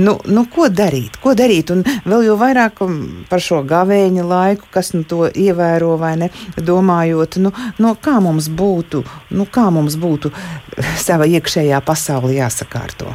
Nu, 0.00 0.18
nu, 0.26 0.44
ko 0.50 0.68
darīt? 0.72 1.20
Ko 1.22 1.34
darīt? 1.38 1.72
Un 1.74 1.84
vēl 2.04 2.26
jau 2.30 2.36
vairāk 2.40 2.82
par 3.30 3.44
šo 3.44 3.62
gavēņa 3.68 4.26
laiku, 4.26 4.68
kas 4.74 4.94
nu 4.96 5.04
to 5.08 5.28
ievēro 5.30 5.96
vai 6.00 6.16
ne, 6.20 6.30
domājot, 6.56 7.40
nu, 7.44 7.54
no 7.78 7.94
kā 8.00 8.18
mums 8.22 8.50
būtu, 8.50 9.04
nu, 9.36 9.46
kā 9.50 9.68
mums 9.74 9.98
būtu 10.00 10.32
sava 11.00 11.28
iekšējā 11.30 11.80
pasaule 11.86 12.36
jāsakārto. 12.38 13.14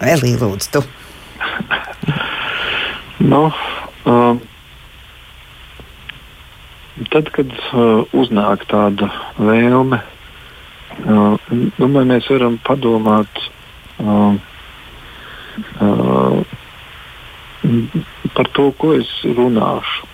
Elī, 0.00 0.32
lūdzu, 0.40 0.70
tu. 0.72 0.80
Nu, 3.20 3.50
um, 4.08 4.40
Tad, 7.08 7.30
kad 7.32 7.48
uh, 7.48 8.02
uznāk 8.12 8.66
tāda 8.68 9.06
vēlme, 9.40 10.02
uh, 11.00 11.52
domāju, 11.78 12.08
mēs 12.10 12.26
varam 12.28 12.58
padomāt 12.66 13.40
uh, 14.04 14.36
uh, 15.80 16.42
par 18.36 18.50
to, 18.52 18.66
ko 18.76 18.92
es 18.98 19.08
runāšu. 19.24 20.10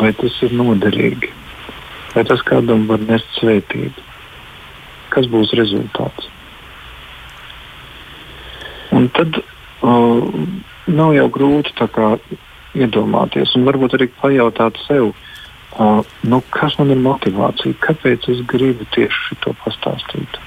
Vai 0.00 0.14
tas 0.16 0.38
ir 0.42 0.56
noderīgi, 0.56 1.28
vai 2.14 2.24
tas 2.26 2.40
kādam 2.48 2.88
var 2.88 3.04
nest 3.04 3.28
svētību, 3.36 4.06
kas 5.12 5.28
būs 5.30 5.52
rezultāts. 5.60 6.32
Un 8.96 9.10
tad 9.12 9.36
uh, 9.36 10.24
nav 10.88 11.12
jau 11.20 11.28
grūti 11.36 11.76
iedomāties 12.76 13.52
un 13.56 13.68
varbūt 13.68 14.00
arī 14.00 14.08
pajautāt 14.16 14.80
sev, 14.88 15.12
uh, 15.12 15.25
nu, 15.78 16.40
kas 16.54 16.78
man 16.80 16.92
ir 16.94 17.00
motivācija, 17.04 17.76
kāpēc 17.84 18.28
es 18.32 18.42
gribu 18.48 18.86
tieši 18.96 19.36
šo 19.42 19.54
pastāstīt. 19.64 20.40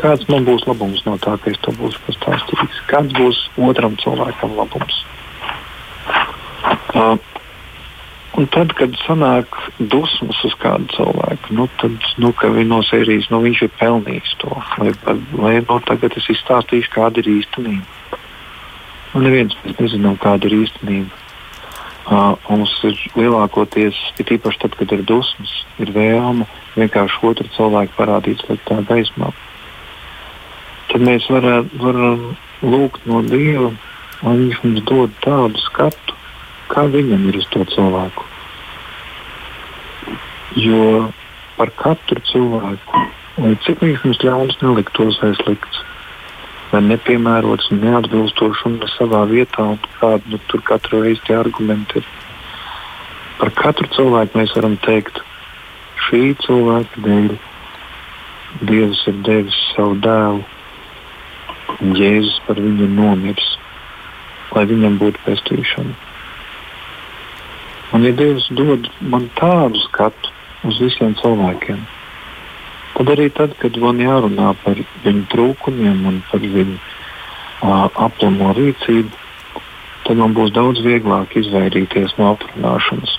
Kāds 0.00 0.28
man 0.32 0.46
būs 0.48 0.64
labums 0.68 1.02
no 1.04 1.16
tā, 1.20 1.36
ka 1.40 1.52
es 1.52 1.60
to 1.64 1.72
būšu 1.76 2.00
pastāstījis? 2.06 2.84
Kāds 2.88 3.16
būs 3.16 3.40
otram 3.70 3.96
cilvēkam 4.00 4.56
labums? 4.56 5.02
Uh, 6.90 7.16
Un 8.38 8.46
tad, 8.54 8.70
kad 8.78 8.94
sanāk 9.02 9.56
dusmas 9.92 10.38
uz 10.46 10.52
kādu 10.62 10.86
cilvēku, 10.94 11.54
nu, 11.58 11.66
tad 11.80 12.04
nu, 12.22 12.30
no 12.70 12.78
sērijas 12.86 13.26
nu, 13.32 13.40
viņš 13.42 13.62
ir 13.66 13.72
pelnījis 13.80 14.36
to. 14.40 14.52
Vai, 14.78 14.92
vai 15.34 15.54
nu, 15.58 15.78
tagad 15.88 16.14
es 16.16 16.28
izstāstīšu, 16.36 16.92
kāda 16.94 17.20
ir 17.20 17.32
īstenība. 17.34 18.20
Un 19.18 19.26
neviens 19.26 19.56
mēs 19.64 19.80
nezinām, 19.82 20.16
kāda 20.22 20.46
ir 20.46 20.60
īstenība. 20.62 21.19
Uh, 22.08 22.32
mums 22.48 22.72
ir 22.88 22.96
lielākoties, 23.14 23.98
ir 24.18 24.32
īpaši 24.38 24.62
tad, 24.62 24.74
kad 24.78 24.92
ir 24.96 25.04
dusmas, 25.06 25.52
ir 25.78 25.92
vēlme 25.94 26.46
vienkārši 26.78 27.20
otru 27.28 27.46
cilvēku 27.54 27.94
parādīt 27.98 28.40
sliktā 28.46 28.80
gaismā. 28.88 29.28
Tad 30.90 31.04
mēs 31.06 31.28
varam, 31.30 31.68
varam 31.78 32.24
lūgt 32.64 33.04
no 33.06 33.20
Dieva, 33.28 33.70
lai 34.24 34.34
Viņš 34.36 34.58
mums 34.64 34.82
dod 34.88 35.12
tādu 35.24 35.60
skatu, 35.62 36.16
kā 36.72 36.84
viņam 36.92 37.28
ir 37.30 37.38
uz 37.40 37.46
to 37.54 37.64
cilvēku. 37.72 38.26
Jo 40.60 41.08
par 41.56 41.70
katru 41.78 42.20
cilvēku, 42.28 43.04
lai 43.40 43.54
cik 43.64 43.84
viņš 43.84 44.04
mums 44.04 44.20
ļauns 44.24 44.58
neliktos 44.60 45.20
vai 45.22 45.32
slikts, 45.38 45.80
vai 46.70 46.80
nepiemērots 46.86 47.70
un 47.74 47.82
neatbilstošs 47.84 48.62
un 48.68 48.78
ne 48.78 48.88
savā 48.94 49.24
vietā, 49.30 49.64
un 49.74 49.78
kāda 49.98 50.22
nu, 50.30 50.38
tur 50.50 50.62
katru 50.66 51.02
reizi 51.04 51.22
tie 51.26 51.36
argumenti 51.38 52.00
ir. 52.00 52.08
Par 53.40 53.52
katru 53.58 53.88
cilvēku 53.96 54.38
mēs 54.38 54.54
varam 54.56 54.76
teikt, 54.86 55.22
šī 56.06 56.22
cilvēka 56.46 57.06
dēļ 57.06 57.30
Dievs 58.66 59.04
ir 59.06 59.20
devis 59.22 59.56
savu 59.76 59.94
dēlu, 60.02 60.40
un 61.78 61.92
Jēzus 61.94 62.40
par 62.48 62.58
viņu 62.58 62.88
nomirs, 62.96 63.52
lai 64.56 64.64
viņam 64.66 64.98
būtu 64.98 65.22
pestīšana. 65.28 65.94
Un, 67.94 68.02
ja 68.06 68.10
Dievs 68.18 68.50
dod 68.58 68.90
man 69.12 69.30
tādu 69.38 69.78
skatu 69.86 70.34
uz 70.66 70.82
visiem 70.82 71.14
cilvēkiem, 71.22 71.78
Tad 71.78 71.99
arī 73.08 73.30
tad, 73.32 73.54
kad 73.60 73.76
man 73.80 74.00
jārunā 74.02 74.52
par 74.64 74.76
viņu 75.04 75.24
trūkumiem 75.32 76.02
un 76.10 76.20
par 76.28 76.42
viņu 76.42 76.76
uh, 76.76 77.86
aplamo 77.88 78.52
rīcību, 78.58 79.20
tad 80.04 80.20
man 80.20 80.34
būs 80.36 80.52
daudz 80.52 80.82
vieglāk 80.84 81.36
izvairīties 81.40 82.16
no 82.18 82.34
aprunāšanas, 82.34 83.16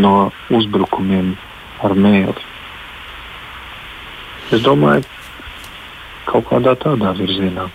no 0.00 0.14
uzbrukumiem 0.54 1.34
ar 1.84 1.96
mēli. 1.98 2.48
Es 4.50 4.64
domāju, 4.64 5.04
kaut 6.30 6.48
kādā 6.48 6.74
tādā 6.80 7.12
virzienā. 7.18 7.68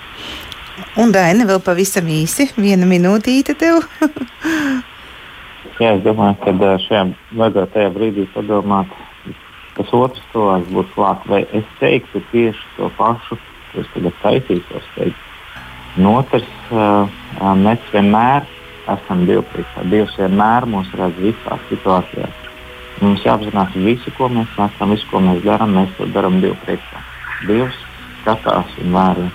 Un 1.00 1.12
Daina 1.16 1.46
vēl 1.48 1.62
pavisam 1.64 2.08
īsi, 2.12 2.50
viena 2.58 2.88
minūtīte 2.88 3.56
tev. 3.60 3.84
Jā, 5.80 5.92
es 5.92 6.04
domāju, 6.04 6.40
ka 6.42 6.76
šajā 6.88 7.04
vajadzētu 7.36 7.90
brīdī 7.96 8.26
padomāt 8.32 8.92
tas 9.86 9.94
otrs 9.94 10.26
cilvēks 10.34 10.72
būs 10.74 10.90
klāts. 10.96 11.30
Vai 11.30 11.46
es 11.54 11.66
teiktu 11.80 12.22
tieši 12.32 12.66
to 12.78 12.90
pašu, 12.98 13.38
ko 13.72 13.84
es 13.84 13.92
tagad 13.94 14.18
taisītos 14.24 14.90
teikt. 14.96 15.22
Un 15.98 16.10
otrs, 16.12 16.48
uh, 16.72 17.08
mēs 17.62 17.80
vienmēr 17.94 18.48
esam 18.92 19.26
divpriekšā. 19.30 19.86
Dievs 19.92 20.18
vienmēr 20.20 20.68
mūs 20.70 20.90
redz 20.98 21.22
visās 21.22 21.62
situācijās. 21.70 22.42
Mums 23.02 23.24
jāapzinās 23.26 23.76
visu, 23.76 24.12
ko 24.18 24.30
mēs 24.32 24.52
esam, 24.56 24.92
visu, 24.92 25.08
ko 25.12 25.22
mēs 25.24 25.44
darām, 25.44 25.76
mēs 25.76 25.94
to 25.98 26.08
darām 26.16 26.40
divpriekšā. 26.44 27.04
Dievs 27.48 27.80
skatās 28.22 28.78
un 28.84 28.96
vēro. 28.96 29.30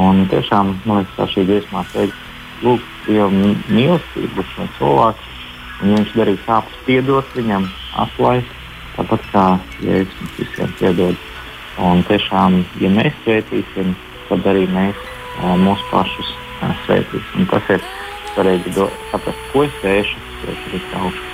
Un 0.00 0.24
tiešām, 0.30 0.76
man 0.86 1.00
liekas, 1.00 1.16
tā 1.16 1.26
šī 1.30 1.46
dziesmā 1.48 1.84
teikt, 1.94 2.16
lūk, 2.62 2.86
Dieva 3.06 3.30
mīlestību 3.32 4.44
šo 4.52 4.66
cilvēku. 4.76 5.28
Viņš 5.80 6.10
darīs 6.12 6.42
sāpes, 6.44 6.80
piedot 6.84 7.30
viņam, 7.34 7.64
atlaist 7.98 8.59
Tāpat 8.96 9.26
kā 9.32 9.46
Jēzus 9.84 10.20
mums 10.20 10.38
visiem 10.40 10.76
piedod. 10.80 11.26
Un 11.80 12.02
tiešām, 12.08 12.60
ja 12.82 12.90
mēs 12.92 13.14
svētīsim, 13.24 13.94
tad 14.28 14.46
arī 14.50 14.66
mēs 14.74 14.98
mūsu 15.62 15.86
pašus 15.92 16.34
svētīsim. 16.84 17.48
Tas 17.50 17.74
ir 17.76 17.84
svarīgi 18.34 18.74
saprast, 18.76 19.44
ko 19.52 19.64
es 19.66 19.76
sēšu, 19.80 20.24
kas 20.44 20.64
ir 20.74 20.88
augšā. 21.00 21.28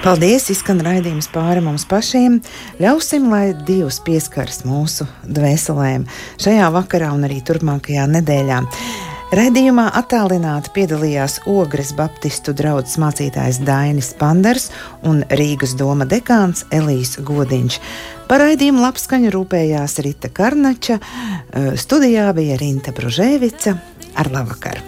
Paldies, 0.00 0.46
izskan 0.48 0.78
raidījums 0.80 1.26
pāri 1.28 1.60
mums 1.60 1.84
pašiem. 1.84 2.38
Ļausim, 2.80 3.26
lai 3.28 3.50
Dievs 3.68 3.98
pieskaras 4.00 4.62
mūsu 4.64 5.04
dvēselēm 5.28 6.06
šajā 6.40 6.70
vakarā 6.72 7.10
un 7.12 7.26
arī 7.28 7.42
turpmākajā 7.44 8.06
nedēļā. 8.08 8.62
Raidījumā 9.30 9.84
attālināti 9.94 10.72
piedalījās 10.74 11.36
Ogres 11.46 11.92
Baptistu 11.94 12.50
draugs 12.58 12.96
mācītājs 12.98 13.60
Dainis 13.62 14.08
Panders 14.18 14.72
un 15.06 15.20
Rīgas 15.38 15.76
doma 15.78 16.02
dekāns 16.02 16.64
Elīs 16.74 17.14
Godiņš. 17.22 17.78
Par 18.26 18.42
raidījumu 18.42 18.82
labskaņu 18.82 19.30
rūpējās 19.30 20.00
Rita 20.02 20.32
Karnača, 20.34 20.98
studijā 21.78 22.26
bija 22.34 22.58
Rinta 22.58 22.90
Bružēvica 22.96 23.78
ar 24.18 24.34
labvakaru. 24.34 24.78